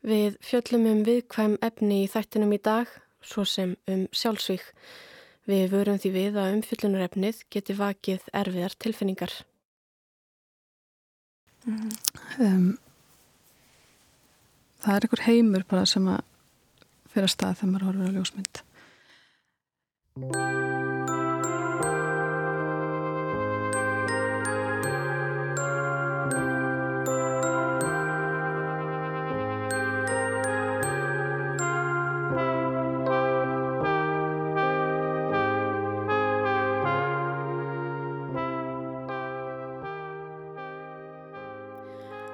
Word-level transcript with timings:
Við 0.00 0.38
fjöllum 0.44 0.86
um 0.88 1.02
viðkvæm 1.04 1.58
efni 1.64 2.04
í 2.06 2.08
þættinum 2.08 2.52
í 2.56 2.58
dag, 2.64 2.88
svo 3.20 3.44
sem 3.44 3.76
um 3.90 4.06
sjálfsvík. 4.16 4.64
Við 5.50 5.64
vörum 5.74 5.98
því 6.00 6.10
við 6.14 6.38
að 6.40 6.54
umfyllunarefnið 6.56 7.36
geti 7.52 7.76
vakið 7.76 8.22
erfiðar 8.32 8.74
tilfinningar. 8.80 9.32
Um, 11.68 12.78
það 14.80 14.96
er 14.96 15.04
einhver 15.04 15.26
heimur 15.26 15.64
bara 15.68 15.84
sem 15.88 16.08
að 16.08 16.20
fyrir 17.12 17.28
að 17.28 17.34
stað 17.36 17.56
þegar 17.60 17.72
maður 17.74 17.86
horfður 17.90 18.08
á 18.08 18.16
ljósmynd. 18.16 18.54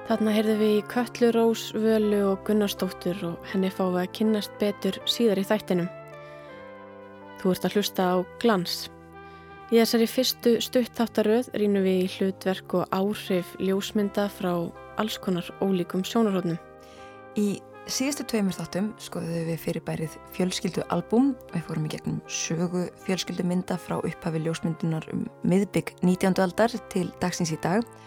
Þarna 0.07 0.31
heyrðum 0.31 0.61
við 0.61 0.69
í 0.71 0.83
Köllu 0.87 1.29
Rós, 1.35 1.61
Völu 1.75 2.19
og 2.29 2.45
Gunnarsdóttur 2.47 3.17
og 3.27 3.49
henni 3.51 3.67
við 3.75 3.97
að 3.99 4.13
kynnast 4.15 4.53
betur 4.55 4.95
síðar 5.03 5.41
í 5.41 5.43
þættinum. 5.49 5.89
Þú 7.41 7.51
ert 7.51 7.67
að 7.67 7.75
hlusta 7.75 8.05
á 8.15 8.17
glans. 8.39 8.77
Í 9.67 9.81
þessari 9.81 10.07
fyrstu 10.07 10.55
stuttáttaröð 10.63 11.51
rínum 11.59 11.83
við 11.83 12.05
í 12.05 12.07
hlutverk 12.15 12.77
og 12.79 12.95
áhrif 12.95 13.51
ljósmynda 13.59 14.29
frá 14.31 14.53
alls 14.95 15.19
konar 15.19 15.51
ólíkum 15.59 16.07
sjónarhóðnum. 16.07 16.55
Í 17.35 17.59
síðustu 17.91 18.23
tveimur 18.31 18.55
þáttum 18.55 18.93
skoðuðu 19.03 19.45
við 19.51 19.63
fyrirbærið 19.67 20.19
fjölskyldu 20.39 20.87
albúm. 20.87 21.33
Við 21.51 21.67
fórum 21.67 21.91
í 21.91 21.97
gegnum 21.97 22.23
sögu 22.31 22.87
fjölskyldu 23.03 23.43
mynda 23.43 23.75
frá 23.75 23.99
upphafi 23.99 24.47
ljósmyndunar 24.47 25.11
um 25.11 25.27
miðbygg 25.43 25.97
19. 25.99 26.45
aldar 26.47 26.79
til 26.95 27.09
dagsins 27.19 27.51
í 27.51 27.59
dag 27.59 27.83
og 27.83 28.05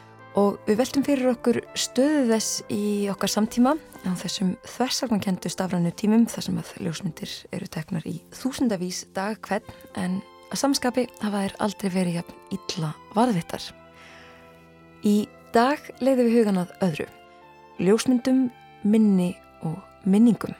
við 0.66 0.78
veltum 0.78 1.02
fyrir 1.02 1.32
okkur 1.32 1.58
stöðu 1.74 2.26
þess 2.30 2.60
í 2.70 3.08
okkar 3.10 3.32
samtíma 3.32 3.72
á 4.06 4.10
þessum 4.20 4.52
þversaknakendu 4.62 5.50
stafrannu 5.50 5.90
tímum 5.98 6.26
þar 6.30 6.46
sem 6.46 6.60
að 6.60 6.70
ljósmyndir 6.86 7.32
eru 7.56 7.66
teknar 7.66 8.06
í 8.06 8.20
þúsundavís 8.38 9.02
dag 9.16 9.40
hvern 9.42 9.66
en 9.98 10.20
að 10.50 10.62
samskapi 10.62 11.06
hafa 11.18 11.42
þær 11.44 11.56
aldrei 11.66 11.90
verið 11.96 12.20
jafn 12.20 12.38
illa 12.54 12.92
varðvittar. 13.16 13.66
Í 15.02 15.16
dag 15.54 15.82
leiðum 15.98 16.28
við 16.28 16.38
hugan 16.38 16.62
að 16.62 16.72
öðru, 16.86 17.08
ljósmyndum, 17.82 18.46
minni 18.86 19.32
og 19.66 19.78
minningum. 20.06 20.54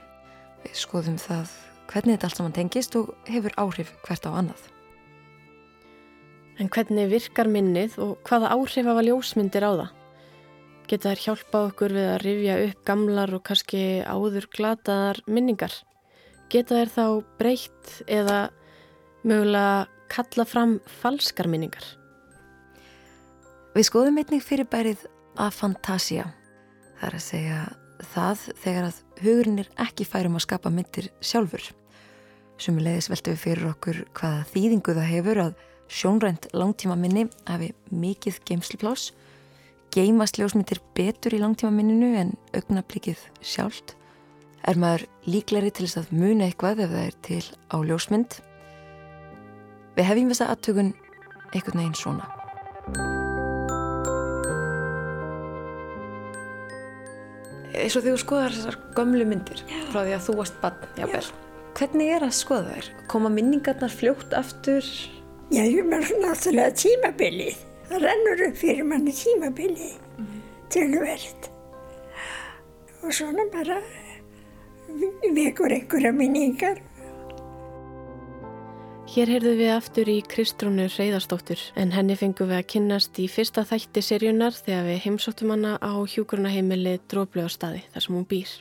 Við 0.67 0.77
skoðum 0.83 1.19
það 1.21 1.55
hvernig 1.91 2.17
þetta 2.19 2.31
allt 2.31 2.43
saman 2.43 2.59
tengist 2.59 2.99
og 2.99 3.15
hefur 3.31 3.55
áhrif 3.61 3.95
hvert 4.03 4.27
á 4.27 4.31
annað. 4.35 4.67
En 6.61 6.69
hvernig 6.69 7.07
virkar 7.09 7.49
minnið 7.49 7.95
og 8.05 8.19
hvaða 8.29 8.51
áhrif 8.53 8.85
hafa 8.85 9.05
ljósmyndir 9.07 9.65
á 9.65 9.73
það? 9.73 9.93
Geta 10.91 11.13
þær 11.13 11.23
hjálpað 11.25 11.69
okkur 11.71 11.95
við 11.97 12.09
að 12.11 12.19
rifja 12.21 12.57
upp 12.67 12.83
gamlar 12.91 13.33
og 13.33 13.43
kannski 13.49 13.81
áður 14.05 14.49
glataðar 14.53 15.21
minningar? 15.25 15.73
Geta 16.53 16.77
þær 16.77 16.93
þá 16.93 17.05
breytt 17.39 17.95
eða 18.11 18.41
mögulega 19.25 19.87
kalla 20.13 20.45
fram 20.51 20.77
falskar 21.01 21.49
minningar? 21.49 21.87
Við 23.73 23.89
skoðum 23.89 24.21
einnig 24.21 24.45
fyrirbærið 24.45 25.07
að 25.41 25.57
fantasia. 25.57 26.29
Það 26.99 27.09
er 27.09 27.17
að 27.17 27.27
segja 27.31 27.61
það 28.13 28.47
þegar 28.67 28.91
að 28.91 29.01
hugurinn 29.23 29.65
er 29.65 29.73
ekki 29.87 30.05
færum 30.05 30.37
að 30.37 30.45
skapa 30.45 30.75
myndir 30.75 31.09
sjálfur. 31.25 31.65
Sumulegis 32.61 33.09
veltum 33.09 33.33
við 33.39 33.45
fyrir 33.47 33.73
okkur 33.73 34.05
hvaða 34.13 34.47
þýðingu 34.53 34.99
það 34.99 35.13
hefur 35.15 35.45
að 35.47 35.69
sjónrænt 35.91 36.47
langtíma 36.55 36.95
minni 36.97 37.27
hafi 37.49 37.73
mikið 37.91 38.39
geimsliplás, 38.47 39.11
geimast 39.91 40.39
ljósmyndir 40.39 40.79
betur 40.95 41.35
í 41.35 41.41
langtíma 41.43 41.73
minninu 41.75 42.13
en 42.21 42.37
augnablikið 42.55 43.19
sjálft, 43.43 43.97
er 44.63 44.79
maður 44.79 45.09
líkleri 45.27 45.73
til 45.75 45.89
þess 45.89 46.05
að 46.05 46.13
muna 46.15 46.47
eitthvað 46.47 46.85
ef 46.87 46.95
það 46.95 47.07
er 47.09 47.17
til 47.27 47.43
á 47.75 47.77
ljósmynd. 47.91 48.39
Við 49.99 50.09
hefjum 50.13 50.31
þessa 50.31 50.51
aðtökun 50.55 50.93
einhvern 51.51 51.83
veginn 51.83 51.99
svona. 51.99 52.31
Eins 57.71 57.95
og 57.97 58.05
því 58.05 58.13
þú 58.13 58.19
skoðar 58.21 58.55
þessar 58.55 58.77
gömlu 58.95 59.27
myndir 59.27 59.63
Já. 59.65 59.79
frá 59.91 60.03
því 60.05 60.13
að 60.15 60.27
þú 60.27 60.35
varst 60.41 60.61
bann, 60.63 60.83
jábel. 60.99 61.23
Hvernig 61.79 62.13
er 62.13 62.27
að 62.27 62.37
skoða 62.37 62.77
þær? 62.77 62.91
Koma 63.11 63.31
minningarnar 63.33 63.95
fljótt 63.95 64.35
aftur? 64.37 64.87
Já, 65.51 65.65
ég 65.67 65.83
meður 65.83 66.21
náttúrulega 66.23 66.75
tímabilið. 66.79 67.57
Það 67.89 68.05
rennur 68.05 68.43
upp 68.47 68.59
fyrir 68.61 68.85
manni 68.87 69.15
tímabilið 69.19 69.97
mm. 70.21 70.37
til 70.71 70.85
verðt. 70.95 71.49
Og 73.03 73.11
svona 73.17 73.49
bara 73.51 73.81
vekur 75.35 75.75
einhverja 75.75 76.13
minningar. 76.15 76.79
Hér 79.11 79.33
heyrðum 79.35 79.57
við 79.59 79.73
aftur 79.75 80.09
í 80.13 80.21
Kristrúnu 80.23 80.85
Reyðarstóttur 80.87 81.63
en 81.75 81.91
henni 81.97 82.15
fengum 82.15 82.47
við 82.53 82.61
að 82.61 82.69
kynnast 82.71 83.19
í 83.19 83.27
fyrsta 83.27 83.65
þætti 83.67 84.05
serjunar 84.07 84.55
þegar 84.55 84.87
við 84.87 85.01
heimsóttum 85.09 85.51
hana 85.51 85.73
á 85.83 85.99
hjúkurnaheimili 85.99 87.01
Dróblöðarstaði 87.11 87.83
þar 87.91 88.05
sem 88.05 88.15
hún 88.15 88.29
býr. 88.31 88.53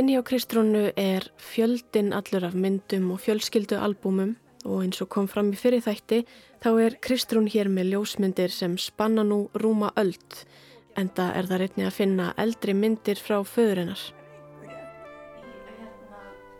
Inni 0.00 0.16
á 0.16 0.24
Kristrúnu 0.24 0.86
er 0.96 1.28
fjöldin 1.36 2.14
allur 2.16 2.48
af 2.48 2.56
myndum 2.56 3.10
og 3.12 3.20
fjölskyldu 3.20 3.76
albúmum 3.76 4.32
og 4.64 4.82
eins 4.84 5.02
og 5.02 5.10
kom 5.12 5.28
fram 5.30 5.50
í 5.52 5.58
fyrir 5.58 5.82
þætti 5.84 6.22
þá 6.62 6.70
er 6.84 6.98
Kristrún 7.02 7.48
hér 7.50 7.70
með 7.72 7.94
ljósmyndir 7.94 8.52
sem 8.54 8.76
spanna 8.78 9.24
nú 9.26 9.44
rúma 9.58 9.90
öld 9.98 10.44
enda 10.98 11.30
er 11.36 11.48
það 11.48 11.62
reyni 11.62 11.86
að 11.86 11.96
finna 11.96 12.28
eldri 12.40 12.74
myndir 12.76 13.20
frá 13.20 13.40
föðurinnar. 13.46 14.02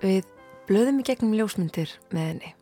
Við 0.02 0.26
blöðum 0.68 1.00
í 1.02 1.06
gegnum 1.06 1.36
ljósmyndir 1.36 1.92
með 2.14 2.28
henni. 2.30 2.52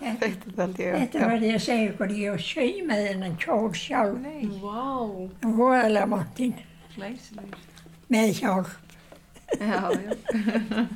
Þetta, 0.00 0.66
þetta 0.74 1.28
var 1.30 1.44
ég 1.46 1.54
að 1.54 1.62
segja 1.62 1.90
ykkur, 1.92 2.14
ég 2.18 2.42
sög 2.42 2.80
með 2.88 3.04
hennan 3.06 3.36
kjól 3.40 3.70
sjálf. 3.78 4.18
Nei, 4.18 4.48
wow. 4.62 5.28
Hóðalega 5.44 6.08
máttinn. 6.10 6.56
Með 8.10 8.32
hjálp. 8.40 8.72
Já, 9.60 9.90
já. 9.94 10.10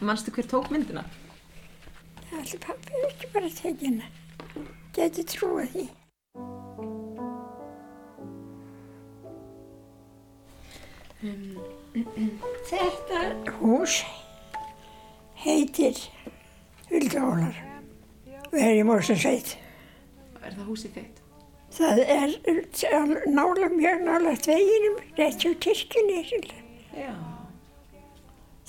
Manstu 0.00 0.32
hver 0.32 0.46
tók 0.48 0.70
myndina? 0.72 1.04
Allir 2.38 2.60
pappi 2.62 2.94
er 2.98 3.08
ekki 3.10 3.32
bara 3.34 3.50
tekina 3.60 4.06
geti 4.94 5.24
trúið 5.34 5.74
því. 5.74 5.88
Um, 11.20 11.58
Þetta 12.70 13.20
hús 13.58 13.98
heitir 15.42 15.98
Huldálar 16.88 17.58
og 18.46 18.56
er 18.56 18.78
í 18.78 18.84
Mórsensveit 18.86 19.56
Er 20.40 20.54
það 20.54 20.68
húsið 20.70 20.94
þitt? 20.96 21.18
Það 21.76 22.00
er 22.14 22.32
nála 23.28 23.68
mjög 23.74 24.04
nála 24.06 24.32
tveginum 24.46 24.96
rétt 25.18 25.44
hjá 25.44 25.52
kirkjunni 25.66 26.22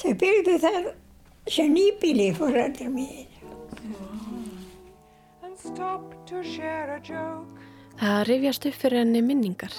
Þau 0.01 0.11
byggðu 0.25 0.57
það 0.66 0.91
sem 1.55 1.72
nýbíli 1.72 2.31
fór 2.35 2.57
allir 2.66 2.91
mín 2.91 3.31
Það 8.01 8.22
rifjast 8.29 8.66
upp 8.66 8.77
fyrir 8.81 9.03
henni 9.03 9.22
minningar. 9.25 9.73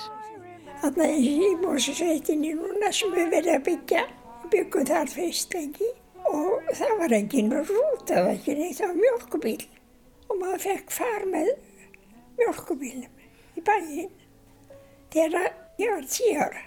Þannig 0.83 1.09
að 1.09 1.27
í 1.27 1.51
Mósusveitinni 1.63 2.53
núna 2.59 2.91
sem 2.95 3.11
við 3.15 3.33
verðum 3.35 3.57
að 3.59 3.65
byggja, 3.69 4.03
byggum 4.53 4.87
þar 4.91 5.11
fyrst 5.11 5.55
lengi 5.57 5.91
og 6.31 6.71
það 6.79 6.93
var 7.01 7.15
enginn 7.19 7.53
rút, 7.55 8.05
það 8.09 8.27
var 8.27 8.35
ekki 8.37 8.57
neitt, 8.59 8.79
það 8.79 8.93
var 8.93 9.01
mjölkubíl 9.01 9.63
og 10.29 10.39
maður 10.41 10.65
fekk 10.67 10.95
far 10.95 11.27
með 11.33 11.51
mjölkubílum 12.39 13.59
í 13.59 13.65
bæinn. 13.67 14.13
Þegar 15.13 15.51
ég 15.83 15.97
var 15.97 16.07
tí 16.15 16.31
ára, 16.39 16.65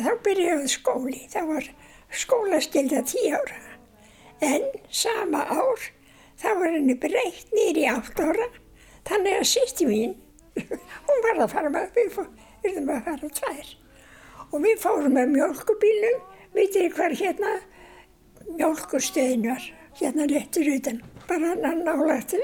þá 0.00 0.10
byrjaði 0.26 0.68
skóli, 0.76 1.22
það 1.32 1.52
var 1.54 1.70
skólaskilda 2.22 3.02
tí 3.08 3.24
ára 3.32 3.60
en 4.40 4.64
sama 4.88 5.44
ár 5.52 5.80
þá 6.40 6.48
var 6.60 6.74
henni 6.74 6.96
breytt 7.00 7.52
nýri 7.54 7.86
átt 7.90 8.20
ára. 8.20 8.48
Þannig 9.08 9.38
að 9.40 9.50
sýsti 9.52 9.88
mín 9.88 10.16
hún 11.06 11.22
var 11.26 11.44
að 11.44 11.52
fara 11.54 11.72
með 11.72 11.92
við 11.96 12.10
fórum 12.16 12.90
að 12.94 13.04
fara 13.08 13.30
tvær. 13.40 13.74
Og 14.50 14.64
við 14.64 14.80
fórum 14.82 15.14
með 15.16 15.34
mjölkubílum 15.36 16.24
vitið 16.56 16.96
hver 16.96 17.14
hérna 17.20 17.54
mjölkustöðin 18.50 19.46
var 19.50 19.68
hérna 20.00 20.26
réttur 20.30 20.72
utan. 20.74 21.02
Bara 21.28 21.54
hann 21.54 21.84
nálagt 21.86 22.34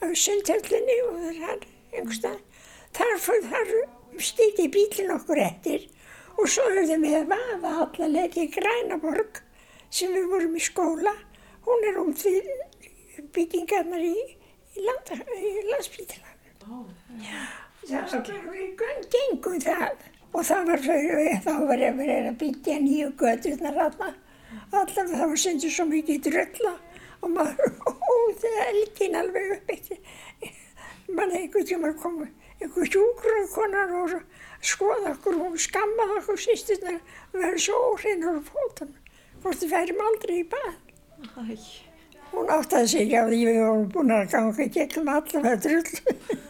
á 0.00 0.06
sundhöllinni 0.12 0.96
og 1.08 1.20
þar 1.40 1.66
einhverstað 1.94 2.40
þar, 2.94 3.18
þar 3.50 3.74
stýtti 4.22 4.68
bílinn 4.72 5.12
okkur 5.14 5.40
eftir 5.42 5.86
og 6.38 6.48
svo 6.50 6.66
höfðum 6.70 7.04
við 7.06 7.16
að 7.20 7.32
vaða 7.32 7.72
allaveg 7.84 8.38
í 8.42 8.46
Grænaborg 8.54 9.40
sem 9.94 10.14
við 10.14 10.30
vorum 10.32 10.56
í 10.58 10.62
skóla. 10.62 11.14
Hún 11.64 11.86
er 11.88 12.00
út 12.02 12.24
við 12.26 12.48
byggingarnar 13.34 14.04
í, 14.04 14.14
í, 14.78 14.84
í 14.84 15.52
landsbytilanum. 15.70 16.34
Oh, 16.64 16.86
yeah. 17.20 17.60
Það 17.84 18.28
var 18.46 19.00
gengum 19.12 19.58
það 19.60 20.04
og 20.34 20.46
það 20.48 20.70
var 20.70 20.84
þá 21.44 21.52
var 21.68 21.82
ég 21.82 21.98
verið 21.98 22.28
að 22.30 22.38
byggja 22.40 22.76
nýju 22.80 23.10
göturnar 23.20 23.80
alltaf. 23.86 24.14
Alltaf 24.70 25.10
það 25.10 25.26
var 25.32 25.40
sendur 25.42 25.74
svo 25.74 25.86
mikið 25.90 26.22
drölla 26.28 26.72
og 27.20 27.34
maður 27.34 27.76
hóði 28.06 28.54
elgin 28.68 29.18
alveg 29.20 29.54
upp 29.58 29.74
eitt. 29.74 29.92
Man 31.14 31.36
einhvern 31.36 31.68
tíma 31.68 31.92
kom 32.00 32.20
einhver 32.24 32.90
sjúkruðkonar 32.90 33.96
og 34.00 34.18
skoða 34.64 35.12
okkur 35.12 35.40
og 35.44 35.58
skammaði 35.60 36.20
okkur 36.22 36.44
sýsturnar 36.46 37.00
og 37.00 37.40
verði 37.42 37.64
svo 37.66 37.80
óhrinnur 37.90 38.40
á 38.40 38.42
fótum 38.48 38.94
hvort 39.42 39.60
við 39.60 39.74
færim 39.76 40.00
aldrei 40.00 40.38
í 40.40 40.46
bað. 40.48 40.78
Æ. 41.36 41.93
Hún 42.34 42.50
áttaði 42.50 42.88
sig 42.90 43.14
á 43.14 43.22
því 43.28 43.38
við 43.46 43.60
vorum 43.62 43.86
búin 43.94 44.10
að 44.14 44.26
ganga 44.32 44.66
gegnum 44.74 45.12
allavega 45.14 45.56
drull. 45.62 46.42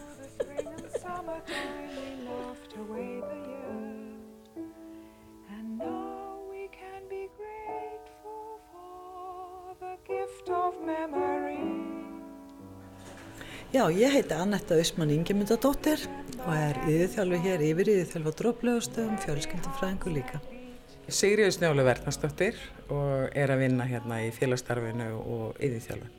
Já, 13.75 13.89
ég 13.91 14.13
heiti 14.13 14.31
Annetta 14.31 14.77
Ausmann 14.79 15.11
Ingemyndadóttir 15.11 16.05
og 16.45 16.53
er 16.55 16.77
yðurþjálfi 16.87 17.41
hér 17.43 17.67
yfir 17.69 17.91
yðurþjálfa 17.91 18.35
dróplegustöðum, 18.39 19.17
fjölskyldufræðingu 19.25 20.13
líka. 20.15 20.39
Sigriður 21.05 21.53
Snjólu 21.53 21.83
Verðarsdóttir 21.85 22.57
og 22.89 23.29
er 23.37 23.51
að 23.53 23.61
vinna 23.61 23.85
hérna 23.85 24.23
í 24.25 24.31
félagsstarfinu 24.33 25.11
og 25.21 25.59
yðurþjálfa. 25.61 26.09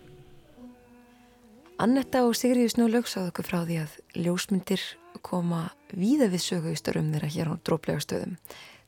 Annetta 1.83 2.23
og 2.25 2.37
Sigriður 2.39 2.73
Snjólu 2.73 3.03
sáðu 3.03 3.33
okkur 3.33 3.49
frá 3.49 3.59
því 3.67 3.81
að 3.83 3.97
ljósmyndir 4.15 4.85
koma 5.27 5.67
víða 5.91 6.31
við 6.31 6.45
sögu 6.45 6.73
í 6.73 6.79
störum 6.79 7.11
þeirra 7.13 7.33
hér 7.35 7.51
á 7.51 7.55
dróplegastöðum. 7.67 8.39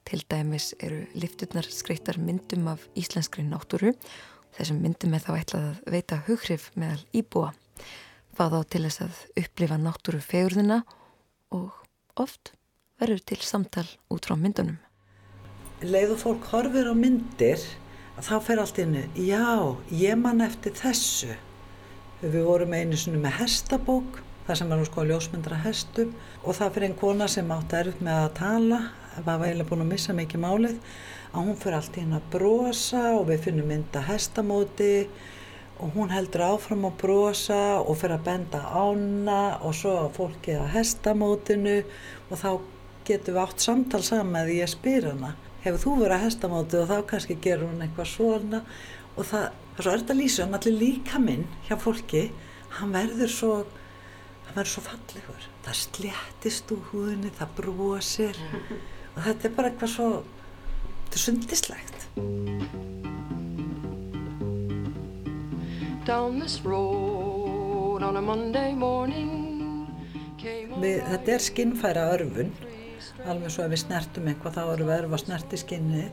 Til 0.09 0.23
dæmis 0.31 0.71
eru 0.79 1.03
lifturnar 1.19 1.67
skreittar 1.67 2.21
myndum 2.23 2.71
af 2.71 2.87
íslenskri 2.95 3.43
náttúru. 3.45 3.93
Þessum 4.57 4.81
myndum 4.87 5.19
er 5.19 5.27
þá 5.27 5.33
ætlað 5.37 5.71
að 5.73 5.95
veita 5.99 6.23
hughrif 6.29 6.71
meðal 6.79 7.03
íbúa 7.13 7.53
fá 8.39 8.47
þá 8.47 8.61
til 8.71 8.85
þess 8.87 9.03
að 9.03 9.23
upplifa 9.43 9.77
náttúru 9.83 10.23
fegurðina 10.23 10.85
og 11.55 11.75
oft 12.23 12.53
verður 13.03 13.25
til 13.27 13.43
samtal 13.43 13.89
út 14.15 14.29
frá 14.29 14.39
myndunum. 14.39 14.79
Leið 15.79 16.17
og 16.17 16.19
fólk 16.19 16.47
horfir 16.51 16.89
á 16.91 16.95
myndir 16.99 17.61
þá 18.19 18.33
fer 18.43 18.59
allt 18.59 18.81
innu, 18.83 19.05
já, 19.15 19.77
ég 19.95 20.17
man 20.19 20.43
eftir 20.43 20.73
þessu. 20.75 21.37
Við 22.19 22.43
vorum 22.49 22.75
einu 22.75 22.99
svona 22.99 23.21
með 23.23 23.37
hestabók, 23.45 24.19
þar 24.49 24.59
sem 24.59 24.75
var 24.75 24.81
nú 24.81 24.89
sko 24.89 25.05
ljósmyndra 25.07 25.61
hestum 25.63 26.11
og 26.43 26.59
það 26.59 26.75
fyrir 26.75 26.89
einn 26.89 26.99
kona 26.99 27.31
sem 27.31 27.55
átti 27.55 27.79
erfitt 27.79 28.03
með 28.03 28.25
að 28.25 28.35
tala, 28.41 28.81
var 29.23 29.47
eiginlega 29.47 29.71
búin 29.71 29.87
að 29.87 29.93
missa 29.93 30.19
mikið 30.19 30.45
málið, 30.49 30.77
að 31.31 31.47
hún 31.47 31.63
fyrir 31.63 31.79
allt 31.79 32.03
inn 32.03 32.19
að 32.19 32.29
brosa 32.35 33.07
og 33.15 33.27
við 33.31 33.43
finnum 33.47 33.71
mynda 33.71 34.07
hestamóti 34.11 34.93
og 35.79 35.95
hún 35.95 36.11
heldur 36.11 36.49
áfram 36.57 36.89
að 36.91 37.03
brosa 37.07 37.65
og 37.85 38.01
fyrir 38.01 38.19
að 38.19 38.31
benda 38.33 38.67
ána 38.67 39.43
og 39.63 39.79
svo 39.79 39.95
að 40.09 40.17
fólki 40.19 40.59
að 40.59 40.73
hestamótinu 40.75 41.85
og 42.33 42.41
þá 42.41 42.49
getur 43.07 43.37
við 43.37 43.45
átt 43.47 43.69
samtal 43.71 44.03
saman 44.03 44.43
eða 44.43 44.65
ég 44.65 44.75
spyr 44.75 45.15
hana 45.15 45.39
hefur 45.65 45.83
þú 45.83 45.95
verið 46.03 46.17
að 46.17 46.25
hestamóti 46.27 46.81
og 46.81 46.89
þá 46.91 46.97
kannski 47.13 47.39
gerur 47.45 47.71
hún 47.71 47.85
eitthvað 47.87 48.11
svona? 48.13 48.63
Og 49.17 49.27
það, 49.27 49.49
það 49.79 49.93
er 49.93 50.05
að 50.05 50.21
lýsa 50.21 50.47
hann 50.47 50.59
allir 50.59 50.79
líka 50.79 51.21
minn 51.23 51.45
hjá 51.69 51.77
fólki 51.81 52.25
hann 52.79 52.95
verður 52.95 53.33
svo 53.35 53.53
hann 54.47 54.57
verður 54.57 54.73
svo 54.77 54.87
fallegur. 54.87 55.47
Það 55.67 55.81
sléttist 55.83 56.73
úr 56.73 56.85
húðinni, 56.93 57.33
það 57.37 57.55
brosir. 57.59 58.43
Og 59.15 59.25
þetta 59.27 59.49
er 59.49 59.57
bara 59.57 59.73
eitthvað 59.73 59.95
svo 59.97 60.11
þetta 61.09 61.17
er 61.17 61.25
sundislegt 61.25 61.99
við, 70.81 71.01
Þetta 71.11 71.33
er 71.35 71.45
skinnfæra 71.45 72.05
örfun 72.15 72.53
alveg 73.27 73.51
svo 73.53 73.65
að 73.67 73.75
við 73.75 73.83
snertum 73.85 74.29
eitthvað 74.31 74.59
þá 74.59 74.63
erum 74.75 74.91
við 74.91 74.99
örfa 74.99 75.23
snerti 75.25 75.61
skinni 75.61 76.05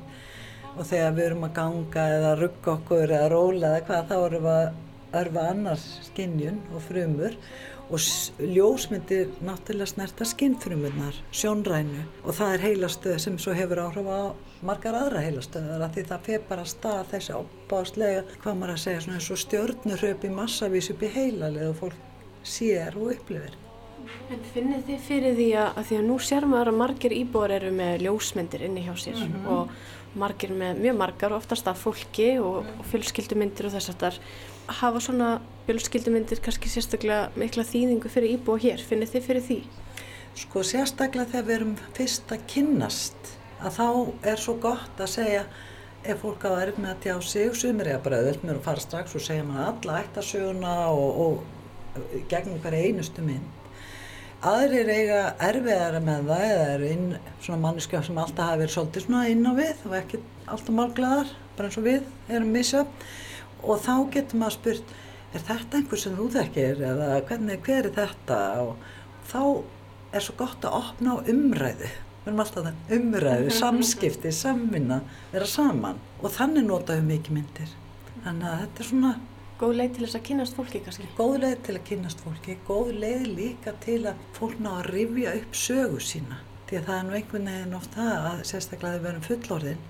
og 0.76 0.88
þegar 0.90 1.14
við 1.16 1.28
erum 1.30 1.46
að 1.48 1.56
ganga 1.60 2.08
eða 2.16 2.34
rugga 2.40 2.74
okkur 2.74 3.06
eða 3.06 3.30
róla 3.32 3.70
eða 3.70 3.86
hvað 3.90 4.10
þá 4.10 4.18
erum 4.18 4.48
við 4.48 4.56
að 4.56 4.84
örfa 5.22 5.48
annars 5.52 5.86
skinnjun 6.10 6.60
og 6.74 6.84
frumur. 6.90 7.40
Og 7.86 8.02
ljósmyndir 8.42 9.28
náttúrulega 9.46 9.92
snerta 9.92 10.26
skinnfrumunar, 10.26 11.20
sjónrænu. 11.30 12.02
Og 12.26 12.34
það 12.34 12.54
er 12.56 12.64
heilastöð 12.64 13.20
sem 13.22 13.36
svo 13.38 13.54
hefur 13.54 13.84
áhrif 13.84 14.10
á 14.10 14.34
margar 14.66 14.98
aðra 14.98 15.22
heilastöðar 15.22 15.84
að 15.86 15.94
því 15.94 16.06
það 16.10 16.26
feir 16.26 16.48
bara 16.50 16.66
stað 16.66 17.12
þessi 17.12 17.36
ábáðslega, 17.38 18.24
hvað 18.42 18.58
maður 18.58 18.74
að 18.74 18.82
segja, 18.88 19.04
svona 19.06 19.20
eins 19.20 19.30
og 19.36 19.42
stjórnurhaup 19.44 20.26
í 20.26 20.34
massavís 20.40 20.90
upp 20.96 21.06
í 21.06 21.12
heilalið 21.20 21.70
og 21.70 21.78
fólk 21.84 22.02
sér 22.56 22.98
og 22.98 23.14
upplifir. 23.14 23.65
En 24.34 24.42
finnir 24.54 24.82
þið 24.88 25.04
fyrir 25.06 25.36
því 25.38 25.50
að, 25.60 25.70
að 25.80 25.88
því 25.90 25.98
að 26.00 26.08
nú 26.10 26.16
sér 26.22 26.48
maður 26.50 26.72
að 26.72 26.80
margir 26.82 27.16
íbúar 27.16 27.54
eru 27.56 27.72
með 27.76 28.06
ljósmyndir 28.06 28.66
inni 28.68 28.86
hjá 28.86 28.94
sér 28.98 29.20
mm 29.20 29.34
-hmm. 29.34 29.48
og 29.54 29.70
margir 30.16 30.52
með 30.56 30.82
mjög 30.84 30.98
margar, 30.98 31.34
oftast 31.34 31.68
af 31.68 31.82
fólki 31.84 32.40
og, 32.40 32.66
og 32.80 32.86
fjölskyldumyndir 32.92 33.68
og 33.68 33.74
þess 33.76 33.90
að 33.90 34.00
það 34.04 34.20
hafa 34.80 35.00
svona 35.00 35.30
fjölskyldumyndir 35.68 36.42
kannski 36.42 36.70
sérstaklega 36.70 37.30
mikla 37.36 37.64
þýðingu 37.64 38.10
fyrir 38.10 38.38
íbúa 38.38 38.58
hér, 38.62 38.82
finnir 38.82 39.12
þið 39.12 39.28
fyrir 39.28 39.46
því? 39.50 39.60
Sko 40.36 40.64
sérstaklega 40.64 41.32
þegar 41.32 41.48
við 41.48 41.56
erum 41.56 41.76
fyrst 41.94 42.32
að 42.32 42.46
kynnast 42.54 43.32
að 43.62 43.78
þá 43.80 43.88
er 44.32 44.42
svo 44.42 44.58
gott 44.62 45.00
að 45.00 45.14
segja 45.18 45.44
ef 46.06 46.22
fólk 46.22 46.46
á 46.46 46.52
erf 46.62 46.78
með 46.78 46.92
að 46.94 47.04
tjá 47.06 47.16
sig 47.22 47.56
sumir 47.56 47.88
er 47.90 48.02
bara 48.04 48.22
öll 48.22 48.38
með 48.44 48.58
að 48.58 48.66
fara 48.68 48.84
strax 48.84 49.16
og 49.18 49.24
segja 49.26 49.46
mann 49.48 49.64
alla 49.66 50.02
ættasöguna 50.04 50.74
og, 50.94 51.22
og 51.26 52.20
gegnum 52.30 52.60
hverja 52.62 52.90
einustu 52.90 53.26
mynd 53.26 53.65
aðrir 54.46 54.90
eiga 54.94 55.22
erfiðara 55.48 56.02
með 56.04 56.30
það 56.30 56.44
eða 56.50 56.68
eru 56.76 56.90
inn 56.92 57.08
svona 57.42 57.62
manneskja 57.64 58.02
sem 58.06 58.20
alltaf 58.22 58.50
hafi 58.52 58.62
verið 58.62 58.76
svolítið 58.76 59.06
svona 59.08 59.24
inn 59.32 59.48
á 59.50 59.54
við 59.58 59.84
og 59.90 59.96
ekki 60.00 60.22
alltaf 60.46 60.78
málglaðar 60.78 61.34
bara 61.56 61.70
eins 61.70 61.80
og 61.80 61.88
við 61.88 62.08
erum 62.30 62.52
missa. 62.54 62.86
Og 63.66 63.82
þá 63.82 63.94
getur 64.14 64.42
maður 64.42 64.58
spurt 64.60 64.96
er 65.36 65.46
þetta 65.50 65.80
einhver 65.80 66.02
sem 66.02 66.18
þú 66.18 66.28
þekkir? 66.36 66.82
eða 66.90 67.12
hvernig, 67.28 67.62
hver 67.66 67.90
er 67.90 67.96
þetta? 67.96 68.40
Og 68.64 68.76
þá 69.30 69.42
er 70.16 70.26
svo 70.26 70.36
gott 70.40 70.68
að 70.68 70.78
opna 70.80 71.18
á 71.18 71.26
umræðu. 71.34 71.92
Við 72.26 72.32
erum 72.32 72.44
alltaf 72.44 72.68
það 72.68 72.98
umræðu, 73.00 73.56
samskipti, 73.62 74.34
samvinna 74.34 75.02
vera 75.34 75.50
saman. 75.50 76.02
Og 76.22 76.34
þannig 76.34 76.68
notaðum 76.70 77.10
við 77.10 77.18
mikið 77.20 77.40
myndir. 77.40 77.74
Þannig 78.26 78.52
að 78.52 78.62
þetta 78.64 78.84
er 78.84 78.92
svona 78.92 79.16
Góð 79.56 79.78
leið 79.80 79.92
til 79.96 80.02
þess 80.04 80.18
að 80.18 80.24
kynast 80.28 80.58
fólki 80.58 80.80
kannski? 80.84 81.06
Góð 81.16 81.34
leið 81.40 81.60
til 81.64 81.74
að 81.78 81.84
kynast 81.88 82.22
fólki, 82.26 82.56
góð 82.68 82.90
leið 83.00 83.22
líka 83.38 83.72
til 83.86 84.02
að 84.10 84.26
fólk 84.36 84.58
ná 84.60 84.68
að 84.82 84.90
rifja 84.90 85.36
upp 85.40 85.56
sögu 85.56 86.02
sína. 86.04 86.40
Því 86.68 86.80
að 86.82 86.90
það 86.90 86.98
er 86.98 87.06
nú 87.08 87.16
einhvern 87.20 87.48
veginn 87.48 87.78
oft 87.78 87.96
það 87.96 88.28
að 88.34 88.42
sérstaklega 88.50 88.92
að 88.92 88.98
við 88.98 89.08
verum 89.08 89.24
fullorðin 89.30 89.86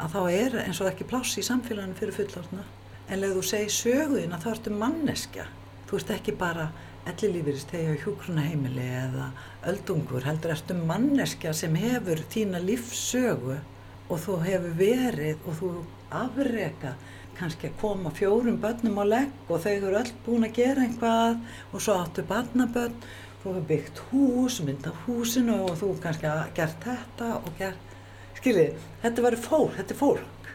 að 0.00 0.16
þá 0.16 0.22
er 0.38 0.58
eins 0.62 0.80
og 0.80 0.88
ekki 0.88 1.08
pláss 1.12 1.36
í 1.36 1.44
samfélaginu 1.44 1.98
fyrir 2.00 2.16
fullorðina 2.22 2.64
en 3.12 3.20
leið 3.20 3.36
þú 3.36 3.44
segir 3.50 3.76
söguðin 3.76 4.32
að 4.32 4.46
þá 4.46 4.50
ertu 4.54 4.74
manneskja. 4.80 5.48
Þú 5.90 6.00
ert 6.00 6.16
ekki 6.16 6.38
bara 6.40 6.68
ellilífurist 7.12 7.76
þegar 7.76 8.02
hjókrunaheimili 8.06 8.90
eða 9.02 9.30
öldungur 9.68 10.24
heldur 10.24 10.56
ertu 10.56 10.80
manneskja 10.88 11.52
sem 11.52 11.76
hefur 11.84 12.24
þína 12.32 12.64
lífssögu 12.64 13.60
og 14.08 14.24
þú 14.24 14.40
hefur 14.48 14.78
verið 14.80 15.44
og 15.44 15.58
þú 15.60 15.74
afreka 16.16 16.96
kannski 17.38 17.70
að 17.70 17.78
koma 17.80 18.12
fjórum 18.14 18.60
börnum 18.62 19.00
á 19.00 19.04
legg 19.08 19.50
og 19.50 19.62
þau 19.64 19.72
eru 19.72 19.98
öll 20.00 20.12
búin 20.26 20.46
að 20.48 20.56
gera 20.60 20.86
einhvað 20.86 21.38
og 21.72 21.84
svo 21.84 21.98
áttu 22.00 22.24
barnabörn 22.28 22.96
þú 23.42 23.48
hefur 23.50 23.68
byggt 23.70 24.02
hús, 24.10 24.60
myndað 24.62 25.00
húsinu 25.06 25.58
og 25.66 25.76
þú 25.80 25.94
kannski 26.02 26.28
að 26.30 26.42
gert 26.58 26.84
þetta 26.86 27.30
og 27.40 27.50
gert, 27.58 27.96
skiljið, 28.38 28.76
þetta 29.02 29.26
verður 29.26 29.46
fólk, 29.48 29.76
þetta 29.78 29.96
er 29.96 30.02
fólk 30.02 30.52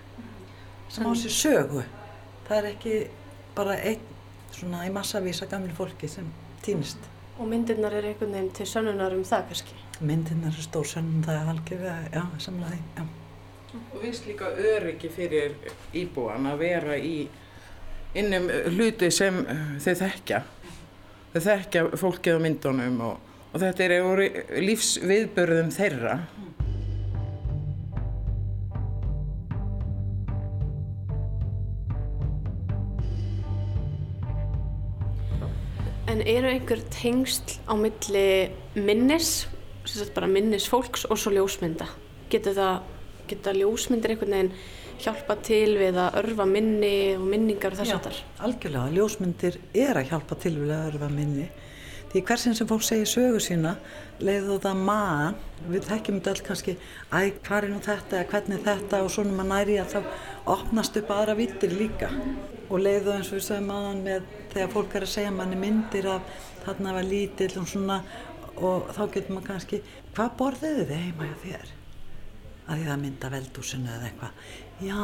sem 0.87 1.07
á 1.07 1.11
sér 1.19 1.35
sögu 1.35 1.83
það 2.47 2.57
er 2.61 2.69
ekki 2.71 2.95
bara 3.57 3.75
einn 3.81 4.13
svona 4.55 4.85
í 4.87 4.91
massavísa 4.93 5.47
gamli 5.51 5.73
fólki 5.75 6.09
sem 6.09 6.27
týnist. 6.65 6.99
Og 7.37 7.45
myndirnar 7.49 7.93
er 7.93 8.07
einhvern 8.09 8.33
veginn 8.33 8.53
til 8.55 8.65
sönnunar 8.69 9.13
um 9.13 9.25
það 9.27 9.51
kannski? 9.51 9.77
Myndirnar 10.01 10.55
er 10.55 10.65
stór 10.65 10.87
sönnum 10.89 11.25
það 11.25 11.51
algjörlega, 11.53 11.97
já, 12.13 12.23
samlaði, 12.41 12.79
já 12.97 13.05
og 13.75 14.01
vist 14.01 14.27
líka 14.27 14.49
öryggi 14.55 15.09
fyrir 15.11 15.55
íbúan 15.95 16.47
að 16.47 16.61
vera 16.63 16.97
í 16.97 17.27
innum 18.17 18.47
hluti 18.71 19.09
sem 19.11 19.41
eh, 19.43 19.63
þau 19.83 19.95
þekkja 20.03 20.43
þau 21.33 21.41
þekkja 21.49 21.85
fólkið 21.99 22.39
á 22.39 22.43
myndunum 22.45 23.01
og, 23.09 23.31
og 23.51 23.63
þetta 23.63 23.87
er 23.87 24.27
lífsviðbörðum 24.63 25.73
þeirra 25.75 26.19
En 36.07 36.21
eru 36.23 36.47
einhver 36.47 36.79
tengsl 36.87 37.59
á 37.67 37.75
milli 37.75 38.47
minnis, 38.73 39.43
sem 39.83 39.99
sagt 39.99 40.15
bara 40.15 40.29
minnis 40.31 40.65
fólks 40.71 41.03
og 41.11 41.19
svo 41.19 41.33
ljósmynda? 41.35 41.85
Getur 42.31 42.55
það 42.55 42.85
geta 43.31 43.53
ljósmyndir 43.55 44.13
einhvern 44.13 44.35
veginn 44.37 44.51
hjálpa 45.03 45.37
til 45.45 45.77
við 45.77 45.99
að 46.01 46.19
örfa 46.23 46.45
minni 46.49 46.91
og 47.17 47.25
minningar 47.29 47.75
og 47.75 47.81
þess 47.81 47.95
að 47.95 48.07
þar? 48.07 48.19
algjörlega, 48.47 48.93
ljósmyndir 48.97 49.57
er 49.73 49.99
að 50.01 50.11
hjálpa 50.11 50.37
til 50.41 50.53
við 50.57 50.73
að 50.73 50.91
örfa 50.91 51.09
minni. 51.13 51.47
Því 52.07 52.21
hversin 52.23 52.55
sem 52.55 52.67
fólk 52.69 52.85
segir 52.87 53.09
sögu 53.11 53.39
sína, 53.43 53.73
leiðu 54.23 54.55
það 54.63 54.83
maðan, 54.87 55.35
við 55.67 55.89
þekkjum 55.89 56.19
þetta 56.21 56.31
alls 56.31 56.43
kannski, 56.47 56.75
æ, 57.11 57.19
hvað 57.43 57.57
er 57.57 57.67
nú 57.73 57.79
þetta, 57.83 58.21
hvernig 58.31 58.63
þetta 58.63 59.01
og 59.03 59.11
svona 59.11 59.35
maður 59.35 59.51
næri 59.51 59.75
að 59.81 59.91
þá 59.91 59.99
opnast 60.55 60.99
upp 61.01 61.11
aðra 61.11 61.35
vittir 61.37 61.75
líka. 61.75 62.09
Og 62.71 62.79
leiðu 62.79 63.11
eins 63.13 63.33
og 63.33 63.37
við 63.37 63.45
sögum 63.49 63.67
maðan 63.73 64.01
með 64.07 64.31
þegar 64.53 64.71
fólk 64.73 64.95
er 64.95 65.07
að 65.07 65.13
segja 65.17 65.35
manni 65.35 65.59
myndir 65.59 66.07
af 66.15 66.31
þarna 66.63 66.95
var 66.97 67.11
lítill 67.11 67.53
og 67.59 67.67
svona 67.73 67.99
og 68.57 68.87
þá 68.95 69.03
getur 69.13 69.35
maður 69.35 69.49
kannski, 69.51 69.81
hvað 70.15 70.37
borðiðu 70.39 70.87
þið 70.87 71.03
heima 71.03 71.27
hjá 71.27 71.37
þér? 71.43 71.76
Að 72.67 72.81
því 72.81 72.87
það 72.89 73.01
mynda 73.03 73.29
veldúsinu 73.33 73.91
eða 73.95 74.09
eitthvað. 74.09 74.47
Já, 74.83 75.03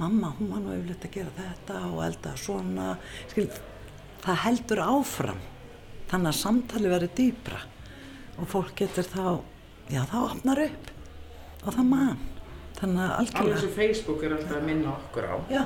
mamma, 0.00 0.32
hún 0.38 0.48
var 0.50 0.62
nú 0.64 0.72
yfirleitt 0.74 1.04
að 1.06 1.16
gera 1.18 1.34
þetta 1.36 1.80
og 1.90 2.00
elda 2.06 2.32
svona. 2.40 2.86
Skil, 3.30 3.48
það 4.24 4.40
heldur 4.46 4.82
áfram. 4.86 5.42
Þannig 6.10 6.30
að 6.32 6.40
samtali 6.40 6.90
verður 6.90 7.12
dýbra 7.18 7.60
og 8.36 8.48
fólk 8.50 8.72
getur 8.78 9.06
þá, 9.10 9.22
já, 9.90 10.00
það 10.10 10.24
opnar 10.30 10.62
upp 10.66 10.90
og 11.66 11.76
það 11.76 11.86
mann. 11.92 12.24
Þannig 12.76 13.02
að 13.02 13.12
Alveg 13.16 13.38
algjörlega, 13.38 13.60
sem 13.62 13.76
Facebook 13.76 14.24
er 14.26 14.34
alltaf 14.36 14.58
að 14.58 14.66
minna 14.68 14.90
okkur 14.92 15.28
á. 15.32 15.36
já, 15.48 15.62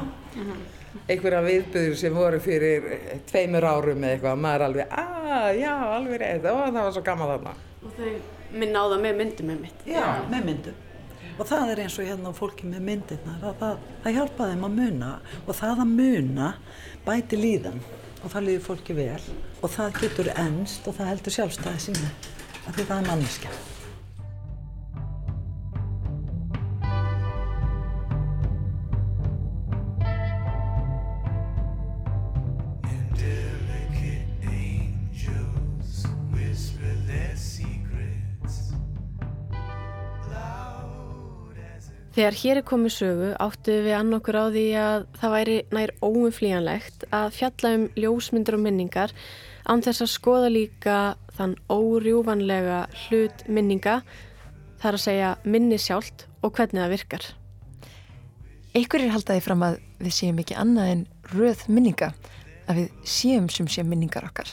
Einhverja 1.10 1.40
viðbyrður 1.46 1.96
sem 1.98 2.14
voru 2.14 2.38
fyrir 2.42 2.86
tveimur 3.30 3.66
árum 3.66 4.04
eða 4.04 4.14
eitthvað, 4.16 4.38
maður 4.42 4.60
er 4.60 4.64
alveg, 4.66 4.94
að, 5.02 5.48
já, 5.60 5.72
alveg 5.96 6.22
reyð, 6.22 6.46
það 6.46 6.78
var 6.78 6.94
svo 6.94 7.02
gaman 7.06 7.32
þarna. 7.32 7.52
Og 7.80 7.98
þau 7.98 8.12
minna 8.62 8.82
á 8.82 8.86
það 8.90 9.02
með 9.04 9.18
myndum 9.20 9.50
með 9.50 9.60
mitt. 9.66 9.84
já, 9.86 10.06
með 10.30 10.48
myndum. 10.50 10.80
Og 11.40 11.48
það 11.48 11.70
er 11.72 11.80
eins 11.86 11.96
og 11.96 12.04
hérna 12.04 12.30
á 12.30 12.36
fólki 12.36 12.68
með 12.68 12.82
myndirnar, 12.84 13.40
að 13.48 13.54
það, 13.62 13.84
það 14.04 14.16
hjálpa 14.18 14.48
þeim 14.50 14.66
að 14.66 14.74
muna 14.76 15.10
og 15.46 15.54
það 15.56 15.82
að 15.86 15.94
muna 15.94 16.50
bæti 17.06 17.40
líðan 17.40 17.80
og 18.20 18.26
það 18.28 18.46
líður 18.46 18.66
fólki 18.66 18.96
vel 18.98 19.22
og 19.62 19.72
það 19.72 20.00
getur 20.02 20.32
ennst 20.36 20.88
og 20.90 20.98
það 20.98 21.12
heldur 21.14 21.36
sjálfstæði 21.38 21.84
sínu 21.86 22.10
af 22.66 22.74
því 22.76 22.84
það 22.90 22.96
er 22.98 23.08
manneskja. 23.08 23.54
Þegar 42.20 42.36
hér 42.36 42.58
er 42.60 42.64
komið 42.68 42.92
sögu 42.92 43.28
áttu 43.40 43.74
við 43.80 43.94
ann 43.96 44.12
okkur 44.12 44.36
á 44.36 44.52
því 44.52 44.62
að 44.76 45.04
það 45.22 45.30
væri 45.32 45.52
nær 45.72 45.90
óumflýjanlegt 46.04 47.04
að 47.16 47.28
fjalla 47.32 47.70
um 47.78 47.86
ljósmyndir 47.96 48.56
og 48.58 48.60
minningar 48.60 49.14
án 49.64 49.80
þess 49.86 50.04
að 50.04 50.10
skoða 50.12 50.50
líka 50.52 50.96
þann 51.38 51.54
órjúvanlega 51.72 52.82
hlut 53.06 53.46
minninga, 53.48 53.94
þar 54.82 54.98
að 54.98 55.04
segja 55.06 55.30
minni 55.48 55.78
sjálft 55.80 56.26
og 56.44 56.52
hvernig 56.58 56.82
það 56.82 56.92
virkar. 56.92 57.24
Einhverjir 58.76 59.14
haldaði 59.16 59.44
fram 59.46 59.64
að 59.70 59.78
við 60.04 60.16
séum 60.18 60.42
ekki 60.44 60.58
annað 60.60 60.92
en 60.92 61.06
röð 61.32 61.62
minninga, 61.72 62.10
að 62.68 62.82
við 62.82 63.06
séum 63.16 63.48
sem 63.48 63.64
sé 63.64 63.80
minningar 63.80 64.28
okkar. 64.28 64.52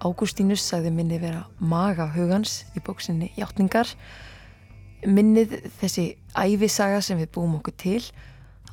Ágústínus 0.00 0.64
sagði 0.64 0.96
minni 0.96 1.20
vera 1.20 1.44
maga 1.60 2.08
hugans 2.16 2.62
í 2.72 2.80
bóksinni 2.80 3.34
Játningar. 3.36 3.92
Minnið 5.06 5.52
þessi 5.78 6.06
ævisaga 6.34 7.02
sem 7.04 7.20
við 7.20 7.30
búum 7.36 7.58
okkur 7.60 7.74
til, 7.78 8.00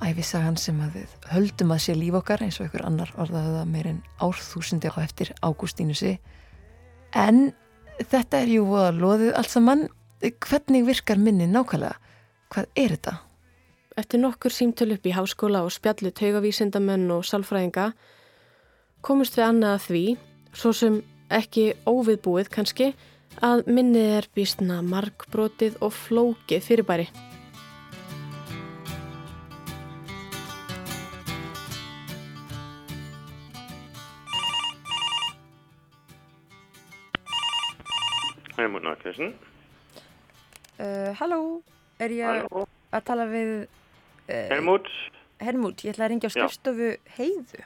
ævisagan 0.02 0.58
sem 0.58 0.80
að 0.82 0.98
við 0.98 1.18
höldum 1.32 1.74
að 1.76 1.84
sé 1.86 1.96
líf 1.98 2.18
okkar 2.18 2.42
eins 2.44 2.58
og 2.60 2.66
einhver 2.68 2.86
annar 2.88 3.12
orðaði 3.22 3.52
það 3.58 3.68
meir 3.74 3.90
en 3.92 4.00
árþúsundi 4.26 4.90
á 4.90 4.98
eftir 5.04 5.34
Ágústínusi. 5.46 6.16
En 7.14 7.52
þetta 8.02 8.42
er 8.42 8.56
jú 8.56 8.66
voða 8.72 8.90
loðið 8.98 9.38
allt 9.38 9.54
saman. 9.54 9.86
Hvernig 10.24 10.88
virkar 10.88 11.22
minni 11.22 11.46
nákvæmlega? 11.52 12.00
Hvað 12.54 12.68
er 12.80 12.96
þetta? 12.96 13.16
Eftir 14.02 14.24
nokkur 14.24 14.54
símtöl 14.54 14.96
upp 14.96 15.06
í 15.06 15.14
háskóla 15.14 15.62
og 15.62 15.74
spjallu 15.76 16.10
taugavísindamenn 16.18 17.12
og 17.14 17.26
sálfræðinga 17.30 17.92
komust 19.06 19.38
við 19.38 19.46
annað 19.46 19.76
að 19.76 19.84
því, 19.88 20.04
svo 20.58 20.72
sem 20.74 21.02
ekki 21.34 21.66
óviðbúið 21.86 22.50
kannski, 22.54 22.94
að 23.42 23.64
minnið 23.68 24.10
er 24.18 24.28
býstna 24.38 24.82
markbrotið 24.86 25.78
og 25.82 25.94
flókið 25.96 26.66
fyrirbæri. 26.68 27.08
Helmut 38.58 38.84
Nordkirchen. 38.84 39.34
Uh, 40.80 41.12
halló, 41.20 41.62
er 42.02 42.14
ég 42.14 42.26
Halló. 42.28 42.66
að 42.94 43.06
tala 43.08 43.26
við 43.30 43.52
Helmut, 44.28 44.88
Helmut, 45.44 45.84
ég 45.84 45.94
ætla 45.94 46.08
að 46.08 46.12
ringja 46.14 46.30
á 46.30 46.34
Já. 46.34 46.36
skrifstofu 46.48 46.90
heiðu. 47.18 47.64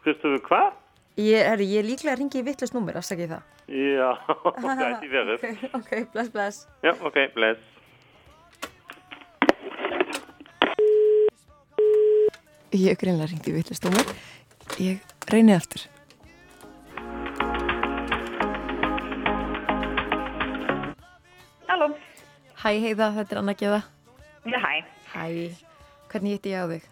skrifstofu 0.00 0.40
hvað? 0.48 0.72
Ég, 1.16 1.40
er, 1.40 1.62
ég 1.64 1.80
er 1.80 1.86
líklega 1.88 2.14
að 2.14 2.20
ringja 2.20 2.40
í 2.42 2.46
vittlust 2.46 2.74
númer, 2.76 2.98
afsakið 2.98 3.36
það. 3.36 3.53
Já, 3.68 4.10
gæti 4.80 5.08
verið. 5.14 5.38
ok, 5.40 5.64
ok, 5.78 5.90
bless, 6.12 6.28
bless. 6.34 6.58
Já, 6.84 6.92
ok, 7.00 7.16
bless. 7.34 7.60
Ég 12.74 12.90
hef 12.90 12.98
greinlega 12.98 13.30
ringt 13.30 13.46
í 13.48 13.54
vittlust 13.54 13.84
númer. 13.86 14.08
Ég 14.82 14.98
reyni 15.30 15.54
aftur. 15.54 15.84
Halló, 21.68 21.88
Hæ 22.62 22.70
heiða, 22.82 23.08
þetta 23.18 23.34
er 23.34 23.40
Anna 23.40 23.54
Gjöða. 23.60 23.80
já 24.52 24.58
hæ, 24.64 24.74
Hæ, 25.14 25.24
hvernig 26.10 26.32
hitti 26.36 26.52
ég 26.52 26.60
á 26.60 26.66
þig? 26.70 26.82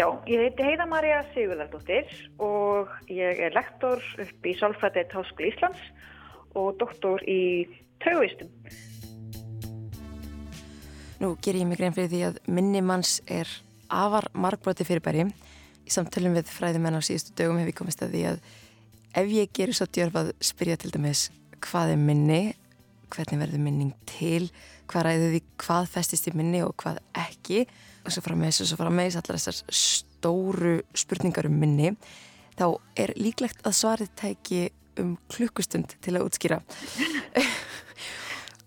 Já, 0.00 0.06
ég 0.24 0.40
heiti 0.40 0.64
Heiða 0.64 0.86
Maria 0.88 1.18
Sigurðardóttir 1.34 2.06
og 2.40 2.88
ég 3.12 3.40
er 3.44 3.52
lektor 3.52 4.00
upp 4.22 4.46
í 4.48 4.54
Sálfræðið 4.56 5.10
Háskóli 5.12 5.50
Íslands 5.50 5.82
og 6.56 6.78
doktor 6.80 7.20
í 7.28 7.66
taugistum. 8.00 8.48
Nú 11.20 11.34
ger 11.44 11.58
ég 11.60 11.68
mig 11.68 11.82
grein 11.82 11.92
fyrir 11.92 12.08
því 12.14 12.22
að 12.30 12.38
minni 12.48 12.80
manns 12.80 13.18
er 13.28 13.50
afar 13.92 14.30
margbroti 14.32 14.88
fyrirbæri. 14.88 15.26
Í 15.84 15.92
samtölum 15.92 16.38
við 16.38 16.48
fræðimenn 16.48 16.96
á 16.96 17.04
síðustu 17.04 17.36
dögum 17.36 17.60
hef 17.60 17.68
ég 17.74 17.78
komist 17.82 18.06
að 18.06 18.16
því 18.16 18.24
að 18.30 18.42
ef 19.20 19.30
ég 19.36 19.52
gerir 19.52 19.76
svo 19.76 19.90
djörf 19.90 20.16
að 20.22 20.32
spyrja 20.40 20.80
til 20.80 20.94
dæmis 20.96 21.26
hvað 21.60 21.92
er 21.98 22.02
minni, 22.08 22.42
hvernig 23.12 23.44
verður 23.44 23.66
minning 23.68 23.92
til, 24.08 24.48
hvað 24.88 25.10
ræður 25.10 25.36
því, 25.36 25.46
hvað 25.66 25.94
festist 25.98 26.32
í 26.32 26.36
minni 26.40 26.64
og 26.64 26.72
hvað 26.80 27.04
ekki 27.28 27.66
og 27.66 27.88
svo 28.08 28.24
frammeðis 28.24 28.62
og 28.64 28.70
svo 28.70 28.80
frammeðis 28.80 29.18
allar 29.20 29.38
þessar 29.38 29.62
stóru 29.74 30.76
spurningar 30.96 31.48
um 31.50 31.56
minni 31.60 31.94
þá 32.58 32.66
er 32.98 33.14
líklegt 33.16 33.62
að 33.66 33.76
svarið 33.78 34.12
tæki 34.18 34.60
um 35.00 35.14
klukkustund 35.32 35.94
til 36.04 36.16
að 36.16 36.26
útskýra. 36.28 36.60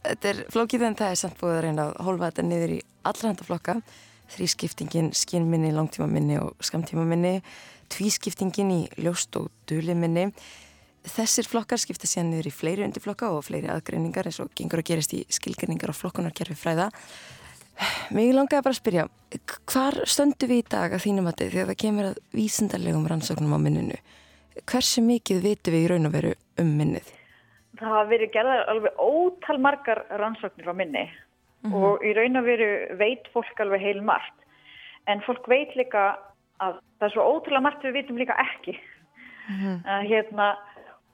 Þetta 0.03 0.31
er 0.31 0.39
flókið 0.51 0.87
en 0.87 0.97
það 0.99 1.13
er 1.13 1.19
samt 1.21 1.37
búið 1.39 1.55
að 1.55 1.61
reyna 1.63 1.83
að 1.85 1.93
hólfa 2.03 2.29
þetta 2.29 2.43
niður 2.43 2.71
í 2.73 2.79
allra 3.07 3.29
handaflokka. 3.29 3.75
Þrískiptingin, 4.33 5.11
skinnminni, 5.15 5.69
langtímaminni 5.75 6.39
og 6.41 6.63
skamtímaminni, 6.63 7.37
tvískiptingin 7.93 8.73
í 8.73 8.81
ljóst 8.99 9.37
og 9.39 9.47
duliminni. 9.69 10.25
Þessir 11.07 11.47
flokkar 11.47 11.79
skipta 11.79 12.09
síðan 12.09 12.33
niður 12.33 12.49
í 12.49 12.55
fleiri 12.55 12.85
undirflokka 12.87 13.29
og 13.31 13.45
fleiri 13.47 13.71
aðgreiningar 13.71 14.27
eins 14.27 14.41
og 14.43 14.51
gengur 14.57 14.83
að 14.83 14.89
gerist 14.91 15.15
í 15.15 15.21
skilgreiningar 15.31 15.93
og 15.93 15.99
flokkunarkerfi 16.01 16.59
fræða. 16.59 16.89
Mér 18.13 18.33
langaði 18.37 18.61
bara 18.63 18.73
að 18.75 18.79
spyrja, 18.79 19.03
hvar 19.71 19.95
stöndu 20.05 20.47
við 20.49 20.59
í 20.61 20.65
dag 20.69 20.93
að 20.93 21.03
þínum 21.07 21.29
að 21.31 21.37
þið 21.41 21.53
þegar 21.55 21.69
það 21.71 21.79
kemur 21.83 22.07
að 22.11 22.19
vísindarlegum 22.37 23.07
rannsóknum 23.09 23.55
á 23.57 23.59
minninu? 23.63 23.97
Hversu 24.69 25.01
mikið 25.01 25.39
vitum 25.47 25.73
við 25.73 25.85
í 25.85 25.89
raun 25.91 26.05
og 26.09 26.13
veru 26.13 26.33
um 26.61 26.69
minnið? 26.77 27.07
Það 27.79 27.89
hafa 27.89 28.09
verið 28.11 28.31
gerðar 28.35 28.67
alveg 28.69 28.99
ótal 29.01 29.57
margar 29.65 30.03
rannsóknir 30.21 30.69
á 30.69 30.75
minni 30.77 31.05
og 31.73 32.03
í 32.05 32.11
raun 32.13 32.35
og 32.37 32.45
veru 32.45 32.69
veit 32.99 33.25
fólk 33.33 33.59
alveg 33.63 33.81
heil 33.81 34.01
margt. 34.05 34.35
En 35.07 35.23
fólk 35.25 35.47
veit 35.49 35.73
líka 35.79 36.17
að 36.61 36.77
það 36.99 37.07
er 37.09 37.13
svo 37.15 37.25
ótrúlega 37.33 37.63
margt 37.65 37.83
við 37.87 37.97
vitum 37.97 38.19
líka 38.21 38.35
ekki. 38.39 38.77
að, 39.83 40.05
hérna, 40.07 40.51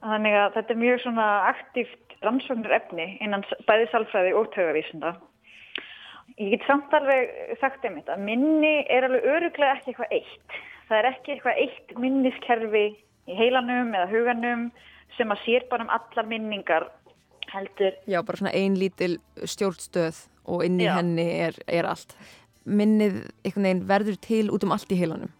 þannig 0.04 0.36
að 0.38 0.52
þetta 0.58 0.70
er 0.76 0.78
mjög 0.84 1.00
svona 1.02 1.26
aktíft 1.48 2.14
rannsóknir 2.22 2.70
efni 2.76 3.06
innan 3.24 3.42
s- 3.48 3.64
bæði 3.66 3.88
sálfræði 3.90 4.34
og 4.38 4.50
taugavísinda. 4.54 5.14
Ég 6.40 6.54
get 6.54 6.66
samt 6.68 6.92
alveg 6.96 7.30
sagt 7.60 7.84
einmitt 7.84 8.08
að 8.08 8.24
minni 8.24 8.80
er 8.88 9.06
alveg 9.06 9.26
öruglega 9.28 9.76
ekki 9.76 9.92
eitthvað 9.92 10.14
eitt. 10.16 10.58
Það 10.88 10.98
er 10.98 11.08
ekki 11.10 11.34
eitthvað 11.34 11.60
eitt 11.64 11.92
minniskerfi 12.00 12.86
í 13.30 13.36
heilanum 13.38 13.92
eða 13.94 14.08
huganum 14.10 14.70
sem 15.18 15.32
að 15.32 15.44
sér 15.44 15.66
bara 15.70 15.86
um 15.86 15.92
allar 15.94 16.28
minningar 16.30 16.88
heldur. 17.52 17.96
Já, 18.08 18.22
bara 18.22 18.40
svona 18.40 18.54
ein 18.56 18.78
lítil 18.78 19.18
stjórnstöð 19.44 20.24
og 20.50 20.64
inn 20.64 20.80
í 20.80 20.86
Já. 20.88 20.94
henni 20.98 21.26
er, 21.44 21.58
er 21.68 21.88
allt. 21.90 22.16
Minnið 22.64 23.20
verður 23.88 24.16
til 24.24 24.48
út 24.54 24.64
um 24.64 24.74
allt 24.74 24.90
í 24.92 24.98
heilanum. 25.00 25.30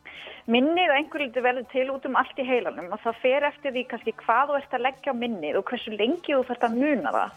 Minnið 0.50 0.90
að 0.90 0.96
einhver 0.98 1.22
liti 1.22 1.42
verður 1.44 1.66
til 1.70 1.90
út 1.94 2.06
um 2.08 2.16
allt 2.18 2.38
í 2.40 2.46
heilanum 2.46 2.90
og 2.92 3.00
það 3.04 3.20
fer 3.22 3.46
eftir 3.46 3.74
því 3.74 3.84
kannski 3.90 4.14
hvað 4.24 4.50
þú 4.50 4.56
ert 4.58 4.74
að 4.74 4.84
leggja 4.88 5.14
á 5.14 5.20
minnið 5.20 5.58
og 5.60 5.68
hversu 5.70 5.92
lengi 5.94 6.34
þú 6.34 6.40
þarft 6.48 6.66
að 6.66 6.78
muna 6.80 7.12
það. 7.14 7.36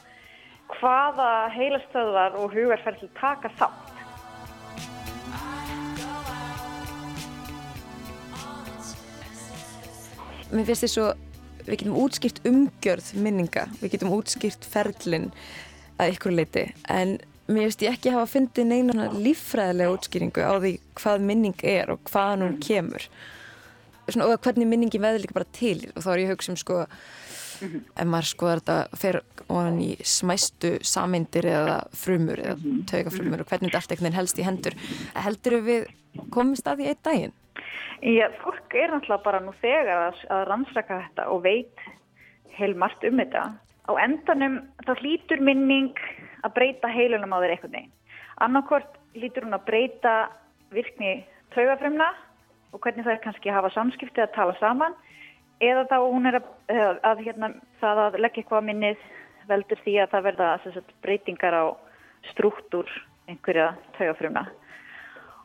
Hvaða 0.79 1.31
heilastöðvar 1.53 2.37
og 2.41 2.55
hugarferðli 2.55 3.09
taka 3.19 3.51
þátt. 3.59 3.91
Mér 10.53 10.67
finnst 10.67 10.85
þess 10.85 11.01
að 11.01 11.13
við 11.63 11.77
getum 11.79 11.99
útskýrt 12.03 12.41
umgjörð 12.47 13.13
minninga, 13.23 13.67
við 13.81 13.95
getum 13.95 14.11
útskýrt 14.13 14.65
ferlinn 14.69 15.29
að 16.01 16.15
ykkur 16.15 16.35
leiti 16.35 16.65
en 16.91 17.15
mér 17.47 17.67
finnst 17.67 17.85
ég 17.85 17.95
ekki 17.95 18.13
hafa 18.13 18.29
fundið 18.31 18.69
neina 18.69 19.07
líffræðilega 19.13 19.95
útskýringu 19.95 20.43
á 20.43 20.53
því 20.63 20.73
hvað 20.99 21.25
minning 21.29 21.65
er 21.67 21.91
og 21.93 22.03
hvaðan 22.11 22.45
hún 22.47 22.59
kemur 22.63 23.07
Svona, 24.03 24.33
og 24.33 24.41
hvernig 24.43 24.67
minningi 24.67 24.99
veður 24.99 25.23
líka 25.23 25.35
bara 25.37 25.53
til 25.55 25.77
og 25.93 26.03
þá 26.03 26.09
er 26.11 26.21
ég 26.21 26.27
að 26.27 26.33
hugsa 26.35 26.51
um 26.51 26.59
sko 26.59 26.79
ef 27.61 28.07
maður 28.07 28.29
skoðar 28.29 28.61
þetta 28.63 28.99
fer 29.01 29.19
ofan 29.47 29.79
í 29.83 29.91
smæstu 30.07 30.75
sameindir 30.85 31.47
eða 31.51 31.77
frumur 31.97 32.41
eða 32.41 32.75
taugafrumur 32.89 33.43
og 33.43 33.49
hvernig 33.51 33.71
þetta 33.71 33.81
allt 33.81 33.93
einhvern 33.93 34.09
veginn 34.09 34.19
helst 34.19 34.39
í 34.39 34.47
hendur 34.47 34.77
heldur 35.25 35.59
við 35.65 35.87
komist 36.33 36.67
að 36.67 36.81
því 36.81 36.91
einn 36.91 37.03
daginn? 37.07 37.35
Já, 38.03 38.27
fólk 38.43 38.73
er 38.75 38.91
náttúrulega 38.91 39.23
bara 39.23 39.39
nú 39.39 39.53
þegar 39.61 40.09
að, 40.09 40.23
að 40.35 40.41
rannsaka 40.49 40.99
þetta 41.05 41.27
og 41.31 41.43
veit 41.45 41.83
heil 42.57 42.73
margt 42.75 43.05
um 43.07 43.21
þetta. 43.21 43.43
Á 43.87 43.91
endanum 44.03 44.59
þá 44.83 44.91
hlýtur 44.99 45.43
minning 45.43 45.95
að 46.43 46.55
breyta 46.57 46.91
heilunum 46.91 47.31
á 47.31 47.39
þeir 47.39 47.55
einhvern 47.55 47.77
veginn. 47.77 47.93
Annarkvort 48.43 48.99
hlýtur 49.15 49.47
hún 49.47 49.55
að 49.55 49.65
breyta 49.69 50.13
virkni 50.73 51.13
taugafrumna 51.55 52.09
og 52.73 52.81
hvernig 52.83 53.05
það 53.05 53.15
er 53.15 53.23
kannski 53.23 53.51
að 53.51 53.59
hafa 53.59 53.73
samskipti 53.77 54.23
að 54.23 54.35
tala 54.35 54.55
saman 54.59 54.97
eða 55.61 55.85
þá 55.91 55.97
hún 56.01 56.25
er 56.29 56.39
að, 56.39 56.49
að, 56.69 56.99
að 57.03 57.23
hérna, 57.27 57.49
það 57.81 58.01
að 58.07 58.19
leggja 58.23 58.43
eitthvað 58.43 58.67
minnið 58.69 59.05
veldur 59.49 59.81
því 59.83 59.95
að 60.01 60.11
það 60.13 60.27
verða 60.29 60.49
sagt, 60.63 60.93
breytingar 61.03 61.57
á 61.57 61.65
strúktúr 62.31 62.89
einhverja 63.29 63.73
taugafrumna 63.97 64.47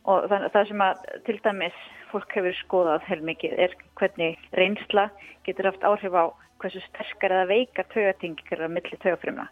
og 0.08 0.28
það, 0.30 0.48
það 0.54 0.68
sem 0.70 0.84
að 0.84 1.06
til 1.26 1.38
dæmis 1.44 1.78
fólk 2.12 2.36
hefur 2.38 2.56
skoðað 2.62 3.08
heilmikið 3.10 3.56
er 3.66 3.74
hvernig 4.00 4.38
reynsla 4.56 5.08
getur 5.46 5.68
haft 5.68 5.84
áhrif 5.84 6.14
á 6.16 6.24
hversu 6.58 6.80
sterkar 6.86 7.34
eða 7.36 7.50
veikar 7.52 7.88
taugatengingar 7.92 8.64
á 8.66 8.68
milli 8.72 8.96
taugafrumna. 9.02 9.48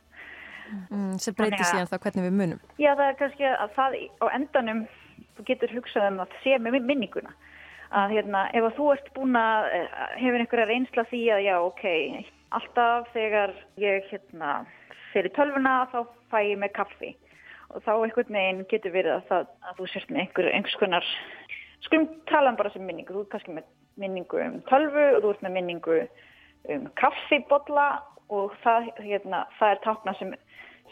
Mm, 0.90 1.18
sem 1.22 1.34
breytir 1.36 1.60
að- 1.62 1.68
síðan 1.70 1.90
þá 1.92 1.98
hvernig 2.02 2.24
við 2.26 2.38
munum. 2.40 2.62
Já, 2.78 2.94
það 2.96 3.08
er 3.08 3.18
kannski 3.20 3.44
að 3.46 3.74
það 3.76 3.98
á 4.18 4.26
endanum 4.34 4.80
þú 5.36 5.44
getur 5.46 5.74
hugsað 5.76 6.08
um 6.10 6.18
að 6.24 6.34
sé 6.42 6.58
með 6.58 6.80
minninguna 6.82 7.34
að 7.90 8.16
hérna, 8.16 8.46
ef 8.52 8.66
að 8.66 8.78
þú 8.78 8.88
ert 8.94 9.12
búin 9.14 9.38
að 9.40 9.68
eh, 9.76 10.00
hefur 10.22 10.42
einhverja 10.42 10.66
reynsla 10.70 11.06
því 11.10 11.22
að 11.36 11.44
já, 11.46 11.54
ok, 11.62 11.84
alltaf 12.58 13.12
þegar 13.14 13.54
ég 13.80 14.10
hérna 14.10 14.56
í 15.16 15.32
tölvuna 15.32 15.86
þá 15.92 16.00
fæ 16.30 16.38
ég 16.44 16.58
með 16.60 16.74
kaffi 16.76 17.14
og 17.72 17.82
þá 17.86 17.92
einhvern 17.94 18.36
veginn 18.36 18.66
getur 18.70 18.92
verið 18.94 19.14
að, 19.16 19.22
það, 19.30 19.46
að 19.68 19.78
þú 19.78 19.86
sért 19.92 20.10
með 20.10 20.22
einhver, 20.22 20.50
einhvers 20.52 20.78
konar 20.80 21.08
skulum 21.86 22.08
tala 22.30 22.52
um 22.52 22.58
bara 22.58 22.72
sem 22.74 22.84
minningu, 22.84 23.14
þú 23.14 23.22
ert 23.24 23.32
kannski 23.34 23.56
með 23.56 23.70
minningu 24.00 24.42
um 24.42 24.58
tölvu 24.70 25.06
og 25.14 25.22
þú 25.24 25.32
ert 25.32 25.46
með 25.46 25.56
minningu 25.56 25.98
um 26.74 26.86
kaffibolla 27.00 27.86
og 28.34 28.54
það, 28.64 28.90
hérna, 29.06 29.44
það 29.58 29.72
er 29.72 29.82
tákna 29.84 30.14
sem, 30.18 30.34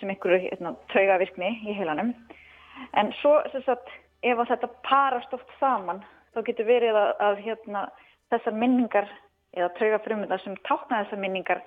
sem 0.00 0.12
einhverju 0.12 0.40
hérna, 0.46 0.74
taugavirkni 0.94 1.50
í 1.66 1.76
heilanum. 1.76 2.12
En 2.98 3.10
svo, 3.20 3.36
sagt, 3.66 3.90
ef 4.22 4.42
þetta 4.50 4.70
parast 4.86 5.34
oft 5.34 5.50
saman, 5.60 6.02
þá 6.34 6.40
getur 6.48 6.68
verið 6.68 6.98
að, 6.98 7.10
að 7.26 7.40
hérna, 7.46 7.84
þessar 8.32 8.58
minningar 8.58 9.10
eða 9.54 9.72
taugafrumundar 9.78 10.42
sem 10.42 10.56
tákna 10.66 11.04
þessar 11.04 11.22
minningar 11.22 11.62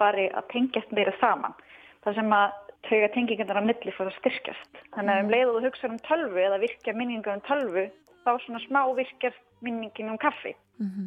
fari 0.00 0.28
að 0.30 0.48
tengjast 0.52 0.92
meira 0.94 1.14
saman. 1.20 1.54
Það 2.02 2.18
sem 2.18 2.34
að 2.34 2.58
taugatengingarnar 2.88 3.62
á 3.62 3.68
milli 3.68 3.94
fór 3.94 4.10
að 4.10 4.18
styrkjast. 4.20 4.80
Þannig 4.94 5.14
að 5.14 5.22
um 5.22 5.32
leið 5.34 5.50
og 5.50 5.56
þú 5.56 5.64
hugsa 5.68 5.90
um 5.90 6.00
tölvu 6.08 6.42
eða 6.42 6.60
virkja 6.62 6.94
minningar 6.98 7.38
um 7.38 7.44
tölvu, 7.46 7.84
þá 8.22 8.32
svona 8.44 8.62
smá 8.66 8.80
virkjar 8.96 9.36
minningin 9.62 10.10
um 10.10 10.18
kaffi. 10.22 10.54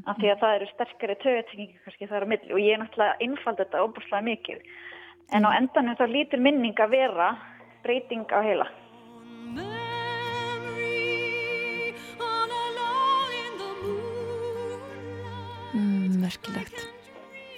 Af 0.08 0.20
því 0.22 0.30
að 0.32 0.42
það 0.44 0.56
eru 0.56 0.70
sterkari 0.72 1.16
taugatengingar 1.24 1.84
kannski 1.84 2.08
þar 2.12 2.24
á 2.24 2.32
milli 2.32 2.54
og 2.54 2.64
ég 2.64 2.76
er 2.76 2.82
náttúrulega 2.84 3.20
einfald 3.26 3.60
þetta 3.60 3.84
óbúslega 3.84 4.28
mikið. 4.30 4.64
En 5.36 5.48
á 5.48 5.50
endanum 5.58 6.00
þá 6.00 6.06
lítur 6.08 6.40
minning 6.40 6.80
að 6.80 6.96
vera 6.96 7.30
breyting 7.84 8.28
á 8.32 8.40
heila. 8.46 8.68
Merkilegt. 16.26 16.86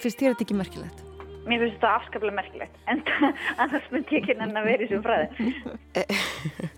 Finnst 0.04 0.20
þér 0.22 0.34
þetta 0.34 0.46
ekki 0.48 0.58
merkilegt? 0.62 1.04
Mér 1.48 1.64
finnst 1.64 1.78
þetta 1.78 1.94
afskaplega 2.02 2.38
merkilegt, 2.38 2.82
en 2.92 3.04
annars 3.64 3.88
myndi 3.94 4.18
ég 4.20 4.26
ekki 4.26 4.36
vera 4.68 4.76
í 4.76 4.82
þessum 4.84 5.06
fræði. 5.06 6.74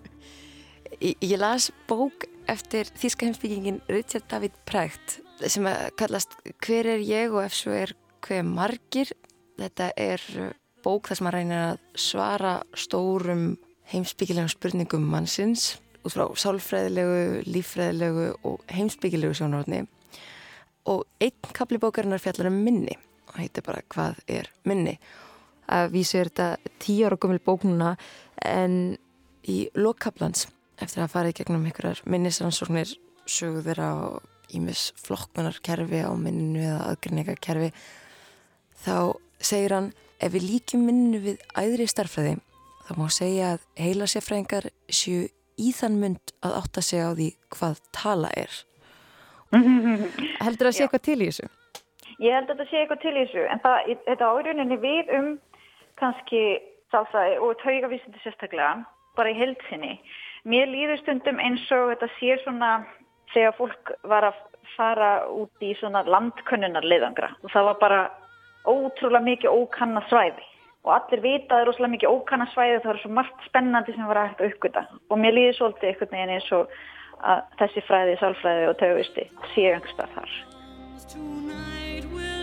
Ég, 1.00 1.38
las 1.40 1.70
bók 1.88 2.26
eftir 2.50 2.88
þýska 2.98 3.24
heimsbyggingin 3.24 3.78
Richard 3.88 4.26
David 4.28 4.56
Precht 4.68 5.20
sem 5.48 5.64
að 5.70 5.86
kallast 5.96 6.34
Hver 6.60 6.88
er 6.96 7.00
ég 7.00 7.32
og 7.32 7.44
ef 7.46 7.54
svo 7.56 7.72
er 7.72 7.94
hver 8.26 8.42
margir. 8.44 9.12
Þetta 9.56 9.86
er 9.96 10.24
uh, 10.36 10.50
bók 10.84 11.08
þar 11.08 11.20
sem 11.20 11.30
að 11.30 11.36
reynir 11.38 11.62
að 11.62 11.80
svara 12.04 12.52
stórum 12.76 13.46
heimsbyggilegum 13.92 14.50
spurningum 14.52 15.06
mannsins 15.08 15.78
út 16.04 16.14
frá 16.14 16.26
sálfræðilegu, 16.42 17.46
líffræðilegu 17.48 18.28
og 18.48 18.60
heimsbyggilegu 18.72 19.36
sjónarotni 19.36 19.82
og 20.88 21.04
einn 21.20 21.52
kapli 21.56 21.80
bókarinnar 21.80 22.22
fjallar 22.22 22.50
um 22.50 22.62
minni 22.64 22.96
og 23.28 23.36
heitir 23.38 23.64
bara 23.66 23.84
hvað 23.92 24.22
er 24.28 24.50
minni? 24.64 24.96
Að 25.70 25.92
vísu 25.94 26.18
er 26.18 26.30
þetta 26.32 26.72
tíu 26.82 27.06
ára 27.06 27.18
gömul 27.20 27.38
bóknuna 27.44 27.94
en 28.42 28.96
í 29.46 29.68
lokkaplans 29.78 30.48
eftir 30.80 31.04
að 31.04 31.12
fara 31.14 31.30
í 31.30 31.36
gegnum 31.36 31.64
einhverjar 31.68 32.02
minnisrannsóknir 32.10 32.96
sögu 33.28 33.62
þeirra 33.64 33.90
og 34.08 34.54
ímis 34.56 34.90
flokkmanarkerfi 34.98 36.02
á 36.02 36.10
minninu 36.18 36.64
eða 36.64 36.86
aðgrinningakerfi 36.90 37.70
þá 38.84 38.96
segir 39.38 39.76
hann 39.76 39.90
ef 40.20 40.32
við 40.34 40.48
líkjum 40.48 40.86
minninu 40.88 41.20
við 41.24 41.44
æðri 41.58 41.86
starfræði 41.90 42.38
þá 42.88 42.92
má 42.98 43.06
segja 43.14 43.52
að 43.54 43.68
heila 43.78 44.08
sérfræðingar 44.10 44.70
séu 44.90 45.28
í 45.60 45.70
þann 45.76 46.00
mynd 46.00 46.34
að 46.42 46.56
átta 46.62 46.84
sig 46.84 47.04
á 47.04 47.10
því 47.12 47.28
hvað 47.52 47.80
tala 47.94 48.32
er 48.36 48.62
Heldur 49.50 50.66
það 50.66 50.70
að 50.70 50.76
sé 50.76 50.86
eitthvað 50.86 51.06
til 51.08 51.18
í 51.18 51.28
þessu? 51.30 51.50
Ég 52.20 52.36
held 52.36 52.50
að 52.50 52.56
þetta 52.56 52.70
sé 52.70 52.80
eitthvað 52.82 53.02
til 53.04 53.14
í 53.14 53.20
þessu, 53.24 53.44
en 53.50 53.62
það, 53.64 53.92
þetta 54.06 54.30
árjuninni 54.36 54.80
við 54.82 55.12
um 55.16 55.30
kannski 56.00 56.42
sálfræði 56.92 57.38
og 57.44 57.56
taugavísindi 57.62 58.22
sérstaklega, 58.24 58.84
bara 59.18 59.32
í 59.32 59.38
heldsinni. 59.38 59.96
Mér 60.48 60.70
líður 60.70 61.00
stundum 61.02 61.40
eins 61.42 61.66
og 61.74 61.90
þetta 61.92 62.08
sé 62.18 62.36
svona 62.44 62.70
þegar 63.34 63.56
fólk 63.58 63.92
var 64.08 64.30
að 64.30 64.38
fara 64.76 65.10
út 65.30 65.64
í 65.64 65.72
svona 65.78 66.02
landkönnunar 66.06 66.86
leiðangra 66.86 67.32
og 67.42 67.52
það 67.52 67.66
var 67.70 67.80
bara 67.82 68.00
ótrúlega 68.68 69.26
mikið 69.26 69.56
ókanna 69.56 70.02
svæði 70.08 70.46
og 70.86 70.94
allir 70.96 71.22
vita 71.24 71.44
að 71.44 71.50
það 71.50 71.62
er 71.62 71.72
ótrúlega 71.72 71.94
mikið 71.96 72.14
ókanna 72.14 72.46
svæði 72.54 72.80
það 72.84 72.92
er 72.92 73.02
svo 73.02 73.12
margt 73.18 73.46
spennandi 73.48 73.96
sem 73.96 74.08
var 74.10 74.22
hægt 74.22 74.40
að 74.40 74.54
uppgöta 74.54 74.84
og 75.08 75.20
mér 75.20 75.36
líður 75.36 75.58
svolítið 75.58 75.90
einhvern 75.90 76.14
veginn 76.16 76.34
eins 76.36 76.50
og 76.56 76.74
að 77.22 77.42
þessi 77.60 77.84
fræði, 77.88 78.16
sálfræði 78.20 78.68
og 78.70 78.78
taugavísti 78.80 79.26
séu 79.54 79.74
einhverstað 79.74 80.14
þar. 80.16 80.38
Tonight 81.10 82.06
will 82.12 82.40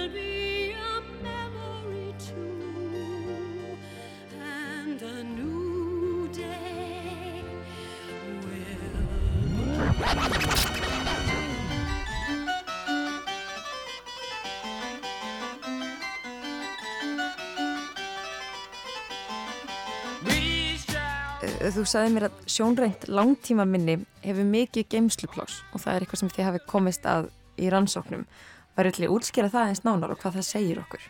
Þú 21.58 21.84
sagði 21.89 22.10
mér 22.13 22.26
að 22.28 22.41
sjónrænt 22.54 23.08
langtíma 23.10 23.63
minni 23.65 23.96
hefur 24.22 24.46
mikið 24.46 24.91
geimsluplás 24.93 25.56
og 25.74 25.82
það 25.82 25.96
er 25.96 26.04
eitthvað 26.06 26.20
sem 26.22 26.30
þið 26.36 26.46
hafi 26.46 26.62
komist 26.70 27.08
að 27.10 27.32
í 27.58 27.72
rannsóknum. 27.74 28.28
Var 28.78 28.89
eitthvað 28.89 29.15
útskýra 29.15 29.50
það 29.50 29.72
eins 29.72 29.82
nánar 29.88 30.13
og 30.13 30.22
hvað 30.22 30.38
það 30.38 30.48
segir 30.52 30.84
okkur? 30.84 31.08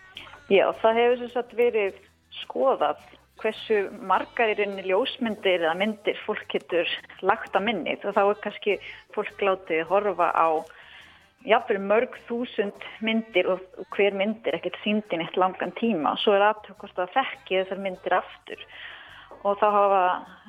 Já, 0.48 0.64
það 0.80 1.00
hefur 1.02 1.20
sem 1.20 1.34
sagt 1.36 1.54
verið 1.60 2.00
skoðað 2.46 3.04
hversu 3.44 3.84
margar 4.08 4.54
í 4.54 4.58
rauninni 4.62 4.88
ljósmyndir 4.88 5.68
eða 5.68 5.76
myndir 5.84 6.24
fólk 6.24 6.48
getur 6.56 6.96
lagt 7.28 7.52
á 7.52 7.60
minnið 7.60 8.08
og 8.08 8.16
þá 8.16 8.24
er 8.24 8.44
kannski 8.48 8.80
fólk 9.18 9.44
látið 9.44 9.84
horfa 9.92 10.32
á 10.32 10.48
jafnvel 11.44 11.82
mörg 11.92 12.16
þúsund 12.30 12.88
myndir 13.04 13.52
og 13.52 13.66
hver 13.98 14.16
myndir 14.16 14.56
ekkert 14.56 14.80
síndin 14.86 15.28
eitt 15.28 15.36
langan 15.36 15.76
tíma 15.76 16.16
og 16.16 16.24
svo 16.24 16.40
er 16.40 16.48
aðtökk 16.54 16.86
hvort 16.86 17.04
að 17.04 17.18
þekki 17.20 17.60
þessar 17.60 17.84
myndir 17.84 18.22
aftur 18.24 18.64
og 19.44 19.60
þá 19.62 19.68
hafa 19.74 20.04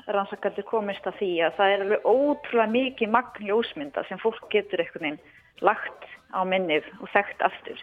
rannsakaldir 0.08 0.64
komist 0.68 1.06
að 1.08 1.18
því 1.20 1.32
að 1.46 1.58
það 1.58 1.72
er 1.72 1.82
alveg 1.84 2.06
ótrúlega 2.08 2.74
mikið 2.74 3.12
magn 3.12 3.48
ljósmynda 3.48 4.04
sem 4.08 4.20
fólk 4.22 4.46
getur 4.52 4.80
einhvern 4.80 5.04
veginn 5.04 5.20
lagt 5.66 6.08
á 6.32 6.40
minnið 6.48 6.86
og 7.02 7.10
þekkt 7.12 7.44
aftur. 7.44 7.82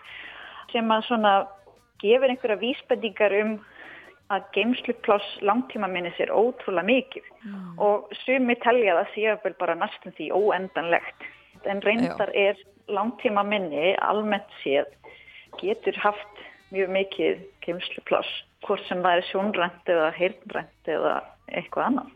Sem 0.71 0.91
að 0.91 1.05
svona 1.09 1.33
gefur 2.01 2.31
einhverja 2.31 2.61
vísbendingar 2.61 3.35
um 3.41 3.55
að 4.33 4.47
geimslupláss 4.55 5.27
langtíma 5.45 5.87
minnis 5.91 6.17
er 6.19 6.33
ótrúlega 6.33 6.87
mikið. 6.87 7.27
Og 7.77 8.09
sumi 8.23 8.55
telja 8.63 8.97
það 8.97 9.11
séu 9.13 9.35
vel 9.43 9.53
bara 9.59 9.77
næstum 9.77 10.15
því 10.17 10.31
óendanlegt. 10.33 11.27
En 11.69 11.81
reyndar 11.85 12.31
er 12.33 12.57
langtíma 12.89 13.43
minni 13.45 13.93
almennt 14.01 14.49
séð 14.63 14.89
getur 15.61 15.97
haft 16.01 16.41
mjög 16.75 16.91
mikið 16.99 17.45
geimslupláss 17.65 18.41
hvort 18.65 18.83
sem 18.89 19.03
er 19.05 19.23
sjónrænt 19.29 19.89
eða 19.91 20.11
heyrnrænt 20.15 20.91
eða 20.91 21.15
eitthvað 21.47 21.89
annan 21.91 22.13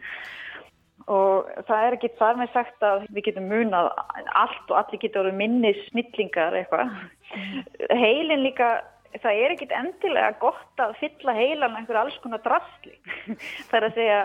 og 1.09 1.49
það 1.65 1.85
er 1.85 1.95
ekki 1.95 2.11
þar 2.19 2.37
með 2.37 2.51
sagt 2.53 2.85
að 2.85 3.07
við 3.09 3.29
getum 3.29 3.49
munað 3.49 3.89
allt 4.37 4.69
og 4.69 4.77
allir 4.77 5.01
getur 5.01 5.23
orðið 5.23 5.39
minni 5.39 5.71
snillingar 5.87 6.57
eitthvað. 6.59 6.91
Heilin 7.97 8.43
líka 8.43 8.69
það 9.23 9.41
er 9.41 9.55
ekkit 9.55 9.73
endilega 9.73 10.35
gott 10.41 10.83
að 10.83 10.93
fylla 10.99 11.33
heilan 11.37 11.79
einhver 11.79 12.01
alls 12.03 12.19
konar 12.21 12.43
drasli. 12.45 12.93
Það 13.69 13.75
er 13.79 13.87
að 13.87 13.97
segja 13.97 14.21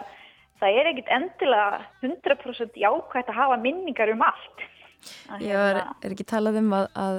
það 0.61 0.79
er 0.81 0.90
ekkit 0.90 1.11
endilega 1.16 1.81
100% 2.05 2.79
jákvægt 2.85 3.33
að 3.33 3.40
hafa 3.40 3.59
minningar 3.64 4.12
um 4.12 4.23
allt. 4.25 4.68
Ég 5.40 5.57
var, 5.57 5.81
hérna- 5.81 5.97
er 6.05 6.14
ekki 6.14 6.29
talað 6.29 6.61
um 6.61 6.70
að, 6.77 6.87
að 7.01 7.18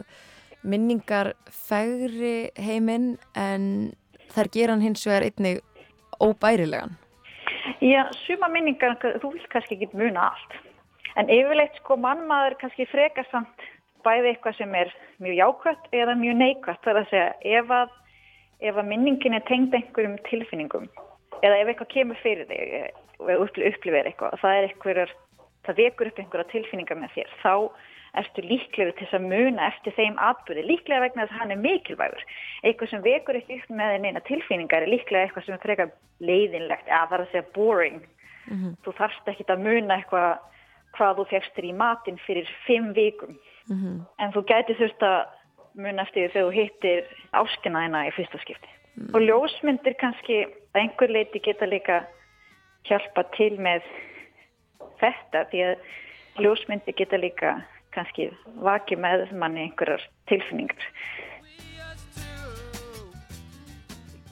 minningar 0.66 1.34
fegri 1.52 2.50
heiminn 2.58 3.16
en 3.38 3.94
þær 4.36 4.52
gera 4.54 4.76
hann 4.76 4.84
hins 4.86 5.06
vegar 5.08 5.26
einnig 5.28 5.62
óbærilegan. 6.24 6.96
Já, 7.82 8.06
suma 8.26 8.50
minningar, 8.52 8.98
þú 9.22 9.36
vilt 9.36 9.50
kannski 9.54 9.78
ekki 9.78 9.98
muna 9.98 10.30
allt. 10.32 10.58
En 11.16 11.30
yfirleitt 11.32 11.78
sko 11.80 11.98
mannmaður 12.02 12.58
kannski 12.62 12.88
frekar 12.92 13.28
samt 13.32 13.66
bæði 14.06 14.34
eitthvað 14.34 14.60
sem 14.60 14.76
er 14.78 14.92
mjög 15.24 15.40
jákvætt 15.40 15.96
eða 15.96 16.18
mjög 16.20 16.38
neikvætt. 16.42 16.84
Það 16.84 16.94
er 16.94 17.02
að 17.02 17.10
segja, 17.14 17.30
ef 17.60 17.74
að, 17.80 17.96
ef 18.70 18.80
að 18.82 18.90
minningin 18.92 19.38
er 19.38 19.46
tengd 19.50 19.76
einhverjum 19.78 20.18
tilfinningum 20.30 20.90
eða 21.44 21.62
ef 21.62 21.72
eitthvað 21.72 21.92
kemur 21.94 22.22
fyrir 22.24 22.48
þig 22.50 22.76
eh, 22.80 22.92
og 23.20 23.32
upplifir 23.48 23.74
upplifir 23.74 24.10
eitthvað, 24.10 24.38
það 24.42 24.58
er 24.58 24.68
einhverjar, 24.70 25.12
það 25.68 25.82
vekur 25.82 26.10
upp 26.12 26.22
einhverja 26.22 26.52
tilfinningar 26.54 27.00
með 27.02 27.16
þér, 27.16 27.34
þá 27.42 27.54
ertu 28.22 28.44
líklegur 28.46 28.96
til 28.96 29.06
þess 29.06 29.18
að 29.20 29.28
muna 29.32 29.68
eftir 29.70 29.96
þeim 29.98 30.18
atbyrði, 30.22 30.66
líklega 30.70 31.04
vegna 31.04 31.26
þess 31.26 31.36
að 31.36 31.42
hann 31.42 31.54
er 31.56 31.62
mikilvægur. 31.64 32.26
Eitthvað 32.64 32.92
sem 32.92 33.06
vekur 33.06 33.40
ekki 33.40 33.60
upp 33.60 33.72
með 33.80 33.96
neina 34.04 34.24
tilfinningar 34.28 34.86
er 34.86 34.92
líklega 34.92 35.28
eitthvað 35.28 35.46
sem 35.48 35.56
er 35.56 35.64
frekar 35.64 35.94
leiðinlegt, 36.20 36.88
eða 36.88 37.08
það 37.10 37.18
er 37.18 37.24
að 37.26 37.32
segja 37.34 37.48
boring. 37.56 38.04
Þú 38.86 38.94
þarfst 39.00 39.32
ekki 39.32 39.48
að 39.50 39.66
muna 39.66 39.98
eitthvað 40.00 40.38
hvað 40.96 41.18
þú 41.20 41.26
fegst 41.32 41.56
þér 41.58 41.68
í 41.68 41.74
matinn 41.76 42.20
fyrir 42.26 42.52
fimm 42.66 42.94
vikum. 42.96 43.36
En 44.22 44.32
þú 44.32 44.46
gæti 44.48 44.78
þurft 44.80 45.04
að 45.04 45.20
muna 45.76 46.06
eftir 46.06 46.32
þegar 46.32 46.46
þú 46.46 46.56
hittir 46.56 47.04
áskina 47.36 47.84
þína 47.84 48.08
í 48.08 48.16
fyrsta 48.16 48.40
skipti. 48.40 48.70
Og 49.12 49.22
ljósmyndir 49.26 49.98
kannski 50.00 50.46
að 50.46 50.82
einhver 50.82 51.12
leiti 51.12 51.42
geta 51.44 51.68
líka 51.68 52.06
hjálpa 52.88 53.26
til 53.36 53.58
með 53.60 53.84
þetta 55.02 55.44
því 55.52 55.64
að 55.66 56.46
ljósmyndir 56.46 56.96
geta 56.96 57.20
líka 57.20 57.58
kannski 57.96 58.30
vakið 58.66 59.02
með 59.02 59.26
manni 59.40 59.66
einhverjar 59.66 60.04
tilfinningar. 60.30 60.90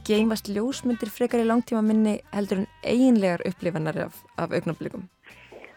Geimast 0.04 0.50
ljósmyndir 0.52 1.08
frekar 1.08 1.40
í 1.40 1.48
langtíma 1.48 1.80
minni 1.86 2.18
heldur 2.34 2.64
en 2.64 2.70
eiginlegar 2.84 3.44
upplifanar 3.48 4.02
af, 4.10 4.18
af 4.36 4.52
augnablikum. 4.52 5.06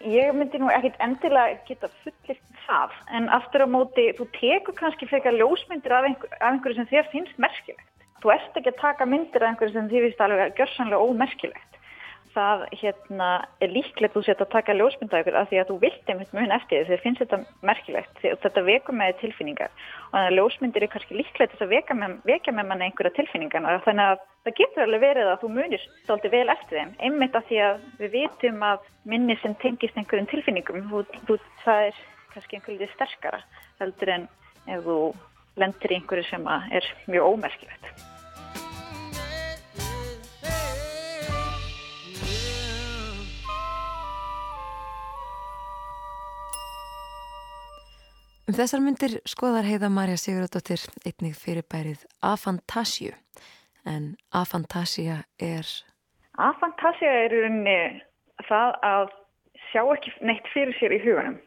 Ég 0.03 0.35
myndi 0.35 0.59
nú 0.59 0.67
ekkit 0.71 0.99
endilega 1.03 1.61
geta 1.69 1.91
fullir 2.03 2.41
það, 2.67 2.97
en 3.15 3.29
aftur 3.37 3.65
á 3.65 3.69
móti, 3.71 4.09
þú 4.19 4.27
tekur 4.35 4.75
kannski 4.81 5.07
frekar 5.11 5.35
ljósmyndir 5.39 5.95
af, 5.95 6.09
einhver, 6.09 6.35
af 6.41 6.49
einhverju 6.51 6.81
sem 6.81 6.91
þér 6.91 7.09
finnst 7.13 7.39
merkilegt. 7.43 7.87
Þú 8.23 8.33
ert 8.35 8.59
ekki 8.59 8.73
að 8.73 8.83
taka 8.83 9.07
myndir 9.07 9.45
af 9.45 9.53
einhverju 9.53 9.77
sem 9.77 9.91
þér 9.93 10.07
finnst 10.09 10.25
alveg 10.27 10.59
gjörsanlega 10.59 11.07
ómerkilegt. 11.07 11.81
Það 12.37 12.63
hérna, 12.77 13.27
er 13.65 13.71
líklegt 13.73 14.13
þú 14.13 14.23
setja 14.27 14.45
að 14.45 14.53
taka 14.53 14.75
ljósmynda 14.77 15.23
ykkur 15.23 15.37
af 15.41 15.47
því 15.49 15.61
að 15.63 15.71
þú 15.71 15.77
vilt 15.87 16.11
einmitt 16.13 16.33
mun 16.37 16.53
eftir 16.53 16.83
því. 16.83 16.89
Þér 16.91 17.03
finnst 17.05 17.23
þetta 17.23 17.39
merkilegt 17.65 18.25
þetta 18.43 18.65
vekur 18.67 18.97
með 18.99 19.15
tilfinningar. 19.23 19.71
Og 20.11 20.11
þannig 20.13 20.29
að 20.29 20.37
ljósmyndir 20.37 20.85
er 20.85 20.91
kannski 20.93 21.17
líklegt 21.17 21.55
þess 21.55 21.65
að 21.65 21.73
vekja 21.73 21.97
með, 21.97 22.19
vekja 22.29 22.55
með 22.57 22.69
manni 22.69 22.89
einhverja 22.91 23.15
tilfinningar 23.17 23.69
og 23.71 23.87
þannig 23.87 24.11
að 24.13 24.27
það 24.47 24.59
getur 24.61 24.85
alveg 24.85 25.05
verið 25.07 25.31
að 25.31 25.41
þú 25.43 25.53
munir 25.55 25.87
stolti 26.03 26.33
vel 26.35 26.49
eftir 26.53 26.81
þeim. 26.81 26.93
Einmitt 27.09 27.39
af 27.41 27.47
því 27.49 27.63
að 27.71 27.87
við 28.03 28.13
vitum 28.19 28.67
að 28.69 28.91
minni 29.15 29.39
sem 29.41 29.57
tengist 29.63 29.97
einhverjum 29.97 30.29
tilfinningum. 30.35 30.85
Þú, 30.93 31.23
þú, 31.31 31.39
það 31.65 31.87
er 31.89 32.03
kannski 32.35 32.61
einhverju 32.61 32.91
sterkara 32.93 33.41
heldur 33.81 34.13
en 34.19 34.29
ef 34.69 34.85
þú 34.85 34.99
lendir 35.57 35.97
í 35.97 35.99
einhverju 36.03 36.29
sem 36.29 36.53
er 36.53 36.93
mjög 37.09 37.33
ómerkilegt. 37.33 38.07
Um 48.47 48.55
þessar 48.55 48.79
myndir 48.79 49.15
skoðar 49.27 49.67
heiða 49.67 49.89
Marja 49.91 50.21
Sigurðardóttir 50.23 50.85
einnig 51.03 51.33
fyrirbærið 51.35 52.05
afantasíu 52.23 53.17
en 53.91 54.13
afantasía 54.31 55.25
er 55.43 55.67
Afantasía 56.39 57.11
er 57.25 57.35
rauninni 57.35 58.05
það 58.47 58.77
að 58.87 59.11
sjá 59.73 59.83
ekki 59.97 60.13
neitt 60.31 60.47
fyrir 60.53 60.79
sér 60.79 60.95
í 60.95 61.01
huganum. 61.03 61.41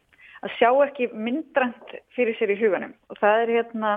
Að 0.43 0.57
sjá 0.57 0.69
ekki 0.89 1.07
myndrænt 1.13 1.95
fyrir 2.17 2.35
sér 2.35 2.51
í 2.51 2.59
huganum. 2.59 2.91
Og 3.07 3.23
það 3.23 3.45
er 3.45 3.53
hérna, 3.55 3.93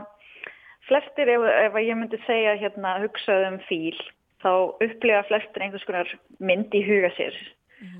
flestir 0.87 1.35
ef, 1.35 1.49
ef 1.67 1.83
ég 1.83 1.99
myndi 1.99 2.23
segja 2.29 2.55
hérna 2.61 2.97
hugsaðu 3.03 3.51
um 3.51 3.59
fíl, 3.67 3.99
þá 4.47 4.53
upplifa 4.79 5.27
flestir 5.27 5.67
einhvers 5.67 5.91
konar 5.91 6.15
mynd 6.39 6.71
í 6.71 6.87
huga 6.87 7.11
sér. 7.19 7.35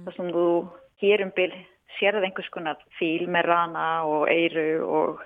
Það 0.07 0.17
sem 0.21 0.33
þú 0.39 0.49
hér 1.03 1.27
um 1.27 1.35
bil 1.93 1.99
sérð 1.99 2.25
einhvers 2.25 2.49
konar 2.51 2.77
fíl 2.99 3.29
með 3.29 3.47
rana 3.47 4.05
og 4.05 4.29
eyru 4.31 4.85
og 4.85 5.23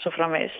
svo 0.00 0.10
framvegis. 0.10 0.54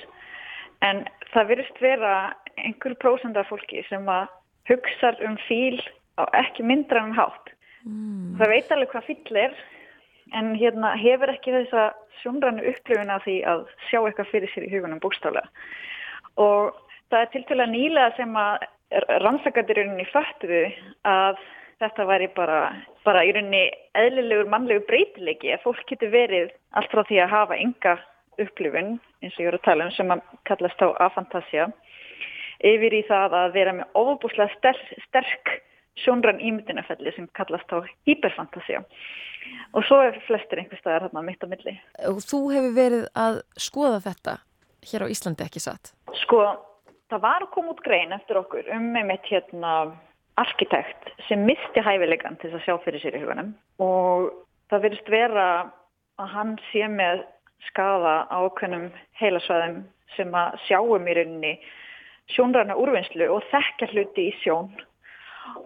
En 0.83 1.07
það 1.33 1.49
virðist 1.49 1.81
vera 1.81 2.35
einhver 2.57 2.95
prósend 2.95 3.37
af 3.37 3.49
fólki 3.49 3.85
sem 3.89 4.07
að 4.09 4.29
hugsa 4.69 5.15
um 5.25 5.37
fíl 5.49 5.81
á 6.19 6.25
ekki 6.35 6.63
myndrann 6.63 7.15
hátt. 7.15 7.53
Það 8.39 8.51
veit 8.51 8.71
alveg 8.73 8.91
hvað 8.91 9.07
fíl 9.07 9.37
er 9.37 9.55
en 10.35 10.55
hérna 10.57 10.97
hefur 10.99 11.31
ekki 11.31 11.53
þessa 11.53 11.95
sjónrannu 12.23 12.65
upplifun 12.67 13.11
af 13.11 13.23
því 13.25 13.45
að 13.47 13.67
sjá 13.89 14.01
eitthvað 14.01 14.31
fyrir 14.33 14.51
sér 14.51 14.67
í 14.67 14.73
hugunum 14.73 15.01
bókstaflega. 15.01 15.47
Og 16.37 16.75
það 17.11 17.21
er 17.21 17.69
nýlega 17.71 18.17
sem 18.17 18.35
að 18.37 18.67
rannsakandir 19.23 19.79
í 19.79 19.85
rauninni 19.87 20.09
föttuðu 20.11 20.65
að 21.07 21.39
þetta 21.83 22.07
væri 22.09 22.29
bara, 22.37 22.61
bara 23.05 23.25
í 23.27 23.33
rauninni 23.35 23.65
eðlilegur 23.99 24.51
mannlegur 24.53 24.87
breytileiki 24.89 25.53
að 25.55 25.65
fólk 25.67 25.83
getur 25.91 26.13
verið 26.15 26.53
allt 26.79 26.93
frá 26.93 27.03
því 27.09 27.21
að 27.23 27.35
hafa 27.35 27.59
enga 27.61 27.97
upplifun 28.43 28.97
eins 29.23 29.37
og 29.37 29.43
ég 29.43 29.51
voru 29.51 29.61
að 29.61 29.69
tala 29.69 29.87
um 29.89 29.95
sem 29.97 30.13
að 30.13 30.25
kallast 30.49 30.83
á 30.85 30.89
afantasía 31.09 31.69
yfir 32.65 32.97
í 32.97 33.03
það 33.09 33.37
að 33.41 33.55
vera 33.57 33.77
með 33.77 34.01
ofbúslega 34.01 34.57
sterk, 34.57 34.93
sterk 35.09 35.55
sjónrann 36.01 36.41
ímyndinafelli 36.41 37.13
sem 37.17 37.29
kallast 37.37 37.73
á 37.73 37.85
hyperfantasía 38.09 38.83
og 39.77 39.85
svo 39.89 40.01
er 40.05 40.17
flestir 40.27 40.61
einhver 40.61 40.81
staðar 40.81 41.07
hérna 41.07 41.25
mitt 41.25 41.45
á 41.45 41.49
milli. 41.49 41.77
og 42.09 42.21
þú 42.25 42.41
hefur 42.55 42.77
verið 42.77 43.07
að 43.17 43.41
skoða 43.61 44.01
þetta 44.09 44.39
hér 44.87 45.05
á 45.05 45.13
Íslandi 45.13 45.45
ekki 45.47 45.63
satt. 45.63 45.93
Sko, 46.23 46.43
það 47.11 47.25
var 47.25 47.45
að 47.45 47.53
koma 47.55 47.75
út 47.75 47.83
grein 47.85 48.15
eftir 48.17 48.41
okkur 48.41 48.69
um 48.77 48.93
með 48.95 49.09
mitt 49.13 49.31
hérna 49.31 49.73
arkitekt 50.41 51.11
sem 51.29 51.45
misti 51.49 51.83
hæfilegan 51.83 52.37
til 52.41 52.51
þess 52.51 52.61
að 52.61 52.67
sjá 52.67 52.77
fyrir 52.85 53.03
sér 53.03 53.17
í 53.17 53.23
huganum 53.23 53.55
og 53.83 54.31
það 54.71 54.85
verðist 54.87 55.11
vera 55.13 55.47
að 56.21 56.33
hann 56.35 56.55
sé 56.71 56.89
með 56.93 57.25
skaða 57.71 58.17
á 58.29 58.37
okkunum 58.45 58.91
heilasvæðum 59.21 59.83
sem 60.17 60.37
að 60.37 60.59
sjáum 60.67 61.09
í 61.09 61.17
rauninni 61.17 61.55
sjónræna 62.35 62.77
úrvinnslu 62.79 63.29
og 63.33 63.45
þekkja 63.53 63.91
hluti 63.93 64.29
í 64.31 64.37
sjón 64.43 64.71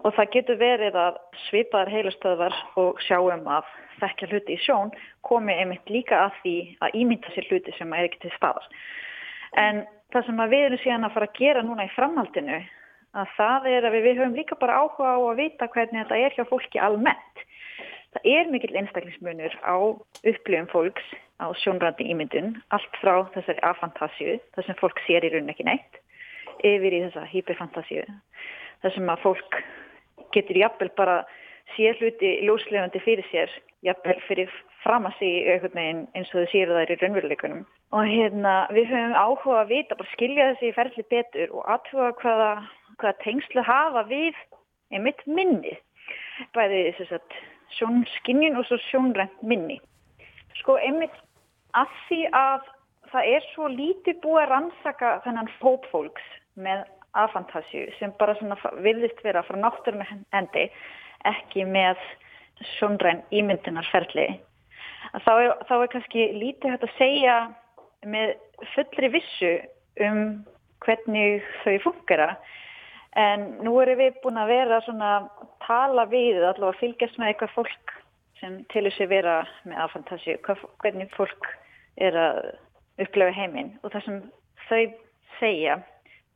og 0.05 0.13
það 0.15 0.33
getur 0.35 0.59
verið 0.61 0.97
að 0.97 1.21
svipaðar 1.47 1.93
heilastöðvar 1.95 2.57
og 2.79 2.99
sjáum 3.05 3.47
að 3.49 3.69
þekkja 4.01 4.29
hluti 4.31 4.55
í 4.55 4.61
sjón 4.65 4.91
komi 5.27 5.55
einmitt 5.57 5.89
líka 5.89 6.27
að 6.27 6.37
því 6.41 6.57
að 6.85 6.99
ímynda 7.01 7.33
sér 7.33 7.49
hluti 7.49 7.73
sem 7.77 7.95
er 7.97 8.07
ekki 8.07 8.21
til 8.23 8.33
staðar. 8.35 8.67
En 9.57 9.83
það 10.13 10.27
sem 10.27 10.43
að 10.43 10.53
við 10.53 10.67
erum 10.67 10.83
síðan 10.83 11.07
að 11.07 11.17
fara 11.17 11.29
að 11.29 11.39
gera 11.39 11.65
núna 11.65 11.87
í 11.87 11.95
framhaldinu 11.95 12.61
að 13.17 13.33
það 13.37 13.67
er 13.71 13.87
að 13.87 13.95
við, 13.95 14.05
við 14.07 14.21
höfum 14.21 14.37
líka 14.37 14.57
bara 14.61 14.77
áhuga 14.81 15.15
á 15.15 15.19
að 15.19 15.41
vita 15.41 15.67
hvernig 15.73 16.03
þetta 16.03 16.19
er 16.25 16.37
hjá 16.37 16.45
fólki 16.49 16.79
almennt. 16.79 17.43
Það 18.11 18.29
er 18.33 18.49
mikill 18.51 18.77
einstaklingsmunur 18.79 19.57
á 19.63 19.75
upplifum 20.27 20.69
fólks 20.71 21.11
á 21.39 21.47
sjónrandi 21.63 22.07
ímyndun, 22.11 22.55
allt 22.75 22.97
frá 23.01 23.23
þessari 23.35 23.63
afantasíu, 23.65 24.37
þar 24.55 24.67
sem 24.67 24.79
fólk 24.79 24.99
sér 25.07 25.25
í 25.25 25.31
raunin 25.33 25.53
ekki 25.53 25.65
neitt, 25.67 26.01
yfir 26.59 26.93
í 26.93 27.03
þessa 27.07 27.23
hyperfantasíu, 27.31 28.03
þar 28.83 28.95
sem 28.97 29.13
að 29.13 29.23
fólk 29.25 29.61
getur 30.35 30.59
jafnvel 30.59 30.91
bara 30.99 31.21
sér 31.75 31.97
hluti 31.99 32.35
ljóslefandi 32.45 33.01
fyrir 33.03 33.27
sér, 33.31 33.53
jafnvel 33.85 34.19
fyrir 34.27 34.51
fram 34.83 35.07
að 35.07 35.17
sig 35.19 35.47
einhvern 35.49 35.77
veginn 35.77 36.03
eins 36.17 36.31
og 36.33 36.41
þau 36.41 36.51
séu 36.51 36.67
það 36.69 36.93
í 36.93 36.99
raunveruleikunum. 37.01 37.63
Og 37.91 38.07
hérna 38.07 38.53
við 38.75 38.91
höfum 38.91 39.17
áhuga 39.17 39.57
að 39.61 39.73
vita, 39.73 39.97
bara 39.99 40.13
skilja 40.13 40.51
þessi 40.51 40.75
ferli 40.77 41.07
betur 41.11 41.57
og 41.57 41.65
aðhuga 41.75 42.11
hvaða, 42.21 42.51
hvaða 43.01 43.23
tengslu 43.23 43.63
hafa 43.65 44.05
við 44.09 44.37
einmitt 44.93 45.23
minni. 45.27 45.73
Bæði 46.55 46.83
þess 46.99 47.17
að 47.17 47.39
sjónskinjun 47.77 48.59
og 48.59 48.67
svo 48.67 48.79
sjónrænt 48.89 49.43
minni. 49.47 49.79
Sko 50.59 50.77
einmitt 50.81 51.15
að 51.77 51.91
því 52.07 52.21
að 52.35 52.69
það 53.11 53.29
er 53.35 53.47
svo 53.51 53.67
lítið 53.71 54.19
búið 54.23 54.43
að 54.43 54.51
rannsaka 54.53 55.13
þennan 55.25 55.51
fópfólks 55.59 56.27
með 56.59 56.83
afantasju 57.19 57.87
sem 57.99 58.13
bara 58.19 58.35
svona 58.39 58.57
vilðist 58.83 59.19
vera 59.25 59.43
frá 59.43 59.57
náttúrum 59.59 60.03
hendi 60.05 60.67
ekki 61.27 61.65
með 61.67 61.99
sjónræn 62.77 63.23
ímyndunarferli. 63.35 64.27
Þá 65.25 65.31
er, 65.33 65.51
þá 65.67 65.75
er 65.75 65.91
kannski 65.91 66.27
lítið 66.37 66.75
hægt 66.75 66.87
að 66.87 66.97
segja 66.99 67.35
með 68.07 68.35
fullri 68.75 69.11
vissu 69.17 69.51
um 70.05 70.21
hvernig 70.85 71.43
þau 71.63 71.75
funkera 71.83 72.29
en 73.19 73.47
nú 73.65 73.75
erum 73.81 73.99
við 73.99 74.19
búin 74.23 74.39
að 74.39 74.53
vera 74.53 74.81
svona 74.85 75.11
tala 75.65 76.05
við 76.11 76.39
allavega 76.39 76.79
fylgjast 76.79 77.19
með 77.19 77.33
eitthvað 77.33 77.55
fólk 77.57 77.95
sem 78.39 78.59
tilur 78.73 78.93
sér 78.95 79.09
vera 79.11 79.35
með 79.67 79.83
afantasju, 79.85 80.37
hvernig 80.81 81.11
fólk 81.13 81.49
er 82.01 82.17
að 82.17 82.41
upplefa 83.03 83.35
heiminn 83.35 83.75
og 83.83 83.93
það 83.93 84.05
sem 84.05 84.21
þau 84.69 84.83
segja 85.39 85.77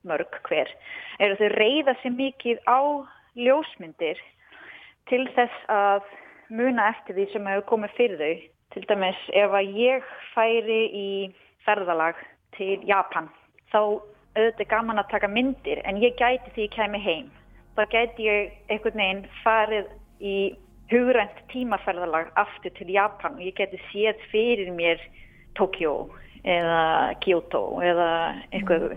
mörg 0.05 0.39
hver 0.45 0.69
er 1.19 1.33
að 1.33 1.41
þau 1.41 1.49
reyða 1.55 1.95
sér 2.01 2.13
mikið 2.17 2.61
á 2.69 2.79
ljósmyndir 3.35 4.19
til 5.09 5.23
þess 5.35 5.65
að 5.71 6.05
muna 6.49 6.91
eftir 6.93 7.17
því 7.17 7.25
sem 7.31 7.49
hefur 7.49 7.69
komið 7.71 7.97
fyrir 7.97 8.21
þau. 8.21 8.43
Til 8.75 8.83
dæmis 8.89 9.19
ef 9.37 9.53
að 9.55 9.77
ég 9.79 10.07
færi 10.33 10.81
í 10.91 11.09
ferðalag 11.65 12.17
til 12.57 12.81
Japan 12.87 13.29
þá 13.71 14.01
auðvitað 14.35 14.69
gaman 14.71 15.01
að 15.01 15.11
taka 15.13 15.31
myndir 15.31 15.81
en 15.87 16.01
ég 16.03 16.17
gæti 16.19 16.51
því 16.55 16.67
ég 16.67 16.75
kemi 16.75 17.01
heim. 17.03 17.31
Þá 17.75 17.83
gæti 17.91 18.27
ég 18.27 18.53
einhvern 18.71 19.01
veginn 19.01 19.23
farið 19.43 19.89
í 20.19 20.35
hugrænt 20.91 21.39
tímaferðalag 21.51 22.29
aftur 22.39 22.73
til 22.77 22.91
Japan 22.93 23.39
og 23.39 23.45
ég 23.45 23.55
geti 23.57 23.79
séð 23.89 24.21
fyrir 24.31 24.71
mér 24.75 25.01
Tokjó 25.57 25.95
eða 26.45 27.15
Kyoto 27.23 27.63
eða 27.81 28.09
eitthvað, 28.51 28.91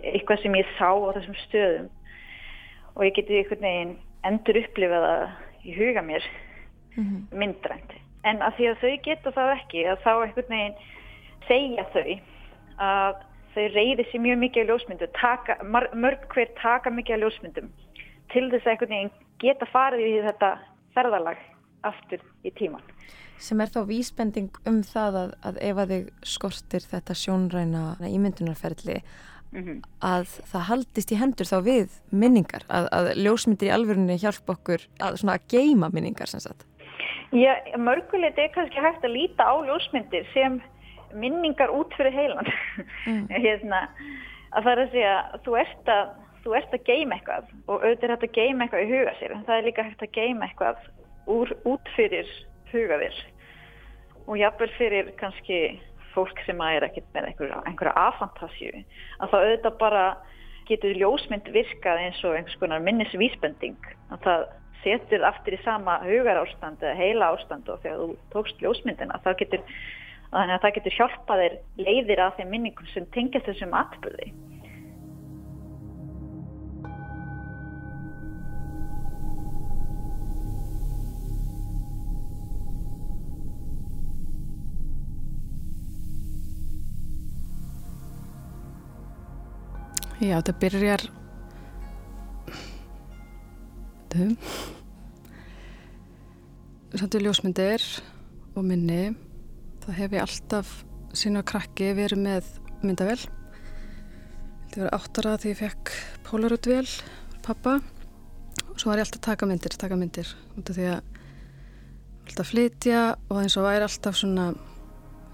eitthvað 0.00 0.42
sem 0.42 0.56
ég 0.56 0.72
sá 0.78 0.88
á 0.88 1.14
þessum 1.18 1.36
stöðum 1.42 1.90
og 2.94 3.04
ég 3.04 3.18
geti 3.18 3.40
einhvern 3.40 3.66
veginn 3.66 3.94
endur 4.24 4.60
upplifað 4.62 5.06
það 5.08 5.26
í 5.64 5.76
huga 5.76 6.04
mér 6.06 6.26
myndrænt. 7.34 7.94
En 8.24 8.40
að 8.40 8.56
því 8.56 8.68
að 8.70 8.80
þau 8.80 8.96
geta 9.04 9.32
það 9.34 9.54
ekki 9.58 9.84
að 9.90 10.02
þá 10.04 10.12
einhvern 10.14 10.52
veginn 10.54 10.76
segja 11.48 11.86
þau 11.92 12.06
að 12.84 13.22
þau 13.54 13.66
reyði 13.74 14.06
sér 14.10 14.24
mjög 14.24 14.40
mikið 14.44 14.64
á 14.64 14.68
ljósmyndu, 14.70 15.10
taka, 15.18 15.58
mörg 15.64 16.28
hver 16.34 16.54
taka 16.60 16.90
mikið 16.90 17.18
á 17.18 17.22
ljósmyndum 17.24 17.68
til 18.32 18.48
þess 18.50 18.64
að 18.66 18.72
einhvern 18.72 18.94
veginn 18.94 19.12
geta 19.42 19.68
farið 19.70 20.06
í 20.06 20.22
þetta 20.24 20.50
ferðalag 20.94 21.44
aftur 21.84 22.22
í 22.44 22.50
tíman. 22.56 22.82
Sem 23.38 23.60
er 23.60 23.70
þá 23.74 23.80
vísbending 23.88 24.58
um 24.70 24.80
það 24.86 25.20
að, 25.20 25.30
að 25.44 25.62
ef 25.68 25.78
að 25.82 25.94
þig 25.94 26.10
skortir 26.34 26.84
þetta 26.90 27.16
sjónræna 27.18 27.84
ímyndunarferðli 28.08 29.00
Mhm. 29.54 29.82
að 30.02 30.30
það 30.50 30.66
haldist 30.68 31.12
í 31.14 31.18
hendur 31.20 31.46
þá 31.46 31.58
við 31.62 31.98
minningar, 32.10 32.64
að, 32.66 32.88
að 32.90 33.10
ljósmyndir 33.22 33.70
í 33.70 33.74
alvörunni 33.74 34.16
hjálpa 34.18 34.56
okkur 34.56 34.86
að, 34.98 35.20
að 35.30 35.44
geima 35.52 35.90
minningar 35.94 36.30
sem 36.30 36.42
sagt. 36.42 36.66
Já, 37.34 37.54
mörgulegt 37.78 38.38
er 38.38 38.50
kannski 38.54 38.82
hægt 38.82 39.06
að 39.06 39.14
líta 39.14 39.46
á 39.46 39.54
ljósmyndir 39.66 40.26
sem 40.34 40.58
minningar 41.20 41.72
út 41.74 41.94
fyrir 41.98 42.14
heilan. 42.14 42.50
hérna, 43.44 43.86
að 44.54 44.66
það 44.66 44.72
er 44.72 44.82
að 44.82 44.92
segja, 44.94 45.14
þú 45.46 45.56
ert 45.60 45.94
að, 45.94 46.12
þú 46.44 46.56
ert 46.58 46.76
að 46.76 46.84
geima 46.90 47.18
eitthvað 47.18 47.48
og 47.64 47.78
auðvitað 47.78 48.04
er 48.08 48.14
hægt 48.14 48.28
að 48.28 48.36
geima 48.38 48.66
eitthvað 48.66 48.84
í 48.84 48.90
huga 48.92 49.14
sér, 49.20 49.36
en 49.36 49.46
það 49.46 49.56
er 49.56 49.68
líka 49.68 49.86
hægt 49.88 50.04
að 50.06 50.14
geima 50.18 50.48
eitthvað 50.48 50.84
úr, 51.34 51.54
út 51.72 51.94
fyrir 51.96 52.36
huga 52.72 53.00
þér. 53.02 53.22
Og 54.24 54.38
jafnvel 54.40 54.70
fyrir 54.78 55.10
kannski 55.20 55.58
fólk 56.14 56.38
sem 56.46 56.60
er 56.62 56.86
ekkert 56.86 57.08
með 57.14 57.30
einhverja, 57.30 57.62
einhverja 57.68 57.94
afantasju, 58.08 58.84
að 59.18 59.32
það 59.32 59.46
auðvitað 59.48 59.80
bara 59.80 60.04
getur 60.68 60.94
ljósmynd 60.96 61.48
virkað 61.52 62.04
eins 62.06 62.20
og 62.24 62.36
einhvers 62.38 62.60
konar 62.60 62.84
minnisvísbending, 62.84 63.90
að 64.14 64.22
það 64.24 64.46
setur 64.84 65.26
aftur 65.26 65.56
í 65.56 65.60
sama 65.64 65.98
hugar 66.04 66.40
ástand 66.42 66.82
eða 66.84 66.96
heila 66.98 67.32
ástand 67.34 67.68
og 67.72 67.82
þegar 67.82 68.00
þú 68.00 68.16
tókst 68.34 68.64
ljósmyndina, 68.64 69.20
það 69.24 69.38
getur 69.42 69.62
þannig 70.34 70.56
að 70.56 70.64
það 70.64 70.74
getur 70.78 70.96
hjálpað 70.98 71.42
þér 71.44 71.54
leiðir 71.86 72.22
að 72.24 72.40
þeim 72.40 72.50
minningum 72.54 72.90
sem 72.90 73.06
tengjast 73.14 73.46
þessum 73.50 73.76
atbyrði. 73.78 74.32
Já, 90.24 90.38
þetta 90.38 90.52
byrjar 90.62 91.02
Þú 94.14 94.28
Sæntu 96.94 97.20
ljósmyndir 97.20 97.82
og 98.54 98.62
minni 98.64 99.02
það 99.84 99.98
hef 100.00 100.16
ég 100.16 100.24
alltaf 100.24 100.74
sína 101.14 101.44
krakki 101.46 101.92
verið 101.96 102.22
með 102.24 102.52
myndavel 102.84 103.18
þetta 103.20 104.80
verið 104.80 104.94
áttara 104.98 105.34
því 105.40 105.52
ég 105.52 105.60
fekk 105.60 105.96
Polaroid-vel 106.26 106.86
pappa 107.44 107.78
og 107.78 108.76
svo 108.80 108.90
var 108.90 109.00
ég 109.00 109.06
alltaf 109.06 109.20
að 109.20 109.26
taka 109.28 109.48
myndir, 109.48 109.76
taka 109.78 109.98
myndir 109.98 110.30
því 110.56 110.88
að 110.96 111.14
alltaf 112.24 112.50
flytja 112.50 113.02
og 113.28 113.42
eins 113.42 113.56
og 113.60 113.66
væri 113.68 113.86
alltaf 113.86 114.16
svona 114.18 114.48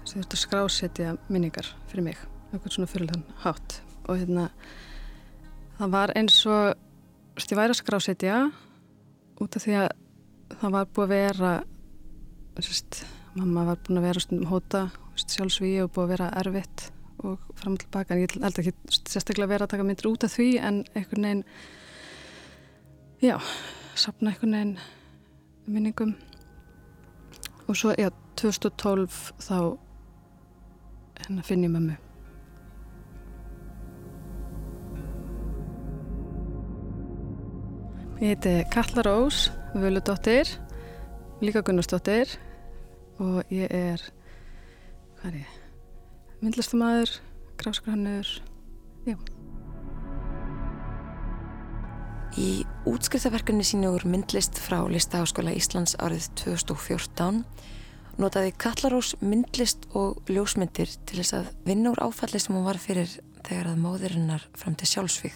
sem 0.05 0.17
þú 0.17 0.25
ert 0.25 0.35
að 0.35 0.41
skrásetja 0.41 1.13
minningar 1.29 1.67
fyrir 1.91 2.05
mig, 2.05 2.19
eitthvað 2.51 2.75
svona 2.75 2.89
fyrirlegan 2.89 3.25
hátt. 3.43 3.77
Og 4.09 4.17
hérna 4.17 4.47
það 5.77 5.93
var 5.95 6.13
eins 6.17 6.39
og 6.49 6.73
þú 6.73 7.37
veist, 7.37 7.53
ég 7.53 7.59
væri 7.61 7.75
að 7.75 7.81
skrásetja 7.81 8.37
út 9.41 9.57
af 9.57 9.65
því 9.65 9.77
að 9.81 9.89
það 10.61 10.75
var 10.75 10.89
búið 10.91 11.05
að 11.05 11.13
vera 11.15 11.53
sérst, 12.61 13.01
mamma 13.35 13.63
var 13.69 13.79
búin 13.85 13.99
að 14.01 14.07
vera 14.09 14.23
stundum 14.23 14.49
hóta 14.51 14.87
sjálfsvíi 15.15 15.83
og 15.83 15.91
búið 15.95 16.03
að 16.03 16.11
vera 16.15 16.31
erfitt 16.41 16.87
og 17.21 17.43
fram 17.59 17.75
og 17.77 17.83
tilbaka 17.83 18.15
en 18.15 18.23
ég 18.23 18.33
held 18.41 18.59
ekki 18.59 18.73
sérstaklega 18.97 19.51
vera 19.51 19.67
að 19.67 19.75
taka 19.75 19.85
myndir 19.85 20.09
út 20.09 20.25
af 20.25 20.33
því 20.33 20.47
en 20.59 20.81
einhvern 20.95 21.27
veginn 21.27 21.43
já, 23.21 23.37
sapna 23.95 24.31
einhvern 24.31 24.57
veginn 24.57 24.77
minningum. 25.71 26.15
Og 27.69 27.77
svo, 27.77 27.93
já, 27.95 28.09
2012 28.41 29.19
þá 29.39 29.57
hérna 31.21 31.45
finn 31.45 31.67
ég 31.67 31.71
mömmu. 31.71 31.97
Ég 38.21 38.35
heiti 38.35 38.57
Katla 38.73 39.05
Rós 39.05 39.49
Völudóttir, 39.73 40.49
líka 41.41 41.63
Gunnarsdóttir 41.65 42.35
og 43.21 43.51
ég 43.53 43.69
er, 43.69 44.01
hvað 45.19 45.27
er 45.29 45.37
ég, 45.43 45.59
myndlistamæður, 46.41 47.13
gráskrannur, 47.61 48.31
já. 49.05 49.17
Í 52.39 52.63
útskriftaverkunni 52.87 53.65
sínu 53.67 53.91
úr 53.91 54.05
myndlist 54.07 54.57
frá 54.63 54.79
Listaháskóla 54.87 55.51
Íslands 55.51 55.97
árið 55.99 56.29
2014 56.39 57.43
notaði 58.21 58.53
Kallarós 58.55 59.13
myndlist 59.19 59.85
og 59.97 60.23
ljósmyndir 60.31 60.89
til 61.05 61.19
þess 61.19 61.35
að 61.41 61.53
vinna 61.67 61.91
úr 61.91 62.01
áfalli 62.07 62.39
sem 62.39 62.55
hún 62.55 62.65
var 62.65 62.79
fyrir 62.81 63.11
þegar 63.43 63.73
að 63.73 63.81
móðurinnar 63.83 64.47
fram 64.57 64.77
til 64.79 64.89
sjálfsvík. 64.93 65.35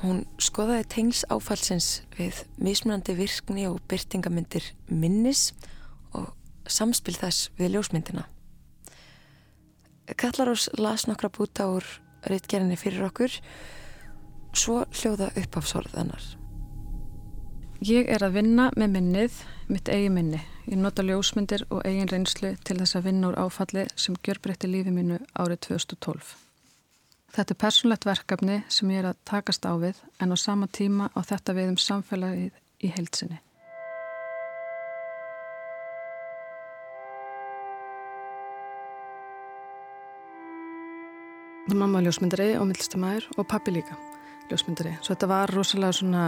Hún 0.00 0.24
skoðaði 0.40 0.88
tengls 0.90 1.26
áfallsins 1.30 2.00
við 2.16 2.42
mismunandi 2.58 3.14
virkni 3.18 3.68
og 3.68 3.82
byrtingamyndir 3.88 4.72
minnis 4.88 5.52
og 5.52 5.79
samspil 6.72 7.16
þess 7.18 7.50
við 7.58 7.76
ljósmyndina. 7.76 8.26
Kallarós 10.18 10.68
las 10.78 11.06
nokkra 11.06 11.30
búta 11.30 11.68
úr 11.70 11.86
reitgerðinni 12.26 12.78
fyrir 12.78 13.06
okkur 13.06 13.36
svo 14.56 14.82
hljóða 14.90 15.30
uppafsorð 15.38 15.94
hennar. 15.94 16.22
Ég 17.80 18.10
er 18.12 18.20
að 18.20 18.34
vinna 18.40 18.66
með 18.76 18.90
minnið, 18.96 19.36
mitt 19.72 19.88
eigi 19.88 20.10
minni. 20.12 20.40
Ég 20.68 20.76
nota 20.76 21.04
ljósmyndir 21.06 21.64
og 21.70 21.86
eigin 21.88 22.10
reynslu 22.10 22.52
til 22.66 22.76
þess 22.76 22.98
að 22.98 23.06
vinna 23.08 23.30
úr 23.30 23.38
áfalli 23.40 23.86
sem 23.96 24.18
gjörbreytti 24.20 24.68
lífi 24.68 24.92
mínu 24.92 25.16
árið 25.32 25.62
2012. 25.70 26.34
Þetta 27.30 27.54
er 27.54 27.60
persónlegt 27.62 28.08
verkefni 28.08 28.58
sem 28.68 28.90
ég 28.92 29.00
er 29.00 29.12
að 29.12 29.22
takast 29.30 29.64
á 29.64 29.72
við 29.80 30.02
en 30.20 30.34
á 30.34 30.36
sama 30.36 30.66
tíma 30.66 31.08
á 31.14 31.20
þetta 31.24 31.56
við 31.56 31.72
um 31.72 31.78
samfélagið 31.80 32.58
í 32.84 32.92
heilsinni. 32.92 33.40
Mamma 41.76 42.00
ljósmyndari 42.02 42.54
og 42.58 42.66
myndlistamæður 42.66 43.26
og 43.38 43.46
pappi 43.50 43.74
líka 43.74 43.96
ljósmyndari. 44.50 44.96
Svo 45.00 45.14
þetta 45.14 45.28
var 45.30 45.52
rosalega 45.54 45.94
svona, 45.94 46.24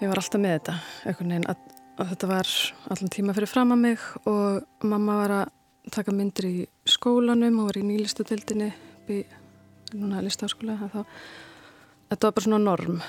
ég 0.00 0.10
var 0.10 0.20
alltaf 0.20 0.40
með 0.40 0.54
þetta, 0.56 0.74
veginn 1.04 1.48
að, 1.50 1.64
að 2.00 2.12
þetta 2.14 2.30
var 2.30 2.52
allan 2.94 3.12
tíma 3.16 3.34
fyrir 3.36 3.50
fram 3.50 3.74
að 3.74 3.82
mig 3.84 4.06
og 4.30 4.86
mamma 4.88 5.18
var 5.20 5.34
að 5.40 5.92
taka 5.96 6.14
myndir 6.14 6.48
í 6.48 6.56
skólanum 6.88 7.60
og 7.60 7.70
var 7.70 7.80
í 7.80 7.86
nýlistatildinni 7.88 8.70
í 9.10 9.20
núna 9.96 10.22
listaháskóla. 10.24 10.78
Þá, 10.92 11.00
þetta 12.12 12.28
var 12.28 12.36
bara 12.36 12.46
svona 12.46 12.62
norm 12.62 13.00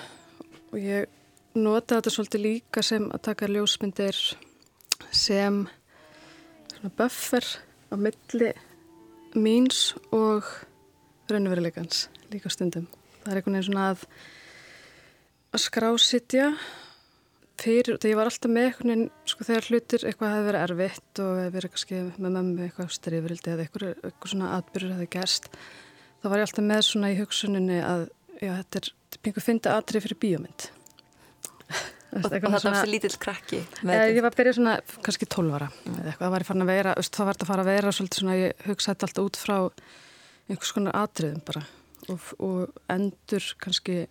og 0.72 0.80
ég 0.80 1.08
notaði 1.56 2.00
þetta 2.00 2.16
svolítið 2.16 2.46
líka 2.46 2.84
sem 2.86 3.08
að 3.12 3.24
taka 3.28 3.50
ljósmyndir 3.52 4.20
sem 5.12 5.64
svona 6.72 6.92
buffer 6.98 7.48
á 7.92 7.96
milli 8.00 8.52
míns 9.36 9.92
og 10.16 10.48
raunveruleikans 11.36 12.06
líka 12.32 12.52
stundum. 12.54 12.88
Það 13.22 13.34
er 13.34 13.42
einhvern 13.42 13.58
veginn 13.58 13.68
svona 13.70 13.90
að, 13.92 14.06
að 15.52 15.64
skrásitja 15.66 16.48
fyrir, 17.62 17.98
þegar 17.98 18.12
ég 18.12 18.20
var 18.20 18.32
alltaf 18.32 18.52
með 18.52 18.68
einhvern 18.68 18.92
veginn, 18.92 19.06
sko 19.30 19.48
þegar 19.48 19.70
hlutir 19.70 20.06
eitthvað 20.08 20.34
hefði 20.34 20.48
verið 20.50 20.66
erfitt 20.66 21.22
og 21.22 21.32
hefði 21.38 21.54
verið 21.56 21.74
kannski 21.76 22.02
með 22.08 22.36
mömmu 22.38 22.66
eitthvað 22.66 22.92
strifrildi 22.98 23.54
eða 23.54 23.66
eitthvað, 23.66 23.96
eitthvað 24.10 24.34
svona 24.34 24.52
atbyrður 24.58 24.94
hefði 24.96 25.10
gerst, 25.16 25.50
þá 26.22 26.28
var 26.28 26.42
ég 26.42 26.48
alltaf 26.48 26.68
með 26.72 26.84
svona 26.88 27.12
í 27.12 27.18
hugsuninni 27.20 27.80
að 27.86 28.06
já, 28.42 28.52
þetta 28.52 28.82
er 28.82 28.92
pingu 29.22 29.44
fyndi 29.44 29.72
atrið 29.72 30.08
fyrir 30.08 30.22
bíómynd. 30.26 30.70
Og, 32.12 32.26
þetta 32.28 32.50
var 32.52 32.64
þessi 32.66 32.92
lítill 32.92 33.16
krakki? 33.24 33.62
Ég 33.88 34.18
var 34.20 34.34
að 34.34 34.40
byrja 34.42 34.56
svona 34.58 34.74
kannski 35.06 35.28
12 35.32 35.54
ára 35.56 35.70
eða 35.72 36.10
eitthvað, 36.10 36.26
það 36.26 36.34
var 36.34 36.44
ég 36.44 36.50
farin 36.50 36.66
að 36.66 36.72
vera, 36.74 36.96
þá 37.08 37.22
var 37.22 37.38
þetta 37.38 37.46
að 37.46 37.52
fara 37.52 37.64
að 37.64 37.70
vera 37.72 37.94
svolítið 37.96 38.24
svona, 38.24 38.40
ég 38.42 38.66
hugsaði 38.68 39.08
alltaf 39.08 39.30
út 39.30 39.40
frá 39.40 39.56
einhvers 40.52 40.74
konar 40.76 40.98
atriðum 41.00 41.44
bara. 41.48 41.64
Og, 42.10 42.28
og 42.42 42.82
endur 42.92 43.46
kannski 43.62 44.04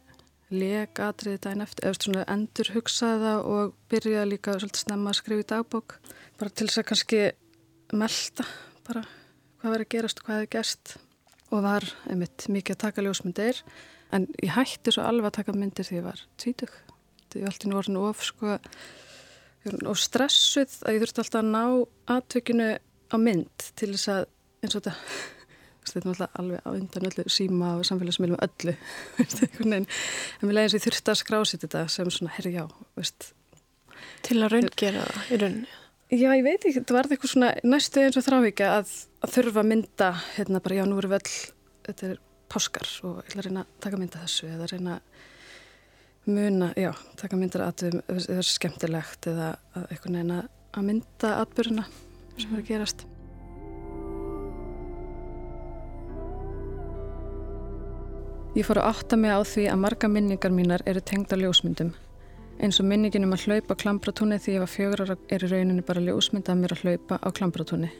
lega 0.50 1.11
atriði 1.11 1.42
dæn 1.44 1.62
eftir 1.62 1.87
eða 1.87 1.98
svona 1.98 2.24
endur 2.33 2.72
hugsaði 2.74 3.22
það 3.22 3.48
og 3.55 3.76
byrjaði 3.92 4.31
líka 4.33 4.57
svolítið 4.57 4.83
snemma 4.85 5.12
að 5.12 5.18
skrifa 5.20 5.44
í 5.44 5.48
dagbók 5.53 5.96
bara 6.40 6.50
til 6.50 6.66
þess 6.66 6.81
að 6.83 6.88
kannski 6.90 7.20
melda 7.94 8.46
bara 8.87 9.05
hvað 9.61 9.74
verið 9.74 9.87
að 9.87 9.92
gerast 9.94 10.20
og 10.20 10.26
hvað 10.26 10.40
hefði 10.40 10.53
gerst. 10.57 10.94
Og 11.50 11.64
var 11.66 11.87
einmitt 12.07 12.46
mikið 12.46 12.76
að 12.76 12.83
taka 12.85 13.05
ljósmyndir 13.05 13.62
en 14.14 14.26
ég 14.38 14.55
hætti 14.55 14.94
svo 14.94 15.07
alveg 15.07 15.31
að 15.31 15.37
taka 15.40 15.55
myndir 15.55 15.87
því 15.87 15.98
ég 15.98 16.07
var 16.07 16.22
tvítug. 16.38 16.74
Ég 17.35 17.44
var 17.44 17.53
alltaf 17.53 17.79
orðin 17.81 18.00
of 18.00 18.22
sko 18.26 18.57
og 19.90 19.98
stressuð 19.98 20.79
að 20.87 20.96
ég 20.96 21.03
þurfti 21.05 21.22
alltaf 21.22 21.42
að 21.42 21.50
ná 21.50 21.64
atveikinu 22.14 22.70
á 23.11 23.16
mynd 23.20 23.66
til 23.76 23.92
þess 23.92 24.11
að 24.14 24.22
eins 24.64 24.76
og 24.76 24.85
þetta 24.87 25.39
þetta 25.90 26.00
er 26.00 26.09
náttúrulega 26.11 26.42
alveg 26.42 26.64
á 26.64 26.70
undan 26.72 27.09
öllu 27.11 27.24
síma 27.33 27.74
og 27.79 27.85
samfélagsmiðlum 27.88 28.40
öllu. 28.46 28.76
En 30.40 30.48
mér 30.48 30.57
leiðis 30.57 30.79
ég 30.79 30.87
þurfti 30.87 31.12
að 31.12 31.20
skrásið 31.20 31.66
þetta 31.66 31.85
sem 31.92 32.11
svona, 32.14 32.33
herri 32.38 32.55
já 32.57 32.64
veist. 32.98 33.33
til 34.26 34.40
að 34.40 34.57
raungera 34.57 35.05
það 35.11 35.31
í 35.31 35.40
rauninni. 35.42 35.76
Já, 36.11 36.26
ég 36.35 36.42
veit 36.42 36.64
ekki, 36.64 36.81
þetta 36.81 36.94
var 36.96 37.07
eitthvað 37.07 37.31
svona 37.31 37.50
næstu 37.62 38.03
eins 38.03 38.16
og 38.18 38.24
þrávíkja 38.26 38.70
að, 38.81 38.94
að 39.22 39.35
þurfa 39.37 39.62
að 39.62 39.68
mynda 39.70 40.09
hérna 40.35 40.62
bara, 40.64 40.79
já, 40.81 40.85
nú 40.90 40.96
eru 40.98 41.11
vel 41.12 41.20
þetta 41.87 42.09
er 42.09 42.16
páskar 42.50 42.88
og 43.07 43.20
ég 43.20 43.29
ætla 43.31 43.44
að 43.44 43.46
reyna 43.46 43.62
að 43.62 43.76
taka 43.85 44.00
mynda 44.00 44.22
þessu 44.24 44.48
eða 44.50 44.70
reyna 44.72 44.96
að 44.96 45.11
muna, 46.31 46.72
já, 46.76 46.90
taka 47.20 47.38
myndar 47.38 47.64
að 47.68 47.85
það 48.09 48.26
er 48.37 48.50
skemmtilegt 48.50 49.31
eða 49.31 49.53
eitthvað 49.87 50.16
neina 50.18 50.42
að 50.74 50.90
mynda 50.90 51.33
atbyrjuna 51.44 51.87
sem 52.37 52.53
er 52.55 52.61
að 52.61 52.68
gerast 52.68 53.07
Ég 58.51 58.67
fór 58.67 58.81
að 58.83 58.89
átta 58.91 59.15
mig 59.15 59.31
á 59.31 59.39
því 59.47 59.65
að 59.71 59.79
marga 59.79 60.09
minningar 60.11 60.51
mínar 60.51 60.83
eru 60.91 60.99
tengda 61.07 61.37
ljósmyndum. 61.39 61.93
Eins 62.59 62.81
og 62.83 62.89
minningin 62.91 63.23
um 63.23 63.35
að 63.37 63.45
hlaupa 63.47 63.77
á 63.79 63.81
klambratúni 63.83 64.39
því 64.43 64.55
ég 64.57 64.63
var 64.65 64.71
fjögur 64.73 65.03
ára 65.05 65.17
er 65.31 65.45
í 65.47 65.51
rauninni 65.53 65.85
bara 65.87 66.01
ljósmynda 66.03 66.51
að 66.51 66.59
mér 66.59 66.73
að 66.75 66.81
hlaupa 66.83 67.19
á 67.23 67.29
klambratúni. 67.31 67.91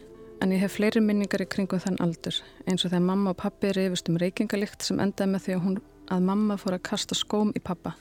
En 0.43 0.51
ég 0.51 0.59
hef 0.65 0.75
fleiri 0.75 0.99
minningar 1.05 1.45
í 1.45 1.47
kringum 1.47 1.79
þann 1.79 2.01
aldur, 2.03 2.41
eins 2.67 2.83
og 2.83 2.91
þegar 2.91 3.05
mamma 3.07 3.31
og 3.31 3.39
pappi 3.39 3.71
reyfust 3.77 4.11
um 4.11 4.19
reykingalikt 4.19 4.83
sem 4.83 4.99
endaði 4.99 5.31
með 5.31 5.45
því 5.45 5.55
að, 5.55 5.63
hún, 5.69 5.77
að 6.17 6.27
mamma 6.27 6.57
fór 6.59 6.77
að 6.77 6.83
kasta 6.89 7.15
skóm 7.15 7.53
í 7.55 7.63
pappa. 7.63 7.93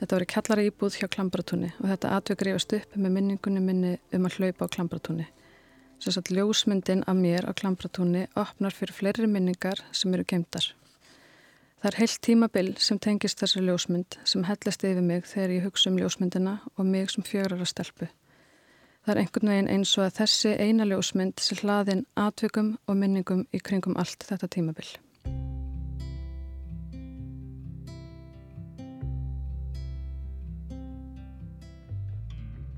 Þetta 0.00 0.16
var 0.16 0.24
í 0.24 0.28
kjallara 0.32 0.64
íbúð 0.66 0.96
hjá 0.98 1.06
klambratúni 1.06 1.70
og 1.78 1.86
þetta 1.92 2.16
atveg 2.16 2.42
reyfast 2.48 2.74
upp 2.80 2.96
með 2.98 3.14
minningunni 3.20 3.62
minni 3.62 3.92
um 4.10 4.26
að 4.26 4.40
hlaupa 4.40 4.66
á 4.66 4.74
klambratúni. 4.74 5.28
Satt 6.02 6.34
ljósmyndin 6.34 7.06
af 7.06 7.14
mér 7.14 7.46
á 7.46 7.54
klambratúni 7.54 8.26
opnar 8.34 8.74
fyrir 8.74 8.98
fleiri 8.98 9.30
minningar 9.30 9.86
sem 9.94 10.10
eru 10.12 10.26
geimdar. 10.26 10.74
Það 11.86 11.92
er 11.94 11.98
heilt 12.02 12.16
tímabil 12.26 12.68
sem 12.82 12.98
tengist 12.98 13.38
þessar 13.38 13.62
ljósmynd 13.62 14.16
sem 14.26 14.42
hellast 14.48 14.82
yfir 14.88 15.04
mig 15.06 15.28
þegar 15.30 15.52
ég 15.54 15.66
hugsa 15.68 15.90
um 15.92 15.98
ljósmyndina 16.00 16.54
og 16.74 16.88
mig 16.88 17.12
sem 17.12 17.22
fjörara 17.28 17.68
stelpu. 17.70 18.08
Það 19.06 19.12
er 19.14 19.20
einhvern 19.22 19.52
veginn 19.52 19.70
eins 19.76 19.92
og 20.00 20.08
að 20.08 20.16
þessi 20.16 20.54
eina 20.66 20.88
ljósmynd 20.90 21.44
sem 21.46 21.60
hlaðin 21.62 22.02
atveikum 22.24 22.72
og 22.90 22.98
minningum 23.04 23.44
í 23.54 23.62
kringum 23.70 23.94
allt 24.02 24.26
þetta 24.32 24.50
tímabil. 24.56 24.90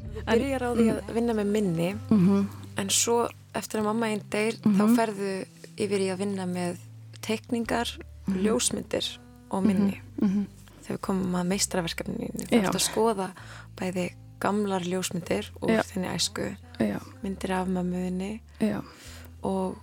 Þú 0.08 0.24
byrjar 0.28 0.64
á 0.64 0.70
því 0.76 0.86
að 0.92 1.12
vinna 1.16 1.34
með 1.38 1.50
minni 1.54 1.88
Mm 2.10 2.18
-hmm. 2.28 2.46
en 2.76 2.90
svo 2.90 3.28
eftir 3.54 3.80
að 3.80 3.84
mamma 3.84 4.06
einn 4.08 4.22
deyr 4.30 4.54
Mhm. 4.64 4.76
þá 4.78 4.96
ferðu 4.96 5.46
yfir 5.78 6.00
í 6.00 6.08
að 6.12 6.18
vinna 6.18 6.46
með 6.46 6.76
teikningar, 7.22 7.88
ljósmyndir 8.36 9.18
og 9.50 9.64
minni. 9.64 10.00
Mm 10.20 10.28
-hmm. 10.28 10.46
Þegar 10.82 10.96
við 10.96 11.00
komum 11.00 11.34
að 11.34 11.46
meistraverkefninu 11.46 12.28
þá 12.36 12.50
Já. 12.50 12.62
ertu 12.62 12.78
að 12.78 12.90
skoða 12.92 13.30
bæði 13.76 14.12
gamlar 14.40 14.80
ljósmyndir 14.82 15.50
úr 15.62 15.70
Já. 15.70 15.82
þinni 15.82 16.08
æsku, 16.14 16.56
Já, 16.80 17.00
myndir 17.22 17.50
af 17.52 17.66
mömmuðinni 17.68 18.40
já, 18.60 18.82
og 19.42 19.76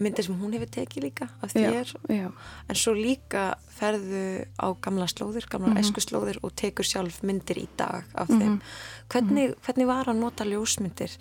myndir 0.00 0.24
sem 0.24 0.34
hún 0.40 0.52
hefur 0.52 0.66
tekið 0.66 1.02
líka 1.02 1.28
af 1.42 1.52
þér 1.54 1.94
já, 2.08 2.32
en 2.68 2.74
svo 2.74 2.92
líka 2.94 3.54
ferðu 3.68 4.44
á 4.58 4.66
gamla 4.80 5.06
slóðir, 5.06 5.46
gamla 5.48 5.68
mm 5.68 5.74
Mhm. 5.74 5.84
æsku 5.84 6.00
slóðir 6.00 6.38
og 6.42 6.52
tekur 6.56 6.84
sjálf 6.84 7.22
myndir 7.22 7.56
í 7.58 7.68
dag 7.78 8.04
af 8.14 8.28
Mhm. 8.28 8.40
þeim. 8.40 8.60
Hvernig, 9.08 9.54
hvernig 9.64 9.86
var 9.86 10.04
að 10.06 10.16
nota 10.18 10.44
ljósmyndir? 10.44 11.16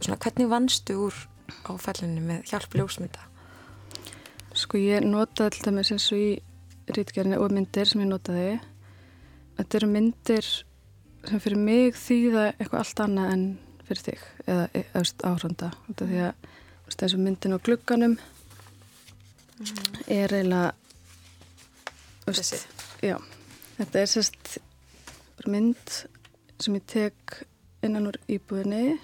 Svona, 0.00 0.18
hvernig 0.18 0.48
vannstu 0.48 0.94
úr 0.94 1.14
áfællinu 1.64 2.20
með 2.20 2.42
hjálp 2.50 2.74
ljósmynda? 2.74 3.20
Sko 4.66 4.80
ég 4.82 5.04
notaði 5.06 5.52
alltaf 5.52 5.74
með 5.76 5.90
eins 5.94 6.04
og 6.10 6.18
í 6.18 6.30
rítgerðinni 6.90 7.36
og 7.38 7.52
myndir 7.54 7.86
sem 7.86 8.00
ég 8.02 8.08
notaði. 8.10 8.56
Þetta 9.54 9.78
eru 9.78 9.88
myndir 9.92 10.48
sem 11.26 11.42
fyrir 11.44 11.60
mig 11.60 11.94
þýða 11.94 12.48
eitthvað 12.56 12.80
allt 12.80 13.02
annað 13.04 13.34
en 13.36 13.44
fyrir 13.86 14.02
þig 14.08 14.24
eða 14.46 14.64
eðast 14.80 15.22
áhranda. 15.28 15.68
Þetta 15.86 16.08
því 16.10 16.24
að 16.24 17.12
og 17.14 17.22
myndin 17.22 17.54
á 17.54 17.58
glugganum 17.62 18.16
er 20.10 20.34
eiginlega 20.34 20.74
Þessi. 22.26 22.58
Já, 23.06 23.20
þetta 23.76 24.02
er 24.02 24.10
sérst 24.10 24.56
mynd 25.46 25.94
sem 26.58 26.74
ég 26.74 26.90
tek 26.90 27.36
innan 27.86 28.10
úr 28.10 28.18
íbúðinni 28.26 28.96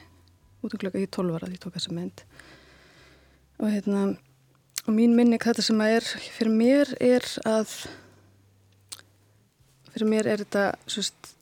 út 0.58 0.74
um 0.74 0.82
glugga, 0.82 0.98
ég 0.98 1.06
er 1.06 1.14
12 1.14 1.38
ára 1.38 1.46
því 1.46 1.54
ég 1.54 1.62
tók 1.62 1.78
þessa 1.78 1.94
mynd 1.94 2.26
og 3.62 3.70
hérna 3.70 4.04
og 4.86 4.94
mín 4.96 5.16
minning 5.16 5.42
þetta 5.42 5.64
sem 5.64 5.80
að 5.84 5.96
er 5.98 6.08
fyrir 6.36 6.54
mér 6.56 6.94
er 7.00 7.26
að 7.48 7.76
fyrir 9.92 10.08
mér 10.08 10.30
er 10.32 10.44
þetta 10.44 10.66
svist, 10.90 11.34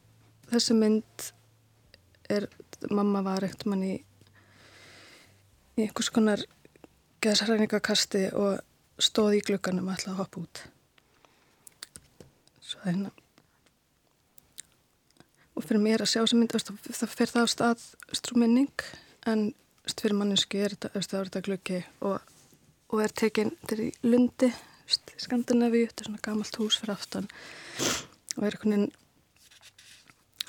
þessi 0.51 0.76
mynd 0.76 1.30
er, 2.30 2.49
mamma 2.91 3.22
var 3.26 3.47
ekkert 3.47 3.68
mann 3.70 3.86
í 3.86 3.97
í 5.80 5.86
einhvers 5.86 6.11
konar 6.12 6.43
geðsaræningakasti 7.24 8.26
og 8.36 8.61
stóð 9.01 9.38
í 9.38 9.45
glugganum 9.49 9.88
og 9.88 9.97
ætlaði 9.97 10.12
að 10.12 10.20
hoppa 10.20 10.43
út. 10.43 10.62
Svo 12.64 12.82
hérna. 12.84 13.12
Og 15.57 15.64
fyrir 15.66 15.82
mér 15.84 16.05
að 16.05 16.12
sjá 16.12 16.24
sem 16.28 16.41
mynd 16.41 16.55
það 16.57 17.14
fyrir 17.14 17.32
það 17.34 17.49
á 17.49 17.55
stað 17.55 17.86
strúminning 18.16 18.84
en 19.28 19.51
fyrir 19.91 20.16
mannesku 20.16 20.61
er 20.61 20.76
þetta, 20.76 20.93
það 21.01 21.41
er 21.41 21.47
gluggi 21.49 21.80
og, 22.07 22.20
og 22.91 23.03
er 23.05 23.12
tekin 23.14 23.53
þetta 23.61 23.76
er 23.76 23.82
í 23.86 23.91
lundi 24.03 24.51
veist, 24.86 25.12
Skandinavíu, 25.22 25.86
þetta 25.91 26.03
er 26.05 26.09
svona 26.11 26.22
gamalt 26.26 26.57
hús 26.61 26.78
fyrir 26.80 26.95
aftan 26.97 27.28
og 28.36 28.45
er 28.47 28.57
einhvern 28.57 28.74
veginn 28.74 28.93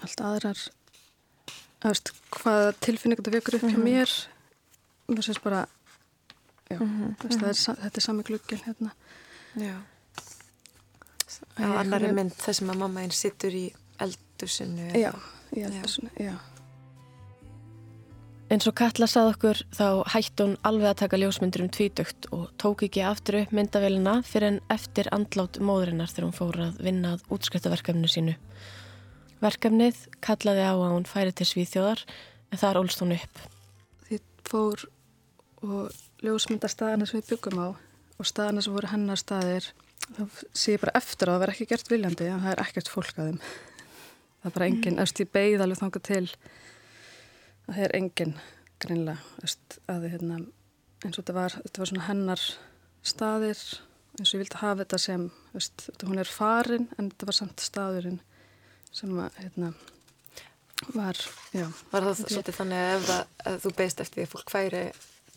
allt 0.02 0.24
aðrar 0.26 0.62
að 1.82 1.92
veist, 1.94 2.12
hvaða 2.32 2.74
tilfinning 2.82 3.20
þetta 3.22 3.36
vekur 3.38 3.56
upp 3.60 3.68
hjá 3.70 3.78
Mhm. 3.78 3.86
mér 3.86 4.16
og 5.08 5.16
það 5.18 5.26
sést 5.28 5.44
bara 5.44 5.68
já, 6.72 6.78
Mhm, 6.80 7.16
veist, 7.22 7.38
það 7.38 7.42
mhm. 7.42 7.50
er, 7.50 7.54
sa- 7.54 7.76
þetta 7.76 7.98
er 7.98 8.02
sami 8.10 8.24
glugginn 8.24 8.64
hérna 8.66 8.92
Já. 9.60 9.76
Á 11.60 11.64
annari 11.82 12.12
mynd 12.16 12.32
sem 12.40 12.70
að 12.70 12.78
mamma 12.78 13.02
einn 13.02 13.12
sittur 13.12 13.52
í 13.52 13.74
eldusinu. 14.00 14.92
Já, 14.96 15.12
í 15.56 15.60
eldhúsinu, 15.68 16.10
já. 16.18 16.38
Eins 18.52 18.66
og 18.68 18.74
Katla 18.76 19.08
sað 19.08 19.30
okkur 19.30 19.60
þá 19.72 19.86
hætti 20.12 20.44
hún 20.44 20.58
alveg 20.68 20.90
að 20.90 20.98
taka 21.00 21.18
ljósmyndir 21.22 21.62
um 21.64 21.70
tvítugt 21.72 22.26
og 22.36 22.50
tók 22.60 22.82
ekki 22.84 23.00
aftur 23.08 23.38
upp 23.40 23.54
myndavélina 23.56 24.18
fyrir 24.28 24.50
en 24.50 24.58
eftir 24.74 25.08
andlát 25.16 25.56
móðurinnar 25.64 26.12
þegar 26.12 26.26
hún 26.26 26.36
fór 26.36 26.58
að 26.66 26.82
vinna 26.84 27.14
að 27.16 27.24
útskriftaverkefninu 27.32 28.10
sínu. 28.12 28.34
Verkefnið 29.40 30.02
kallaði 30.28 30.66
á 30.68 30.76
að 30.76 30.92
hún 30.98 31.08
færi 31.08 31.32
til 31.32 31.48
Svíþjóðar 31.48 32.04
en 32.52 32.60
þar 32.60 32.82
ólst 32.82 33.00
hún 33.00 33.16
upp. 33.16 33.40
Því 34.10 34.20
fór 34.52 34.84
og 35.64 36.04
ljósmynda 36.20 36.68
staðana 36.74 37.08
sem 37.08 37.22
við 37.22 37.32
byggum 37.32 37.62
á 37.64 37.68
og 37.72 38.28
staðana 38.28 38.66
sem 38.66 38.76
voru 38.76 38.92
hennar 38.92 39.22
staðir 39.22 39.70
þá 40.18 40.26
sé 40.52 40.76
ég 40.76 40.84
bara 40.84 41.00
eftir 41.00 41.32
að 41.32 41.38
það 41.38 41.46
verði 41.46 41.56
ekki 41.56 41.70
gert 41.72 41.94
viljandi 41.94 42.28
en 42.34 42.44
það 42.44 42.58
er 42.58 42.64
ekkert 42.66 42.92
fólk 42.92 43.16
að 43.16 43.32
þeim 43.32 43.40
það 43.46 44.52
er 44.52 44.56
bara 44.60 44.70
enginn, 44.74 45.00
mm. 45.00 46.60
Að 47.72 47.78
það 47.78 47.86
er 47.88 47.96
enginn 48.00 48.36
greinlega 48.82 49.48
að 49.88 50.04
þið 50.04 50.12
hérna 50.16 50.42
eins 51.02 51.16
og 51.16 51.22
þetta 51.24 51.38
var, 51.38 51.56
þetta 51.64 51.82
var 51.82 51.92
svona 51.92 52.10
hennar 52.10 52.44
staðir 53.02 53.62
eins 54.20 54.28
og 54.28 54.36
ég 54.36 54.44
vildi 54.44 54.60
hafa 54.62 54.84
þetta 54.84 55.00
sem 55.02 55.24
veist, 55.54 55.88
hún 56.04 56.22
er 56.22 56.30
farin 56.30 56.90
en 56.98 57.10
þetta 57.14 57.30
var 57.30 57.38
samt 57.38 57.64
staðurinn 57.64 58.20
sem 58.92 59.16
að 59.24 59.40
hérna 59.40 59.72
var, 60.96 61.18
já. 61.54 61.68
Var 61.92 62.06
það 62.08 62.22
svolítið 62.26 62.58
þannig 62.58 62.86
að 62.92 63.04
það, 63.08 63.34
að 63.46 63.58
þú 63.64 63.74
beist 63.78 64.00
eftir 64.02 64.18
því 64.18 64.24
að 64.26 64.32
fólk 64.32 64.54
færi 64.54 64.86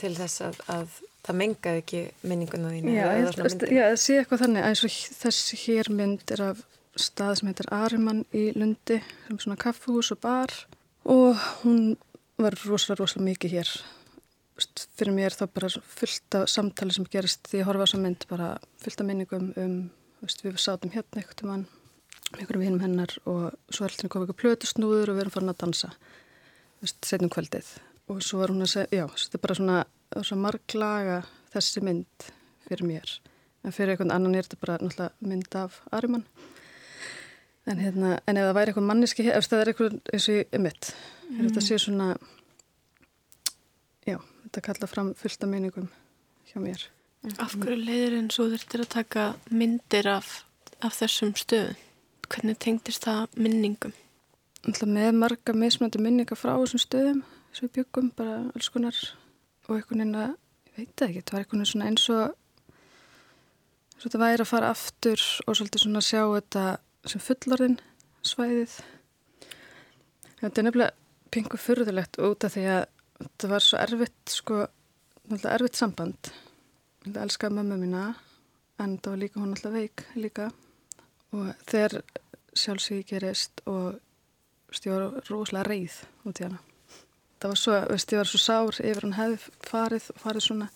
til 0.01 0.12
þess 0.16 0.45
að, 0.45 0.61
að 0.72 0.95
það 1.24 1.39
mengaði 1.41 1.82
ekki 1.82 2.01
minninguna 2.24 2.72
þínu 2.72 2.95
Já, 2.95 3.09
ég, 3.14 3.99
sé 4.01 4.16
eitthvað 4.20 4.47
þannig 4.47 4.68
eins 4.70 4.85
og 4.87 4.97
þessi 5.20 5.61
hér 5.66 5.91
mynd 5.95 6.35
er 6.35 6.45
af 6.49 6.64
stað 7.01 7.37
sem 7.39 7.51
heitir 7.51 7.70
Arimann 7.74 8.24
í 8.35 8.49
Lundi 8.57 8.99
sem 9.03 9.37
er 9.37 9.45
svona 9.45 9.61
kaffhús 9.61 10.12
og 10.14 10.20
bar 10.24 10.55
og 11.05 11.39
hún 11.62 11.95
var 12.41 12.57
rosalega, 12.64 13.01
rosalega 13.03 13.30
mikið 13.30 13.55
hér. 13.59 13.70
Fyrir 14.95 15.14
mér 15.14 15.35
þá 15.35 15.47
bara 15.51 15.70
fullt 15.70 16.39
af 16.39 16.51
samtali 16.51 16.95
sem 16.95 17.07
gerist. 17.11 17.47
Því 17.51 17.62
að 17.62 17.68
horfa 17.70 17.85
á 17.85 17.87
þessa 17.87 18.03
mynd 18.03 18.26
bara 18.30 18.51
fullt 18.82 19.03
af 19.03 19.09
minningum 19.09 19.49
um 19.61 19.78
vist, 20.22 20.45
við 20.45 20.61
sátum 20.62 20.93
hérna 20.95 21.20
eitthvað 21.20 21.51
mann 21.51 21.66
einhverjum 22.35 22.64
hinum 22.64 22.82
hennar 22.82 23.12
og 23.30 23.55
svo 23.68 23.87
alltaf 23.87 24.11
komið 24.11 24.28
eitthvað 24.28 24.41
plötusnúður 24.43 25.12
og 25.12 25.18
við 25.18 25.24
erum 25.24 25.35
farin 25.35 25.53
að 25.53 25.61
dansa 25.62 25.91
setjum 26.85 27.30
kvöldið. 27.32 27.68
Og 28.12 28.20
svo 28.24 28.41
var 28.43 28.53
hún 28.53 28.64
að 28.64 28.72
segja, 28.74 29.01
já, 29.01 29.05
þetta 29.16 29.39
er 29.39 29.43
bara 29.45 29.57
svona, 29.59 29.76
svona 30.20 30.45
marglaga 30.45 31.20
þessi 31.55 31.82
mynd 31.85 32.26
fyrir 32.66 32.89
mér. 32.89 33.14
En 33.64 33.72
fyrir 33.72 33.95
einhvern 33.95 34.12
annan 34.12 34.37
er 34.37 34.45
þetta 34.45 34.61
bara 34.61 34.76
náttúrulega 34.82 35.30
mynd 35.30 35.57
af 35.57 35.78
Arimann. 35.97 36.26
En 37.64 37.80
hérna, 37.80 38.18
en 38.28 38.37
ef 38.37 38.49
það 38.49 38.57
væri 38.59 38.72
eitthvað 38.72 38.89
manniski 38.91 39.28
ef 39.32 39.49
það 39.49 39.62
er 39.62 39.70
eitthvað 39.72 39.95
eins 40.12 40.28
og 40.28 40.41
ég 40.41 40.61
mitt 40.61 40.91
mm. 41.29 41.45
þetta 41.47 41.64
sé 41.64 41.79
svona 41.83 42.14
já, 44.07 44.18
þetta 44.18 44.66
kalla 44.68 44.91
fram 44.91 45.14
fullt 45.18 45.47
af 45.47 45.53
meiningum 45.53 45.89
hjá 46.51 46.61
mér 46.62 46.89
Af 47.41 47.55
hverju 47.57 47.79
leiðir 47.81 48.18
eins 48.18 48.37
og 48.37 48.51
þurftir 48.53 48.83
að 48.85 48.91
taka 48.93 49.22
myndir 49.49 50.05
af, 50.12 50.43
af 50.85 50.99
þessum 50.99 51.31
stöðum? 51.41 51.79
Hvernig 52.29 52.59
tengdist 52.61 53.07
það 53.07 53.39
minningum? 53.41 53.95
Alltaf 54.64 54.91
með 54.91 55.11
marga 55.16 55.55
mismunandi 55.57 56.03
minningar 56.05 56.37
frá 56.37 56.53
þessum 56.53 56.83
stöðum 56.83 57.22
sem 57.55 57.64
við 57.64 57.79
byggum, 57.79 58.11
bara 58.18 58.43
alls 58.53 58.68
konar 58.75 58.99
og 59.64 59.79
einhvern 59.79 60.03
veginn 60.03 60.18
að, 60.20 60.35
ég 60.68 60.77
veit 60.77 61.05
ekki, 61.07 61.22
það 61.22 61.37
var 61.37 61.45
einhvern 61.45 61.62
veginn 61.62 61.70
svona 61.72 61.89
eins 61.89 62.07
og 62.12 62.25
eins 63.95 64.03
og 64.03 64.05
þetta 64.05 64.22
væri 64.25 64.45
að 64.45 64.51
fara 64.51 64.72
aftur 64.75 65.25
og 65.47 65.57
svolítið 65.57 65.85
svona 65.87 66.05
sjá 66.05 66.20
þetta 66.27 66.64
sem 67.09 67.25
fullorðin 67.25 67.79
svæðið. 68.25 68.77
Þetta 70.43 70.61
er 70.61 70.68
nefnilega 70.68 71.03
pingu 71.35 71.59
fyrðulegt 71.59 72.20
út 72.22 72.47
af 72.47 72.55
því 72.55 72.64
að 72.70 72.85
þetta 73.20 73.51
var 73.51 73.64
svo 73.64 73.80
erfitt, 73.82 74.22
sko, 74.30 74.61
náttúrulega 75.26 75.55
erfitt 75.57 75.80
samband. 75.80 76.30
Ég 77.05 77.18
elskaði 77.20 77.59
mömmu 77.59 77.78
mína 77.80 78.05
en 78.82 78.97
það 78.99 79.11
var 79.11 79.20
líka 79.22 79.41
hún 79.41 79.55
alltaf 79.55 79.74
veik 79.74 80.05
líka 80.18 80.51
og 81.35 81.51
þegar 81.66 81.99
sjálfsvík 82.55 83.11
gerist 83.11 83.62
og 83.70 83.99
ég 84.85 84.95
var 84.95 85.26
rosalega 85.30 85.68
reið 85.68 85.99
út 86.26 86.41
í 86.41 86.47
hana. 86.47 86.62
Það 87.43 87.53
var 87.53 87.61
svo, 87.61 87.76
veist, 87.91 88.14
ég 88.14 88.22
var 88.22 88.30
svo 88.30 88.41
sár 88.41 88.80
yfir 88.80 89.05
hann 89.05 89.18
hefði 89.18 89.53
farið 89.68 90.09
og 90.14 90.22
farið 90.22 90.47
svona 90.47 90.70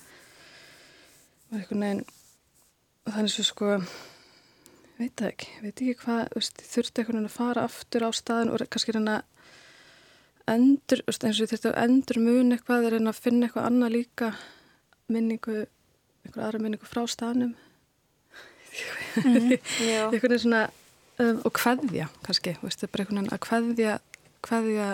var 1.48 1.62
einhvern 1.62 1.84
veginn 1.86 2.04
og 3.06 3.14
þannig 3.14 3.34
svo 3.34 3.46
sko 3.48 3.72
veit 4.98 5.14
það 5.16 5.30
ekki, 5.30 5.50
veit 5.62 5.72
ekki 5.72 5.96
hvað 6.02 6.22
veist, 6.34 6.62
þurfti 6.74 7.04
veginn 7.06 7.28
að 7.30 7.36
fara 7.38 7.64
aftur 7.68 8.04
á 8.04 8.10
staðin 8.12 8.52
og 8.52 8.66
kannski 8.66 8.94
reyna 8.96 9.20
endur, 10.54 11.02
eins 11.06 11.22
og 11.24 11.44
ég 11.44 11.50
þurfti 11.52 11.70
að 11.70 11.80
endur 11.84 12.20
mun 12.22 12.54
eitthvað, 12.56 12.90
reyna 12.94 13.12
að 13.12 13.22
finna 13.24 13.48
eitthvað 13.48 13.68
annað 13.68 13.94
líka 13.96 14.32
minningu 15.08 15.56
einhver 16.26 16.44
aðra 16.44 16.62
minningu 16.62 16.88
frá 16.88 17.04
staðnum. 17.08 17.54
Mhm, 19.22 19.56
já. 19.90 20.02
einhvern 20.08 20.34
veginn 20.34 20.44
svona 20.44 20.64
um, 21.18 21.40
og 21.42 21.52
kveðja 21.56 22.08
kannski, 22.26 22.56
veist, 22.62 22.84
bara 22.92 23.04
einhvern 23.04 23.22
veginn 23.22 23.36
að 23.36 23.44
kveðja 23.46 23.94
kveðja 24.44 24.88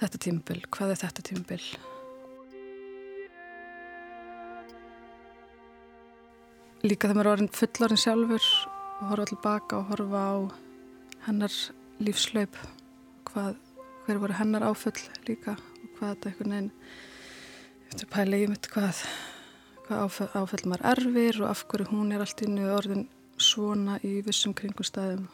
þetta 0.00 0.20
tímabil, 0.26 0.62
hvað 0.74 0.94
er 0.94 1.02
þetta 1.04 1.26
tímabil. 1.28 1.64
Líka 6.84 7.08
þegar 7.08 7.16
maður 7.16 7.28
er 7.28 7.34
orðin 7.34 7.54
fullorinn 7.56 8.00
sjálfur 8.00 8.48
og 9.00 9.04
horfa 9.12 9.28
tilbaka 9.30 9.78
og 9.78 9.92
horfa 9.92 10.24
á 10.24 10.34
hennar 11.28 11.54
lífslaup 12.04 12.58
hvað, 13.34 13.60
hver 14.06 14.20
voru 14.22 14.38
hennar 14.38 14.66
áfull 14.70 14.96
líka 15.28 15.58
og 15.58 15.98
hvað 15.98 16.14
þetta 16.14 16.30
einhvern 16.30 16.54
veginn 16.56 16.72
eftir 17.90 18.10
pæla 18.14 18.40
í 18.40 18.50
mitt 18.50 18.70
hvað 18.72 19.02
hvað 19.84 20.04
áföll, 20.06 20.30
áföll 20.32 20.68
maður 20.70 20.86
erfir 20.94 21.40
og 21.42 21.50
af 21.50 21.64
hverju 21.68 21.90
hún 21.90 22.12
er 22.14 22.22
allt 22.24 22.44
innu 22.46 22.70
orðin 22.72 23.08
svona 23.40 23.98
í 24.06 24.20
vissum 24.24 24.54
kringumstæðum. 24.56 25.26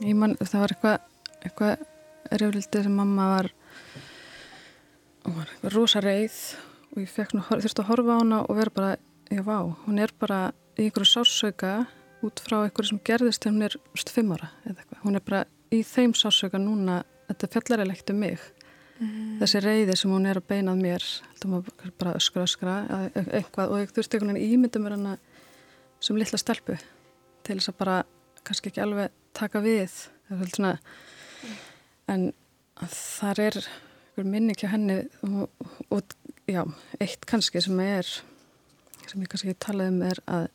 Ég 0.00 0.16
mann, 0.16 0.36
það 0.40 0.62
var 0.62 0.74
eitthvað 0.74 1.82
eitthvað 2.30 2.84
sem 2.86 2.94
mamma 2.94 3.26
var 3.34 3.50
hún 5.24 5.36
var 5.36 5.50
eitthvað 5.50 5.76
rosa 5.76 6.00
reið 6.04 6.38
og 6.94 7.02
ég 7.02 7.12
þurfti 7.12 7.82
að 7.82 7.90
horfa 7.90 8.16
á 8.16 8.20
hana 8.20 8.40
og 8.44 8.58
vera 8.58 8.74
bara, 8.74 8.96
já 9.30 9.42
vá, 9.44 9.58
hún 9.84 9.98
er 10.00 10.12
bara 10.18 10.40
í 10.78 10.86
einhverju 10.86 11.10
sásauka 11.10 11.74
út 12.24 12.40
frá 12.40 12.62
einhverju 12.62 12.92
sem 12.92 13.02
gerðist 13.04 13.44
þegar 13.44 13.54
hún 13.54 13.66
er 13.66 13.76
st, 13.98 14.12
fimm 14.14 14.32
ára 14.32 14.50
eða 14.64 14.78
eitthvað, 14.80 15.02
hún 15.04 15.18
er 15.18 15.24
bara 15.26 15.44
í 15.74 15.82
þeim 15.84 16.14
sásauka 16.16 16.60
núna, 16.60 17.02
þetta 17.28 17.50
fjallar 17.56 17.84
er 17.84 17.90
leikt 17.90 18.12
um 18.12 18.22
mig. 18.24 18.38
Mm. 18.94 19.40
þessi 19.40 19.58
reyði 19.58 19.94
sem 19.98 20.12
hún 20.14 20.26
er 20.30 20.38
að 20.38 20.44
beinað 20.52 20.78
mér 20.78 21.04
bara 21.98 22.12
öskra 22.14 22.44
öskra 22.46 22.74
eða 22.86 23.24
eitthvað 23.40 23.72
og 23.74 23.80
ég 23.82 23.90
þurfti 23.90 24.20
einhvern 24.20 24.36
veginn 24.36 24.54
ímynda 24.54 24.82
mér 24.84 24.94
hana 24.94 25.14
sem 25.98 26.20
litla 26.20 26.38
stelpu 26.38 26.76
til 27.42 27.56
þess 27.56 27.72
að 27.72 27.80
bara 27.80 27.96
kannski 28.46 28.70
ekki 28.70 28.84
alveg 28.84 29.10
taka 29.34 29.64
við 29.64 29.96
svona, 30.52 30.76
en 32.06 32.28
þar 32.94 33.42
er 33.48 33.58
minni 34.22 34.54
ekki 34.54 34.70
á 34.70 34.74
henni 34.76 35.00
og, 35.26 35.48
og 35.90 36.14
já, 36.46 36.62
eitt 37.02 37.26
kannski 37.26 37.64
sem 37.64 37.80
er 37.82 38.06
sem 39.04 39.24
ég 39.24 39.30
kannski 39.32 39.56
talaði 39.58 39.90
um 39.90 40.04
er 40.06 40.20
að 40.30 40.46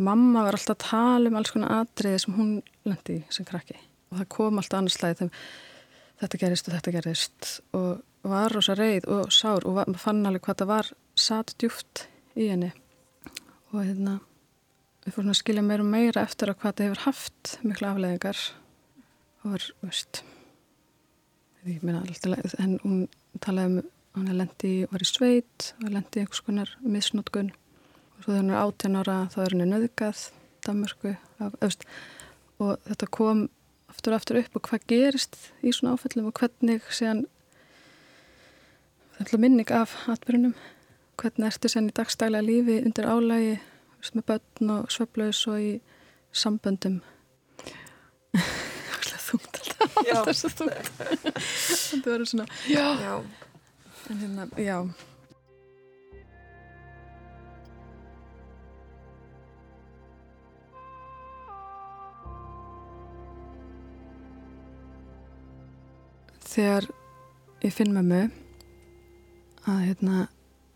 mamma 0.00 0.44
var 0.46 0.56
alltaf 0.56 0.78
að 0.78 0.86
tala 0.86 1.32
um 1.32 1.40
alls 1.40 1.52
konar 1.52 1.82
atriði 1.82 2.22
sem 2.22 2.36
hún 2.38 2.52
lendi 2.86 3.18
í 3.18 3.24
sem 3.34 3.46
krakki. 3.48 3.76
Og 4.10 4.20
það 4.20 4.30
kom 4.32 4.60
alltaf 4.60 4.78
annars 4.78 4.96
slæði 4.96 5.18
þegar 5.18 5.42
þetta 6.20 6.40
gerist 6.44 6.68
og 6.68 6.76
þetta 6.76 6.94
gerist 6.96 7.50
og 7.76 8.30
var 8.30 8.52
rosa 8.52 8.76
reið 8.76 9.08
og 9.08 9.30
sár 9.32 9.66
og 9.68 9.78
var, 9.80 9.92
fann 10.00 10.24
alveg 10.28 10.44
hvað 10.44 10.62
það 10.62 10.72
var 10.72 10.90
satt 11.18 11.54
djúft 11.60 12.06
í 12.36 12.50
henni. 12.50 12.72
Og 13.72 13.84
hérna 13.84 14.18
við 15.04 15.16
fórum 15.16 15.32
að 15.32 15.40
skilja 15.40 15.64
meira 15.64 15.84
og 15.84 15.92
meira 15.92 16.24
eftir 16.26 16.52
að 16.52 16.60
hvað 16.60 16.76
það 16.76 16.88
hefur 16.88 17.04
haft 17.06 17.54
miklu 17.64 17.88
afleðingar 17.88 18.42
og 19.40 19.54
var, 19.54 19.70
veist 19.84 20.22
ég 21.68 21.82
meina 21.84 22.02
alltaf 22.02 22.54
en 22.60 22.76
hún 22.84 23.00
talaði 23.40 23.80
um 23.80 23.88
hann 24.16 24.34
lendi 24.34 24.72
var 24.90 25.04
í 25.04 25.08
sveit 25.08 25.70
og 25.84 25.92
lendi 25.94 26.18
í 26.18 26.24
einhvers 26.24 26.42
konar 26.44 26.72
misnótkun 26.82 27.52
og 27.52 28.24
svo 28.24 28.32
þegar 28.32 28.40
hann 28.40 28.50
er 28.50 28.60
18 28.60 29.00
ára 29.00 29.18
þá 29.32 29.38
er 29.44 29.54
hann 29.54 29.70
nöðgað 29.70 30.22
Danmörku 30.66 31.14
af, 31.40 31.54
veist, 31.62 31.86
og 32.60 32.80
þetta 32.84 33.08
kom 33.16 33.46
aftur 34.00 34.14
og 34.14 34.20
aftur 34.22 34.38
upp 34.40 34.56
og 34.56 34.62
hvað 34.64 34.86
gerist 34.88 35.36
í 35.60 35.72
svona 35.76 35.92
áfællum 35.92 36.30
og 36.30 36.38
hvernig 36.40 36.80
séðan 36.88 37.26
minning 39.36 39.68
af 39.76 39.92
atbyrjunum 40.08 40.54
hvernig 41.20 41.50
ertu 41.50 41.68
séðan 41.68 41.90
í 41.90 41.96
dagstæla 41.98 42.40
lífi 42.40 42.78
undir 42.80 43.08
álægi 43.10 43.58
með 44.16 44.24
börn 44.30 44.72
og 44.78 44.88
sveflaus 44.94 45.42
og 45.52 45.60
í 45.60 45.72
samböndum? 46.32 47.02
Það 48.32 49.12
er 49.12 49.20
þungt 49.26 49.60
alltaf. 49.60 50.00
Já. 50.08 50.14
alltaf 50.16 50.40
svo 50.40 50.52
þungt. 50.62 50.90
Þetta 51.90 52.14
verður 52.14 52.32
svona 52.32 52.48
já, 52.72 52.86
Já. 53.04 53.14
en 54.08 54.24
hérna, 54.24 54.48
já 54.56 54.78
þegar 66.50 66.88
ég 67.62 67.74
finn 67.74 67.94
með 67.94 68.08
mig 68.10 68.38
að 69.70 69.82
hérna 69.86 70.22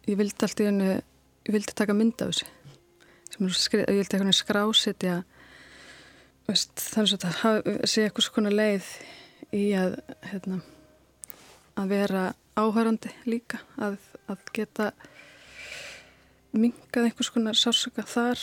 ég 0.07 0.19
vildi 0.21 0.45
alltaf 0.45 0.63
í 0.63 0.69
hennu 0.69 0.91
ég 0.95 1.53
vildi 1.53 1.75
taka 1.77 1.97
mynd 1.97 2.21
af 2.23 2.33
þessu. 2.33 2.51
Ég 3.35 3.41
vildi 3.41 4.15
eitthvað 4.15 4.37
skrásetja 4.37 5.17
þannig 6.45 7.25
að 7.25 7.39
það 7.41 7.69
sé 7.89 8.05
eitthvað 8.05 8.27
svona 8.29 8.53
leið 8.53 8.91
í 9.55 9.65
að 9.79 9.97
hérna, 10.29 10.61
að 11.81 11.95
vera 11.95 12.25
áhærandi 12.55 13.11
líka 13.27 13.63
að, 13.81 13.99
að 14.31 14.47
geta 14.55 14.93
mingað 16.55 17.09
einhvers 17.09 17.33
konar 17.35 17.59
sársöka 17.59 18.05
þar 18.07 18.41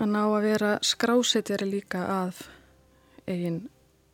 að 0.00 0.12
ná 0.12 0.22
að 0.22 0.42
vera 0.46 0.72
skrásetjari 0.86 1.70
líka 1.72 2.04
að 2.06 2.44
eigin 3.26 3.64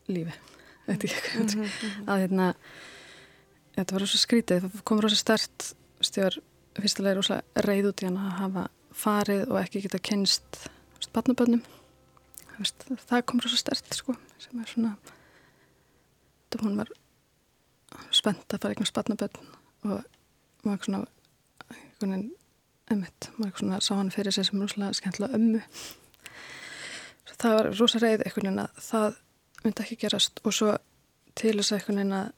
lífi 0.08 0.55
veit 0.86 1.04
ekki 1.04 1.22
hvað 1.22 1.54
mm 1.56 1.64
-hmm. 1.64 2.06
að 2.06 2.20
hérna 2.24 2.54
þetta 3.76 3.94
var 3.94 4.00
rosa 4.00 4.18
skrítið, 4.18 4.60
það 4.60 4.84
kom 4.84 5.00
rosa 5.00 5.16
stert 5.16 5.72
stjórn 6.00 6.42
fyrstulega 6.76 7.16
rosa 7.16 7.42
reyð 7.66 7.90
út 7.90 8.02
í 8.02 8.06
hann 8.06 8.20
að 8.20 8.38
hafa 8.40 8.68
farið 8.92 9.48
og 9.48 9.60
ekki 9.60 9.82
geta 9.82 9.98
kennst 9.98 10.68
barnabönnum 11.12 11.62
það 13.08 13.24
kom 13.24 13.40
rosa 13.40 13.56
stert 13.56 13.94
sko 13.94 14.16
sem 14.38 14.60
er 14.60 14.68
svona 14.68 14.96
þetta 16.46 16.64
hún 16.64 16.76
var 16.76 16.88
spennt 18.10 18.52
að 18.52 18.60
fara 18.60 18.74
eignast 18.74 18.94
barnabönn 18.96 19.54
og 19.84 20.04
maður 20.64 20.84
svona 20.84 21.06
einhvern 21.70 22.12
veginn 22.12 22.34
emmitt, 22.92 23.30
maður 23.36 23.62
svona 23.62 23.78
sá 23.82 23.94
hann 23.96 24.12
fyrir 24.14 24.34
sig 24.34 24.46
sem 24.46 24.60
rosalega 24.62 24.96
skemmtilega 24.98 25.38
ömmu. 25.38 25.62
Það 27.36 27.56
var 27.58 27.70
rosa 27.74 28.00
reyð 28.02 28.24
einhvern 28.24 28.48
veginn 28.48 28.62
að 28.62 28.82
það 28.88 29.16
myndi 29.66 29.84
ekki 29.84 29.98
gerast. 30.06 30.40
Og 30.46 30.54
svo 30.54 30.74
til 31.36 31.56
þess 31.58 31.72
að 31.72 31.78
einhvern 31.80 32.00
veginn 32.00 32.18
að 32.20 32.32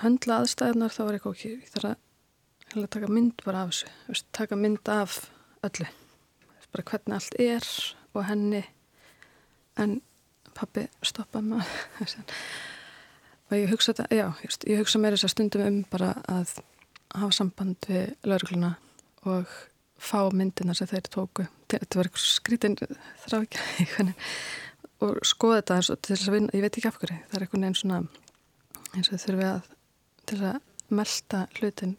höndla 0.00 0.38
aðstæðunar 0.40 0.94
þá 0.94 1.00
var 1.02 1.16
eitthvað 1.16 1.36
ekki 1.36 1.52
ég 1.52 1.72
þarf 1.74 1.90
að 2.78 2.86
taka 2.94 3.10
mynd 3.10 3.42
bara 3.44 3.64
af 3.64 3.72
þessu. 3.72 3.90
Veist, 4.08 4.28
taka 4.36 4.58
mynd 4.58 4.92
af 4.92 5.18
öllu. 5.66 5.88
Bara 6.70 6.86
hvernig 6.86 7.16
allt 7.16 7.40
er 7.42 7.66
og 8.14 8.24
henni. 8.28 8.62
En 9.80 9.98
pappi 10.54 10.86
stoppa 11.06 11.42
maður 11.44 11.66
og 13.50 13.56
ég 13.58 13.70
hugsa 13.70 13.92
þetta, 13.92 14.06
já, 14.14 14.26
ég 14.70 14.78
hugsa 14.78 15.00
mér 15.02 15.16
þess 15.16 15.26
að 15.26 15.32
stundum 15.34 15.66
um 15.66 15.78
bara 15.90 16.12
að 16.30 16.52
hafa 17.16 17.30
samband 17.34 17.88
við 17.90 18.12
laurugluna 18.28 18.74
og 19.30 19.54
fá 20.00 20.30
myndina 20.32 20.74
sem 20.76 20.88
þeir 20.90 21.08
tóku. 21.10 21.46
Þetta 21.70 21.98
var 21.98 22.08
eitthvað 22.08 22.26
skrítin 22.26 22.76
þrákja 23.26 24.06
og 25.00 25.20
skoða 25.26 25.60
þetta 25.60 25.78
eins 25.78 25.90
og 25.92 26.00
til 26.00 26.14
þess 26.14 26.28
að 26.28 26.36
vinna, 26.36 26.54
ég 26.56 26.64
veit 26.64 26.76
ekki 26.76 26.90
af 26.90 26.98
hverju 27.00 27.18
það 27.20 27.36
er 27.38 27.46
eitthvað 27.46 27.66
einn 27.68 27.78
svona 27.80 28.00
eins 28.90 29.10
og 29.10 29.22
þurfum 29.22 29.46
að 29.48 29.70
til 30.26 30.38
þess 30.40 30.50
að 30.50 30.94
melda 31.00 31.40
hlutin. 31.58 31.96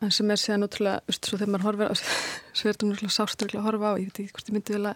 En 0.00 0.12
sem 0.14 0.30
er 0.32 0.40
síðan 0.40 0.64
útrúlega, 0.64 1.02
þú 1.04 1.12
veist, 1.12 1.26
svo 1.28 1.38
þegar 1.40 1.52
maður 1.52 1.66
horfir 1.68 1.90
á 1.90 1.94
er 1.96 2.60
þetta 2.60 2.88
náttúrulega 2.88 3.16
sásturlega 3.16 3.60
að 3.60 3.66
horfa 3.68 3.92
á 3.92 3.94
ég 4.00 4.08
veit 4.08 4.20
ekki 4.22 4.34
hvort 4.36 4.50
ég 4.50 4.56
myndi 4.56 4.76
vilja 4.76 4.94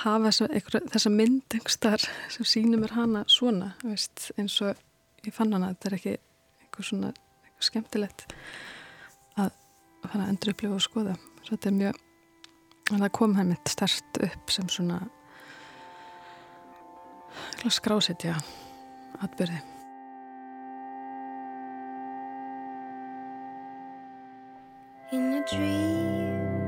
hafa 0.00 0.32
þessa, 0.32 1.12
mynd 1.12 1.56
einhverstar 1.56 2.04
sem 2.32 2.48
sýnir 2.48 2.80
mér 2.80 2.94
hana 2.96 3.24
svona 3.30 3.72
veist, 3.82 4.30
eins 4.38 4.56
og 4.64 4.78
ég 5.26 5.34
fann 5.34 5.52
hana 5.54 5.72
þetta 5.74 5.90
er 5.90 5.96
ekki 5.98 6.14
eitthvað 6.16 6.88
svona 6.88 7.12
eitthvað 7.12 7.68
skemmtilegt 7.68 8.26
að 9.36 9.50
fara 10.06 10.24
að 10.24 10.28
endur 10.32 10.54
upplifa 10.54 10.78
og 10.78 10.84
skoða. 10.84 11.16
Svo 11.44 11.56
þetta 11.56 11.70
er 11.70 11.78
mjög, 11.78 11.98
það 12.90 13.10
kom 13.18 13.34
það 13.36 13.50
mitt 13.50 13.72
stert 13.74 14.22
upp 14.26 14.54
sem 14.54 14.70
svona 14.72 15.00
skrásetja 17.70 18.38
atbyrði 19.20 19.60
In 25.10 25.32
a 25.34 25.42
dream 25.42 26.62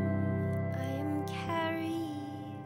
I 0.75 0.89
am 0.99 1.25
carried. 1.31 2.57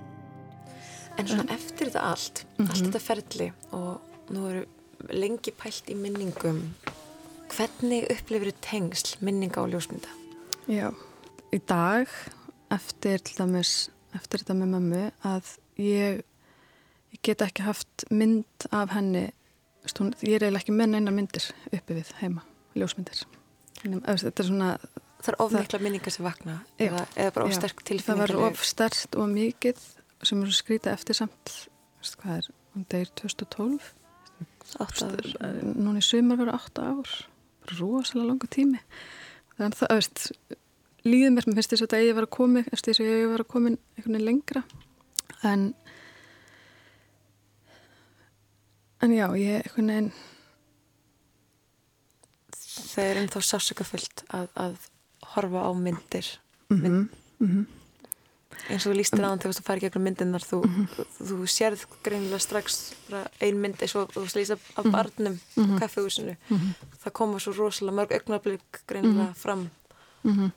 En 1.21 1.29
svona 1.29 1.45
eftir 1.53 1.91
þetta 1.91 2.05
allt, 2.15 2.47
allt 2.65 2.79
þetta 2.81 3.03
ferli 3.05 3.51
og 3.77 4.33
nú 4.33 4.47
eru 4.49 4.63
lengi 5.13 5.53
pælt 5.53 5.91
í 5.93 5.97
minningum, 6.01 6.63
hvernig 7.53 8.09
upplifir 8.15 8.55
þú 8.55 8.65
tengsl 8.65 9.19
minninga 9.27 9.61
og 9.63 9.75
ljósmynda? 9.75 10.15
Já, 10.65 10.89
í 11.53 11.61
dag 11.69 12.09
eftir 12.73 13.21
til 13.23 13.37
dæmis, 13.43 13.91
eftir 14.17 14.43
þetta 14.43 14.57
með 14.57 14.73
mömmu 14.73 15.03
að 15.29 15.53
ég, 15.83 16.25
ég 17.13 17.23
get 17.27 17.45
ekki 17.45 17.67
haft 17.67 17.86
mynd 18.11 18.69
af 18.75 18.93
henni 18.95 19.27
hún, 19.99 20.13
ég 20.23 20.37
er 20.37 20.47
eiginlega 20.47 20.63
ekki 20.65 20.75
með 20.75 20.93
neina 20.95 21.15
myndir 21.15 21.49
uppi 21.71 21.97
við 21.97 22.13
heima, 22.21 22.43
ljósmyndir 22.75 23.25
þetta 23.83 24.43
er 24.43 24.49
svona 24.49 24.71
Það 25.17 25.33
er 25.33 25.39
ofmikla 25.43 25.79
minningar 25.83 26.13
sem 26.13 26.27
vakna 26.27 26.57
Já. 26.77 26.87
eða, 26.87 27.05
eða 27.17 27.33
bara 27.35 27.47
Já. 27.47 27.51
ofsterk 27.55 27.79
það 27.81 27.87
tilfinningar 27.89 28.27
verður 28.27 28.51
of 28.51 28.65
stert 28.69 29.17
og 29.17 29.31
mikið 29.33 29.81
sem 30.29 30.43
er 30.43 30.53
skrítið 30.55 30.93
eftir 30.93 31.19
samt 31.19 31.55
hvað 32.21 32.35
er, 32.37 32.51
hún 32.75 32.85
deyr 32.93 33.13
2012 33.23 33.89
Átta 34.83 35.09
ár. 35.09 35.31
núna 35.63 36.03
í 36.03 36.05
sumar 36.05 36.39
verður 36.41 36.59
8 36.59 36.85
ár 36.85 37.15
rosalega 37.73 38.29
langa 38.29 38.51
tími 38.53 38.83
þannig 39.57 39.67
að 39.67 39.81
það, 39.81 40.29
líður 41.07 41.35
mér, 41.35 41.47
mér 41.49 41.59
finnst 41.59 41.73
þess 41.73 41.83
að 41.83 41.87
þetta 41.87 42.01
eigi 42.03 42.15
að 42.17 42.31
komið 42.37 42.71
eftir 42.73 42.93
þess 42.93 43.03
að 43.03 43.09
ég 43.09 43.17
eigi 43.17 43.41
að 43.41 43.51
komin 43.55 43.79
einhvern 43.97 44.17
veginn 44.17 44.29
lengra 44.29 44.63
en 45.47 45.67
en 49.03 49.13
já, 49.13 49.27
ég 49.37 49.63
einhvern 49.67 49.87
veginn 49.93 50.13
Það 52.97 53.09
er 53.11 53.19
ennþá 53.23 53.41
sásökafullt 53.45 54.23
að, 54.37 54.47
að 54.57 54.77
horfa 55.35 55.63
á 55.69 55.71
myndir 55.77 56.27
mm 56.71 57.09
-hmm. 57.41 57.65
eins 58.71 58.87
og 58.87 58.93
þú 58.93 58.97
lístir 58.97 59.25
aðan 59.25 59.39
þegar 59.43 59.57
þú 59.57 59.65
færi 59.67 59.81
gegnum 59.85 60.05
myndirnar 60.05 60.45
þú, 60.45 60.61
þú 61.21 61.37
sérð 61.47 61.85
greinilega 62.05 62.39
strax 62.41 62.95
ein 63.41 63.61
mynd 63.61 63.81
eins 63.83 63.95
og 63.97 64.13
þú 64.15 64.25
slýsa 64.29 64.57
af 64.77 64.85
Mhm. 64.85 64.93
barnum 64.93 65.41
Mhm. 65.57 65.77
á 65.77 65.79
kaffehúsinu 65.81 66.37
Mhm. 66.49 66.75
það 67.05 67.13
koma 67.13 67.39
svo 67.39 67.53
rosalega 67.53 67.97
mörg 67.97 68.13
augnablík 68.13 68.81
greinilega 68.89 69.29
Mhm. 69.29 69.35
fram 69.35 69.71
Mhm. 70.25 70.51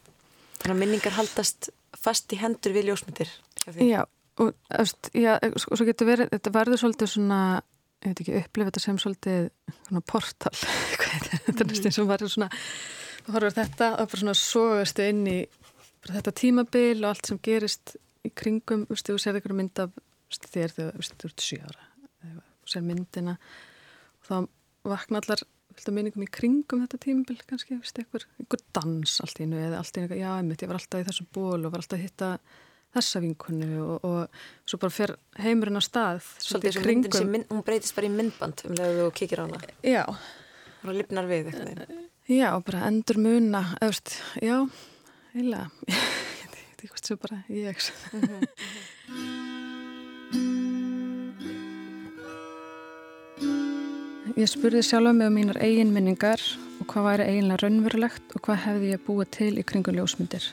þannig 0.59 0.75
að 0.75 0.79
minningar 0.79 1.11
haldast 1.13 1.69
fast 1.97 2.31
í 2.33 2.37
hendur 2.37 2.71
við 2.73 2.85
ljósmyndir. 2.85 3.27
Já, 3.75 4.05
og 4.37 4.53
veist, 4.69 5.09
já, 5.13 5.39
og 5.41 5.77
svo 5.77 5.85
getur 5.85 6.05
verið, 6.07 6.29
þetta 6.29 6.51
verður 6.51 6.77
svolítið 6.77 7.07
svona, 7.07 7.61
ég 7.99 8.11
veit 8.11 8.21
ekki, 8.23 8.35
upplifa 8.39 8.69
þetta 8.69 8.83
sem 8.83 8.99
svolítið 9.01 9.49
svona 9.75 10.03
portal, 10.07 10.53
þetta, 11.47 11.55
er 11.55 11.69
næst 11.69 11.89
eins 11.89 11.99
og 12.01 12.09
verður 12.09 12.33
svona, 12.33 12.49
horfur 13.27 13.55
þetta 13.57 13.89
og 13.95 14.11
bara 14.11 14.21
svona 14.23 14.37
sogastu 14.39 15.07
inn 15.11 15.25
í 15.27 15.39
þetta 16.07 16.35
tímabil 16.39 17.01
og 17.03 17.09
allt 17.11 17.29
sem 17.29 17.41
gerist 17.43 17.97
í 18.25 18.31
kringum, 18.31 18.85
þú 18.87 18.95
veist, 18.95 19.09
þú 19.09 19.19
sér 19.19 19.39
eitthvað 19.39 19.59
mynd 19.59 19.83
af 19.83 19.95
þér 20.29 20.75
þegar, 20.75 20.95
þú 20.95 21.03
veist, 21.03 21.17
þú 21.19 21.31
ert 21.31 21.45
sjö 21.45 21.59
ára, 21.65 21.87
þú 22.23 22.73
sér 22.73 22.85
myndina 22.87 23.35
og 23.39 24.29
þá 24.29 24.35
vakna 24.89 25.23
allar 25.23 25.43
fylgta 25.79 25.93
minningum 25.95 26.25
í 26.25 26.31
kringum 26.31 26.83
þetta 26.85 27.01
tímabil 27.03 27.37
kannski, 27.47 27.75
þú 27.75 27.83
veist, 27.83 28.01
einhver, 28.01 28.25
einhver 28.39 28.63
dans 28.75 29.19
allt 29.23 29.39
í 29.39 29.47
einu 29.47 29.59
eða 29.59 29.79
allt 29.83 29.99
í 29.99 30.03
einu, 30.03 30.19
já, 30.19 30.31
einmitt, 30.37 30.63
ég 30.63 30.71
var 30.71 30.79
alltaf 30.79 31.03
í 31.03 31.07
þessum 31.07 31.29
ból 31.35 31.59
og 31.59 31.73
var 31.73 31.83
alltaf 31.83 31.99
að 31.99 32.05
hitta 32.05 32.31
þessa 32.95 33.21
vinkonu 33.23 33.69
og, 33.83 34.05
og 34.07 34.69
svo 34.69 34.79
bara 34.81 34.93
fer 34.93 35.15
heimurinn 35.39 35.79
á 35.79 35.83
stað 35.85 36.23
svolítið 36.41 36.81
og 36.81 36.87
myndin 36.89 37.17
sem 37.17 37.33
mynd, 37.35 37.49
hún 37.51 37.65
breytist 37.65 37.95
bara 37.97 38.09
í 38.09 38.13
myndband 38.13 38.65
um 38.67 38.77
leiðu 38.77 39.07
þú 39.07 39.11
kikir 39.21 39.41
á 39.41 39.43
hana. 39.45 39.59
Já. 39.85 40.03
og 40.83 40.95
lifnar 40.95 41.29
við 41.29 41.51
eitthvað 41.51 42.07
Já, 42.29 42.51
og 42.53 42.61
bara 42.67 42.85
endur 42.85 43.17
muna 43.17 43.63
eða, 43.79 43.89
veist, 43.89 44.11
já, 44.37 44.57
ég 45.33 45.47
veit 46.53 46.83
ekki 46.83 46.91
hvort 46.91 47.09
sem 47.09 47.17
bara 47.17 47.39
ég. 47.49 47.89
Ég 54.37 54.47
spurði 54.47 54.85
sjálfa 54.85 55.11
mig 55.17 55.27
um 55.27 55.35
mínar 55.35 55.57
eigin 55.57 55.89
minningar 55.91 56.39
og 56.79 56.85
hvað 56.93 57.07
væri 57.09 57.27
eiginlega 57.31 57.63
raunverulegt 57.63 58.37
og 58.37 58.45
hvað 58.45 58.63
hefði 58.67 58.93
ég 58.93 59.05
búið 59.09 59.31
til 59.35 59.51
í 59.57 59.65
kringum 59.65 59.97
ljósmyndir. 59.97 60.45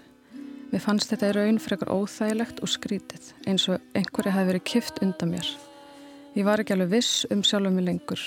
Mér 0.77 0.83
fannst 0.85 1.09
þetta 1.09 1.31
í 1.31 1.33
raun 1.33 1.57
eitthvað 1.57 1.89
óþægilegt 1.89 2.59
og 2.61 2.69
skrítið 2.69 3.29
eins 3.49 3.63
og 3.73 3.85
einhverju 3.97 4.33
hefði 4.35 4.49
verið 4.51 4.63
kift 4.69 4.99
undan 5.01 5.31
mér. 5.33 5.47
Ég 6.37 6.45
var 6.45 6.61
ekki 6.61 6.75
alveg 6.75 6.91
viss 6.93 7.23
um 7.33 7.41
sjálfa 7.41 7.71
mig 7.73 7.87
lengur 7.87 8.21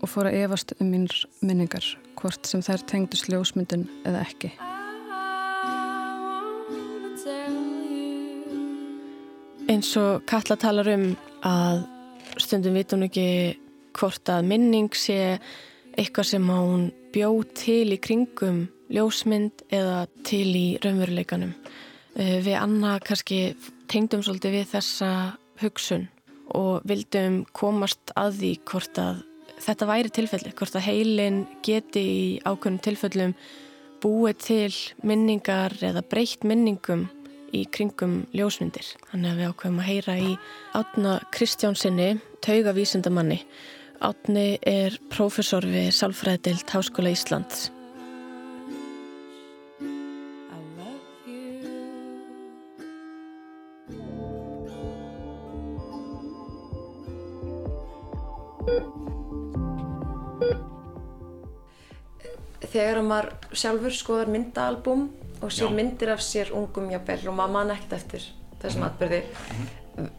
og 0.00 0.08
fór 0.08 0.30
að 0.30 0.38
efast 0.38 0.72
um 0.80 0.88
mínar 0.88 1.18
minningar, 1.44 1.84
hvort 2.16 2.48
sem 2.48 2.62
þær 2.64 2.86
tengdust 2.88 3.28
ljósmyndun 3.28 3.84
eða 4.08 4.22
ekki. 4.24 4.48
Eins 9.68 9.92
og 10.00 10.24
Katla 10.32 10.56
talar 10.56 10.88
um 10.94 11.04
að 11.44 11.82
stundum 12.40 12.80
veit 12.80 12.96
hún 12.96 13.04
ekki 13.10 13.28
hvort 14.00 14.32
að 14.32 14.48
minning 14.54 14.88
sé 14.96 15.36
eitthvað 16.00 16.32
sem 16.32 16.48
hún 16.48 16.88
bjó 17.12 17.34
til 17.60 17.92
í 17.92 18.00
kringum 18.00 18.64
ljósmynd 18.88 19.68
eða 19.68 20.06
til 20.24 20.48
í 20.48 20.66
raunveruleikanum. 20.80 21.52
Eh, 22.16 22.40
Við 22.42 22.56
Anna 22.58 22.98
kannski 22.98 23.54
tengdum 23.90 24.22
svolítið 24.26 24.58
við 24.58 24.70
þessa 24.74 25.10
hugsun 25.62 26.08
og 26.56 26.82
vildum 26.88 27.44
komast 27.54 28.10
að 28.18 28.40
því 28.40 28.52
hvort 28.66 28.98
að 28.98 29.22
þetta 29.60 29.88
væri 29.90 30.12
tilfelli, 30.14 30.52
hvort 30.56 30.76
að 30.78 30.86
heilin 30.88 31.40
geti 31.66 32.02
í 32.02 32.22
ákveðnum 32.42 32.82
tilfellum 32.82 33.34
búið 34.00 34.38
til 34.42 34.76
minningar 35.06 35.76
eða 35.84 36.02
breytt 36.02 36.46
minningum 36.48 37.06
í 37.54 37.64
kringum 37.70 38.24
ljósmyndir. 38.34 38.86
Þannig 39.10 39.32
að 39.32 39.40
við 39.40 39.50
ákveðum 39.50 39.82
að 39.82 39.90
heyra 39.90 40.16
í 40.18 40.30
Átna 40.78 41.16
Kristjánsinni, 41.34 42.08
taugavísindamanni. 42.46 43.42
Átni 44.00 44.46
er 44.64 44.96
prófessor 45.12 45.66
við 45.68 45.90
Sálfræðild 45.98 46.70
Háskóla 46.72 47.12
Íslands. 47.12 47.68
Þegar 62.72 63.02
maður 63.02 63.32
sjálfur 63.52 63.96
skoðar 63.96 64.30
myndaalbum 64.36 65.08
og 65.42 65.50
sér 65.52 65.68
Já. 65.70 65.74
myndir 65.80 66.12
af 66.14 66.20
sér 66.24 66.50
ungum 66.54 66.90
jafnvel 66.92 67.20
og 67.28 67.36
maður 67.38 67.52
man 67.58 67.70
ekkert 67.76 67.92
eftir 68.00 68.26
þessum 68.62 68.82
Mhm. 68.84 68.88
atbyrði 68.90 69.22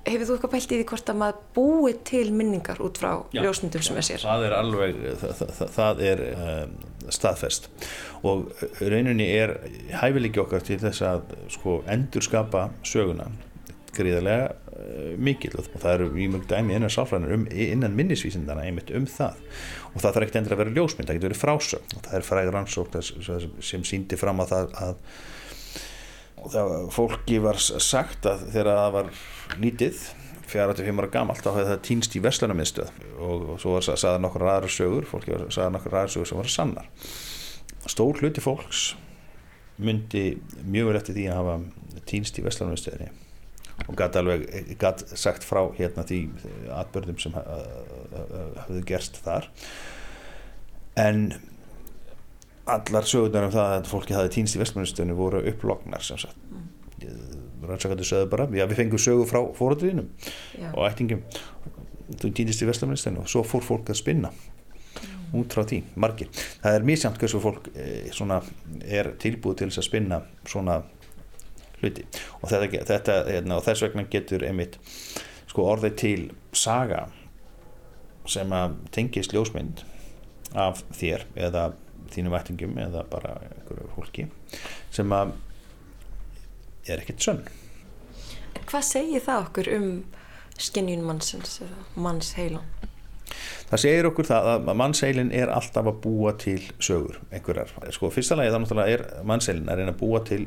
hefur 0.05 0.25
þú 0.27 0.33
eitthvað 0.35 0.51
pælt 0.51 0.71
í 0.71 0.77
því 0.81 0.85
hvort 0.91 1.09
að 1.09 1.17
maður 1.21 1.37
búi 1.55 1.93
til 2.05 2.31
minningar 2.35 2.77
út 2.83 2.97
frá 3.01 3.11
Já. 3.33 3.41
ljósmyndum 3.41 3.81
sem 3.85 3.97
er 3.97 4.01
sér 4.05 4.19
það 4.25 4.45
er 4.47 4.53
alveg, 4.57 4.95
það, 5.21 5.45
það, 5.57 5.69
það 5.77 6.01
er 6.09 6.23
um, 6.35 6.73
staðfest 7.09 7.69
og 8.23 8.51
rauninni 8.81 9.29
er 9.39 9.55
hæfileiki 10.01 10.41
okkar 10.43 10.61
til 10.67 10.77
þess 10.83 11.01
að 11.01 11.21
sko 11.49 11.79
endurskapa 11.89 12.67
söguna 12.83 13.29
gríðarlega 13.95 14.51
mikil 15.21 15.51
og 15.59 15.67
það 15.81 15.93
eru 15.97 16.07
í 16.15 16.27
mjög 16.31 16.45
dæmi 16.51 16.75
innan 16.77 16.93
sálfræðinur 16.93 17.35
um, 17.35 17.43
innan 17.51 17.95
minnisvísindana 17.97 18.63
einmitt 18.67 18.93
um 18.95 19.05
það. 19.09 19.41
Og 19.91 19.99
það 19.99 20.07
þarf 20.07 20.23
ekkert 20.25 20.39
endur 20.41 20.55
að 20.55 20.61
vera 20.63 20.75
ljósmynd, 20.77 21.09
það 21.09 21.17
getur 21.19 21.29
verið 21.29 21.41
frásögn. 21.41 21.93
Og 21.97 22.05
það 22.07 22.17
er 22.17 22.27
fræg 22.27 22.51
rannsók 22.55 22.89
þess- 22.95 23.49
sem 23.71 23.83
síndi 23.87 24.19
fram 24.19 24.41
á 24.41 24.45
það 24.47 24.73
að 24.85 24.95
það 26.51 26.73
fólki 26.95 27.37
var 27.43 27.59
sagt 27.61 28.25
að 28.25 28.47
þegar 28.55 28.79
það 28.79 28.95
var 28.95 29.11
lítið 29.61 29.99
45 30.51 30.99
ára 31.03 31.11
gamalt 31.13 31.43
þá 31.45 31.51
hefði 31.53 31.69
það 31.69 31.83
týnst 31.87 32.15
í 32.17 32.21
Vestlunarmiðstöð 32.25 32.89
og, 33.21 33.43
og 33.53 33.59
svo 33.61 33.75
var 33.77 33.85
sagði 33.87 34.23
nokkur 34.25 34.47
aðra 34.49 34.71
sögur 34.73 35.07
fólki 35.07 35.35
var 35.35 35.45
sagði 35.53 35.75
nokkur 35.77 35.97
aðra 35.99 36.13
sögur 36.15 36.31
sem 36.31 36.41
var 36.41 36.51
sannar. 36.51 36.89
Stór 37.85 38.19
hluti 38.19 38.43
fólks 38.43 38.81
myndi 39.81 40.25
mjög 40.65 40.89
vel 40.91 40.99
eftir 40.99 41.17
því 41.17 41.27
að 41.29 41.39
hafa 41.39 42.01
týnst 42.09 42.41
í 42.41 42.43
Vestlunarmiðstöðinni 42.45 43.11
og 43.87 43.95
gæti 43.97 44.19
alveg 44.21 44.45
gat 44.81 45.03
sagt 45.17 45.45
frá 45.47 45.63
hérna 45.77 46.03
því 46.07 46.19
atbörðum 46.77 47.19
sem 47.21 47.33
ha- 47.35 47.45
hafðu 48.63 48.83
gerst 48.87 49.17
þar. 49.25 49.47
En 50.99 51.31
allar 52.69 53.07
sögurnar 53.07 53.47
um 53.47 53.53
það 53.55 53.73
að 53.77 53.89
fólki 53.89 54.15
hafi 54.15 54.33
týnst 54.37 54.57
í 54.57 54.61
Vestlunarmiðstöðinni 54.61 55.17
voru 55.17 55.41
upplognar 55.51 56.03
sem 56.05 56.19
sagt. 56.21 56.37
Rannsakandi 57.61 58.05
sögðu 58.07 58.29
bara, 58.31 58.47
já 58.57 58.65
við 58.69 58.79
fengum 58.81 59.01
sögu 59.01 59.25
frá 59.29 59.41
Já. 60.57 60.71
og 60.73 60.85
ættingum 60.87 61.21
þú 62.21 62.31
týndist 62.37 62.63
í 62.63 62.69
Vestlunarmiðstöðinni 62.69 63.23
og 63.23 63.29
svo 63.31 63.43
fór 63.47 63.65
fólk 63.65 63.91
að 63.93 63.99
spinna. 64.01 64.31
Út 65.31 65.53
frá 65.55 65.63
því, 65.63 65.77
margir. 65.95 66.27
Það 66.59 66.73
er 66.75 66.85
misjamt 66.89 67.19
hversu 67.21 67.39
fólk 67.39 67.69
e, 67.71 67.85
svona, 68.11 68.41
er 68.83 69.13
tilbúið 69.21 69.61
til 69.61 69.69
að 69.71 69.85
spinna 69.87 70.17
svona 70.43 70.81
hluti. 71.81 72.05
Og, 72.41 72.49
þetta, 72.51 72.83
þetta, 72.89 73.17
hérna, 73.29 73.57
og 73.59 73.65
þess 73.65 73.85
vegna 73.85 74.05
getur 74.11 74.45
einmitt 74.47 74.77
sko, 75.51 75.65
orðið 75.73 75.95
til 76.01 76.19
saga 76.55 77.07
sem 78.29 78.51
að 78.53 78.77
tengist 78.93 79.33
ljósmynd 79.35 79.83
af 80.57 80.83
þér 80.93 81.25
eða 81.47 81.71
þínum 82.11 82.35
ættingum 82.37 82.77
eða 82.81 83.05
bara 83.09 83.37
einhverju 83.47 83.89
fólki 83.95 84.27
sem 84.93 85.11
að 85.15 85.33
er 86.89 87.01
ekkert 87.01 87.23
sönn. 87.23 87.43
Hvað 88.67 88.87
segir 88.87 89.23
það 89.23 89.43
okkur 89.45 89.69
um 89.75 89.89
skinnjun 90.61 91.05
mannsins 91.07 91.59
eða 91.63 91.83
manns 91.95 92.33
heilan 92.37 92.67
Það 93.71 93.81
segir 93.83 94.07
okkur 94.09 94.27
það 94.27 94.47
að 94.51 94.69
mannsheilin 94.81 95.29
er 95.35 95.51
alltaf 95.53 95.87
að 95.87 95.99
búa 96.03 96.33
til 96.39 96.57
sögur 96.83 97.19
einhverjar. 97.31 97.71
Sko, 97.95 98.09
fyrsta 98.11 98.35
lagi 98.35 98.51
þá 98.51 98.57
náttúrulega 98.59 98.95
er 98.97 99.03
mannsheilin 99.27 99.71
að 99.71 99.79
reyna 99.79 99.93
að 99.93 100.01
búa 100.01 100.21
til 100.27 100.41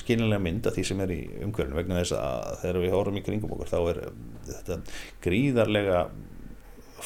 skiljanlega 0.00 0.44
mynd 0.46 0.68
af 0.70 0.76
því 0.76 0.84
sem 0.88 1.02
er 1.04 1.12
í 1.12 1.20
umhverfinu 1.44 1.76
vegna 1.76 1.98
þess 2.00 2.16
að 2.16 2.54
þegar 2.62 2.80
við 2.84 2.96
horfum 2.96 3.20
í 3.20 3.24
kringum 3.26 3.54
okkur 3.56 3.72
þá 3.72 3.78
er 3.80 4.00
eh, 4.06 4.14
þetta 4.50 4.78
gríðarlega 5.26 6.00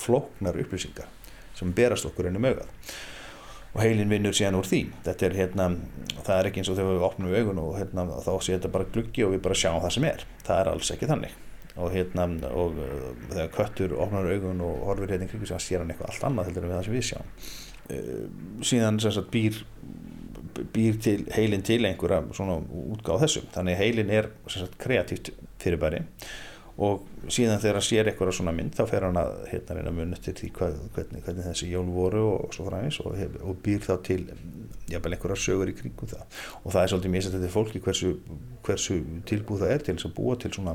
flóknar 0.05 0.61
upplýsingar 0.62 1.11
sem 1.59 1.74
berast 1.74 2.07
okkur 2.07 2.30
ennum 2.30 2.47
augað. 2.51 2.70
Og 3.74 3.80
heilin 3.82 4.11
vinnur 4.11 4.35
síðan 4.37 4.61
úr 4.61 4.68
því. 4.68 4.85
Þetta 5.03 5.26
er 5.26 5.39
hérna, 5.41 5.64
það 6.20 6.37
er 6.37 6.49
ekki 6.51 6.62
eins 6.62 6.70
og 6.70 6.78
þegar 6.78 6.95
við 6.95 7.09
opnum 7.09 7.35
augun 7.35 7.62
og 7.64 7.72
hérna, 7.80 8.07
þá 8.22 8.32
sé 8.39 8.55
þetta 8.55 8.70
bara 8.76 8.93
gluggi 8.95 9.26
og 9.26 9.35
við 9.35 9.43
bara 9.49 9.59
sjáum 9.59 9.82
það 9.82 9.97
sem 9.97 10.07
er, 10.12 10.28
það 10.47 10.61
er 10.61 10.70
alls 10.70 10.95
ekki 10.95 11.11
þannig 11.11 11.35
og 11.75 11.91
hérna 11.95 12.29
og 12.53 12.79
uh, 12.79 13.11
þegar 13.33 13.53
köttur 13.57 13.97
opnar 13.99 14.31
augun 14.31 14.62
og 14.64 14.87
horfir 14.91 15.14
hérna 15.14 15.29
í 15.29 15.33
kringu 15.33 15.51
sem 15.51 15.62
sér 15.62 15.83
hann 15.83 15.93
eitthvað 15.95 16.12
allt 16.12 16.27
annað 16.29 16.51
heldur 16.51 16.66
en 16.66 16.72
við 16.72 16.77
það 16.79 16.89
sem 16.89 16.97
við 16.97 17.07
sjáum. 17.11 17.35
Uh, 17.85 18.64
síðan 18.70 19.03
sem 19.03 19.14
sagt 19.16 19.33
býr 19.35 19.61
býr 20.75 20.99
til 21.03 21.20
heilin 21.35 21.64
til 21.66 21.83
einhverja 21.83 22.22
svona 22.37 22.61
útgáð 22.95 23.25
þessum 23.25 23.47
þannig 23.55 23.79
heilin 23.81 24.12
er 24.14 24.31
sem 24.47 24.62
sagt 24.62 24.77
kreatíft 24.79 25.33
fyrirbæri 25.62 26.05
og 26.85 27.05
síðan 27.31 27.61
þegar 27.62 27.79
hann 27.79 27.87
sér 27.87 28.11
eitthvað 28.11 28.33
svona 28.35 28.55
mynd 28.55 28.75
þá 28.75 28.83
fer 28.91 29.07
hann 29.07 29.18
að 29.18 29.35
hérna 29.51 29.77
reyna 29.79 29.93
mun 29.95 30.14
eftir 30.16 30.35
því 30.39 30.51
hvað, 30.57 30.79
hvernig, 30.97 31.22
hvernig 31.27 31.47
þessi 31.47 31.68
jól 31.70 31.87
voru 31.95 32.25
og 32.33 32.57
svo 32.57 32.66
fræmis 32.66 32.99
og, 33.05 33.14
og 33.47 33.61
býr 33.62 33.85
þá 33.85 33.95
til 34.09 34.25
jafnvel 34.91 35.14
einhverjar 35.14 35.41
sögur 35.41 35.70
í 35.70 35.77
kringum 35.79 36.11
það. 36.11 36.25
Og 36.64 36.75
það 36.75 36.81
er 36.81 36.93
svolítið 36.93 37.14
misað 37.14 37.37
þetta 37.39 37.53
fólki 37.55 37.83
hversu, 37.85 38.11
hversu 38.66 38.99
tilbúð 39.31 39.62
það 39.62 39.75
er 39.77 39.87
til 39.87 39.97
að 40.01 40.16
búa 40.18 40.37
til 40.43 40.51
svona 40.57 40.75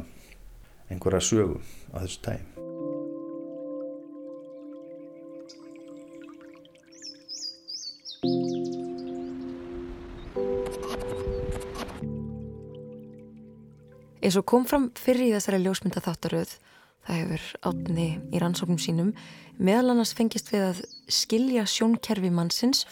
einhverja 0.90 1.22
sögu 1.22 1.60
á 1.94 2.02
þessu 2.02 2.24
tæmi 2.26 2.60
Eins 14.20 14.36
og 14.36 14.44
kom 14.46 14.66
fram 14.68 14.90
fyrir 15.00 15.30
í 15.30 15.34
þessari 15.34 15.58
ljósmynda 15.64 16.02
þáttaröð, 16.06 16.50
það 17.08 17.16
hefur 17.18 17.46
átni 17.72 18.08
í 18.30 18.42
rannsóknum 18.44 18.78
sínum, 18.78 19.14
meðal 19.58 19.96
annars 19.96 20.12
fengist 20.14 20.52
við 20.54 20.66
að 20.68 20.82
skilja 21.10 21.64
sjónkerfi 21.66 22.30
mannsins 22.30 22.84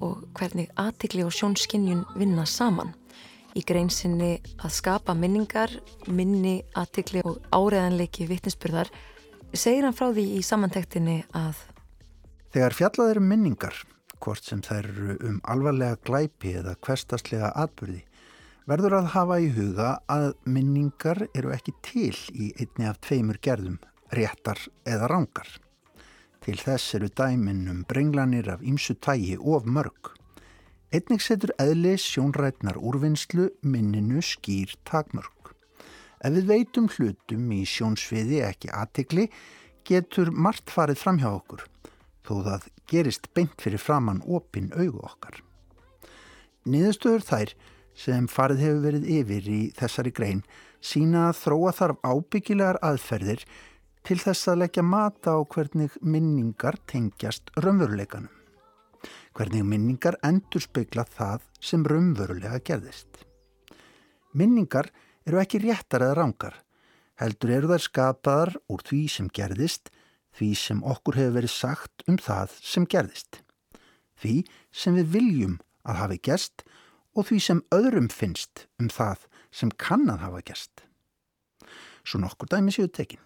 og 0.00 0.24
hvernig 0.34 0.72
aðtikli 0.80 1.22
og 1.22 1.36
sjónskinjun 1.36 2.06
vinna 2.16 2.46
saman. 2.48 2.94
Í 3.58 3.62
greinsinni 3.66 4.36
að 4.62 4.74
skapa 4.76 5.14
minningar, 5.18 5.72
minni, 6.06 6.60
aðtikli 6.78 7.24
og 7.26 7.40
áreðanleiki 7.50 8.28
vittnesburðar 8.30 8.90
segir 9.52 9.88
hann 9.88 9.96
frá 9.96 10.12
því 10.12 10.26
í 10.38 10.42
samantektinni 10.46 11.16
að 11.34 11.64
Þegar 12.50 12.74
fjallað 12.74 13.10
eru 13.12 13.20
minningar, 13.22 13.76
hvort 14.18 14.46
sem 14.46 14.62
þær 14.66 14.86
eru 14.90 15.16
um 15.28 15.36
alvarlega 15.52 15.98
glæpi 16.06 16.56
eða 16.58 16.74
hverstaslega 16.82 17.52
atbyrði, 17.62 18.00
verður 18.70 18.96
að 18.98 19.10
hafa 19.14 19.38
í 19.42 19.48
huga 19.54 19.90
að 20.10 20.32
minningar 20.46 21.24
eru 21.30 21.52
ekki 21.54 21.74
til 21.86 22.16
í 22.34 22.50
einni 22.58 22.88
af 22.90 22.98
tveimur 23.06 23.38
gerðum, 23.42 23.78
réttar 24.14 24.62
eða 24.82 25.10
rángar. 25.10 25.50
Til 26.42 26.56
þess 26.58 26.96
eru 26.98 27.10
dæmin 27.14 27.68
um 27.70 27.84
brenglanir 27.86 28.50
af 28.50 28.62
ýmsu 28.66 28.98
tægi 28.98 29.38
of 29.38 29.66
mörg. 29.66 30.14
Einnig 30.90 31.22
setur 31.22 31.52
eðli 31.62 31.92
sjónrætnar 32.02 32.74
úrvinnslu 32.74 33.44
minninu 33.62 34.18
skýr 34.26 34.72
takmörg. 34.82 35.52
Ef 36.18 36.32
við 36.34 36.48
veitum 36.48 36.88
hlutum 36.90 37.44
í 37.54 37.60
sjónsviði 37.62 38.40
ekki 38.42 38.72
aðtikli, 38.74 39.28
getur 39.86 40.32
margt 40.34 40.72
farið 40.74 40.98
fram 40.98 41.20
hjá 41.22 41.28
okkur, 41.28 41.62
þó 42.26 42.32
það 42.48 42.66
gerist 42.90 43.30
beint 43.38 43.54
fyrir 43.62 43.78
framann 43.78 44.18
opin 44.26 44.66
augu 44.74 44.98
okkar. 45.06 45.38
Niðurstöður 46.66 47.28
þær 47.28 47.54
sem 47.94 48.26
farið 48.26 48.66
hefur 48.66 48.82
verið 48.88 49.08
yfir 49.20 49.46
í 49.46 49.60
þessari 49.78 50.14
grein 50.18 50.42
sína 50.82 51.28
að 51.28 51.38
þróa 51.44 51.76
þarf 51.78 52.02
ábyggilegar 52.02 52.82
aðferðir 52.90 53.46
til 54.02 54.18
þess 54.18 54.50
að 54.50 54.64
leggja 54.64 54.82
mata 54.82 55.38
á 55.38 55.40
hvernig 55.46 55.94
minningar 56.02 56.82
tengjast 56.90 57.54
raunveruleikanum. 57.62 58.39
Hvernig 59.36 59.62
minningar 59.64 60.18
endur 60.26 60.62
speikla 60.62 61.04
það 61.06 61.44
sem 61.60 61.84
raunverulega 61.86 62.58
gerðist. 62.66 63.24
Minningar 64.34 64.90
eru 65.26 65.38
ekki 65.42 65.60
réttar 65.62 66.02
eða 66.06 66.18
rángar, 66.18 66.56
Heldur 67.20 67.50
eru 67.52 67.68
þær 67.68 67.82
skapaðar 67.84 68.50
úr 68.72 68.82
því 68.88 68.98
sem 69.12 69.26
gerðist, 69.36 69.90
því 70.32 70.54
sem 70.56 70.78
okkur 70.88 71.18
hefur 71.18 71.34
verið 71.34 71.52
sagt 71.52 72.04
um 72.08 72.16
það 72.16 72.54
sem 72.64 72.86
gerðist. 72.88 73.42
Því 74.16 74.36
sem 74.72 74.96
við 74.96 75.10
viljum 75.18 75.58
að 75.84 76.00
hafi 76.00 76.16
gerst 76.30 76.64
og 77.12 77.28
því 77.28 77.40
sem 77.44 77.60
öðrum 77.76 78.08
finnst 78.08 78.64
um 78.80 78.88
það 78.88 79.26
sem 79.52 79.72
kann 79.84 80.08
að 80.08 80.24
hafa 80.24 80.40
gerst. 80.48 80.86
Svo 82.08 82.22
nokkur 82.22 82.48
dæmi 82.48 82.72
séu 82.72 82.88
tekin. 82.88 83.20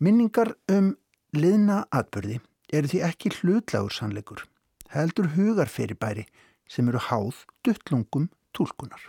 Minningar 0.00 0.54
um 0.72 0.94
liðna 1.36 1.82
atbyrði 1.92 2.38
eru 2.72 2.88
því 2.88 3.02
ekki 3.10 3.34
hlutlagur 3.42 3.92
sannleikur, 3.92 4.46
heldur 4.94 5.30
hugar 5.36 5.70
fyrirbæri 5.70 6.26
sem 6.70 6.88
eru 6.88 6.98
háð 6.98 7.44
duttlungum 7.66 8.28
tólkunar. 8.56 9.02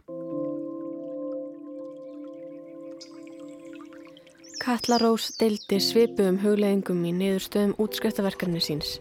Katla 4.61 4.99
Rós 5.01 5.31
deildi 5.39 5.79
svipuðum 5.81 6.37
hugleðingum 6.43 7.01
í 7.09 7.15
niðurstöðum 7.17 7.73
útskriftaverkarnir 7.81 8.61
síns. 8.61 8.99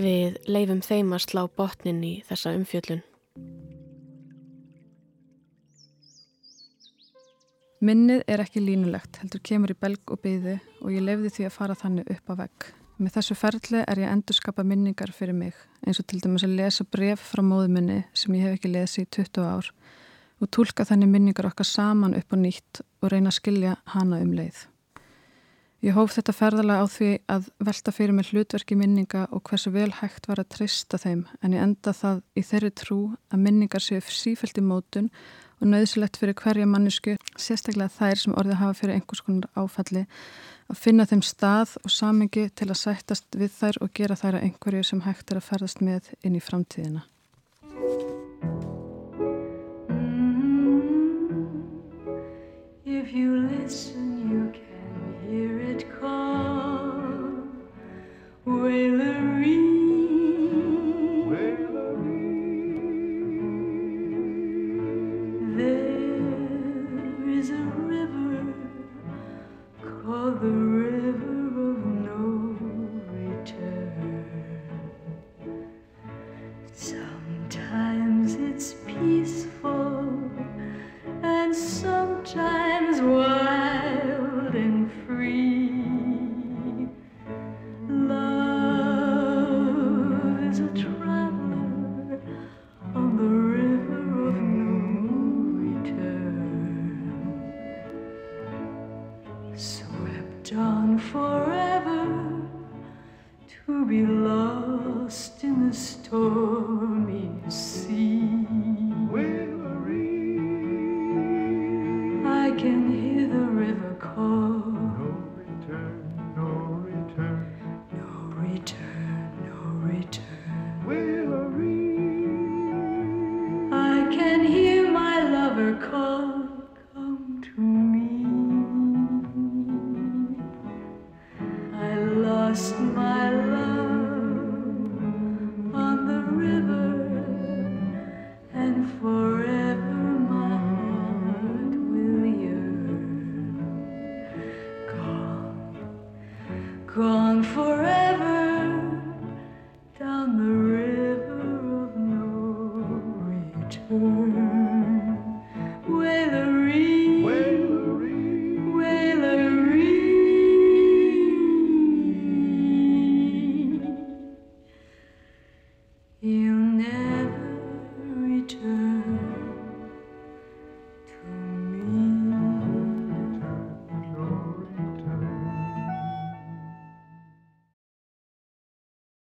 Við 0.00 0.38
leifum 0.48 0.80
þeim 0.80 1.12
að 1.12 1.26
slá 1.26 1.42
botnin 1.60 2.00
í 2.08 2.14
þessa 2.28 2.54
umfjöllun. 2.56 3.02
Minnið 7.82 8.22
er 8.30 8.40
ekki 8.40 8.62
línulegt, 8.62 9.18
heldur 9.20 9.42
kemur 9.44 9.74
í 9.74 9.76
belg 9.76 10.14
og 10.14 10.22
byði 10.24 10.60
og 10.80 10.94
ég 10.94 11.04
lefði 11.04 11.34
því 11.36 11.48
að 11.48 11.56
fara 11.58 11.76
þannig 11.76 12.14
upp 12.14 12.32
á 12.32 12.34
vegg. 12.44 12.72
Með 13.00 13.14
þessu 13.16 13.36
ferli 13.38 13.80
er 13.86 14.00
ég 14.02 14.08
að 14.08 14.16
endurskapa 14.18 14.64
minningar 14.66 15.12
fyrir 15.16 15.36
mig, 15.36 15.54
eins 15.86 16.00
og 16.02 16.06
til 16.10 16.20
dæmis 16.20 16.44
að 16.44 16.58
lesa 16.58 16.84
bref 16.84 17.22
frá 17.32 17.40
móðuminni 17.46 18.02
sem 18.12 18.34
ég 18.36 18.44
hef 18.44 18.58
ekki 18.58 18.72
lesið 18.74 19.06
í 19.06 19.10
20 19.16 19.46
ár 19.48 19.70
og 20.42 20.50
tólka 20.52 20.84
þannig 20.84 21.12
minningar 21.12 21.48
okkar 21.48 21.68
saman 21.68 22.16
upp 22.18 22.34
á 22.34 22.36
nýtt 22.36 22.82
og 23.00 23.12
reyna 23.12 23.32
að 23.32 23.38
skilja 23.38 23.78
hana 23.94 24.20
um 24.20 24.34
leið. 24.36 24.66
Ég 25.82 25.96
hóf 25.96 26.12
þetta 26.14 26.34
ferðalega 26.36 26.82
á 26.82 26.86
því 26.86 27.10
að 27.34 27.46
velta 27.66 27.92
fyrir 27.94 28.14
mig 28.14 28.28
hlutverki 28.30 28.76
minninga 28.78 29.24
og 29.34 29.42
hversu 29.48 29.72
vel 29.74 29.88
hægt 29.98 30.28
var 30.30 30.38
að 30.38 30.52
trista 30.54 31.00
þeim 31.00 31.24
en 31.42 31.56
ég 31.56 31.64
enda 31.64 31.94
það 31.96 32.20
í 32.38 32.44
þeirri 32.46 32.70
trú 32.78 32.98
að 33.32 33.42
minningar 33.48 33.82
séu 33.82 33.98
sífælt 34.06 34.60
í 34.60 34.62
mótun 34.62 35.08
og 35.62 35.70
nöðsilegt 35.70 36.18
fyrir 36.18 36.38
hverja 36.38 36.68
mannesku, 36.70 37.16
sérstaklega 37.38 37.90
þær 37.94 38.22
sem 38.22 38.38
orðið 38.38 38.60
hafa 38.60 38.78
fyrir 38.78 38.98
einhvers 38.98 39.22
konar 39.26 39.50
áfalli, 39.58 40.04
að 40.72 40.80
finna 40.80 41.04
þeim 41.08 41.22
stað 41.24 41.76
og 41.84 41.92
samengi 41.92 42.48
til 42.56 42.70
að 42.70 42.80
sættast 42.80 43.36
við 43.36 43.52
þær 43.58 43.78
og 43.84 43.92
gera 43.96 44.16
þær 44.16 44.38
að 44.38 44.46
einhverju 44.48 44.84
sem 44.88 45.02
hægt 45.04 45.32
er 45.32 45.40
að 45.40 45.48
ferðast 45.50 45.82
með 45.84 46.12
inn 46.24 46.38
í 46.38 46.42
framtíðina. 46.42 47.04
If 52.84 53.12
you 53.12 53.36
listen, 53.50 54.30
you 54.30 54.52
can 54.52 55.14
hear 55.26 55.58
it 55.60 55.84
call. 56.00 57.42
Wailery. 58.46 59.71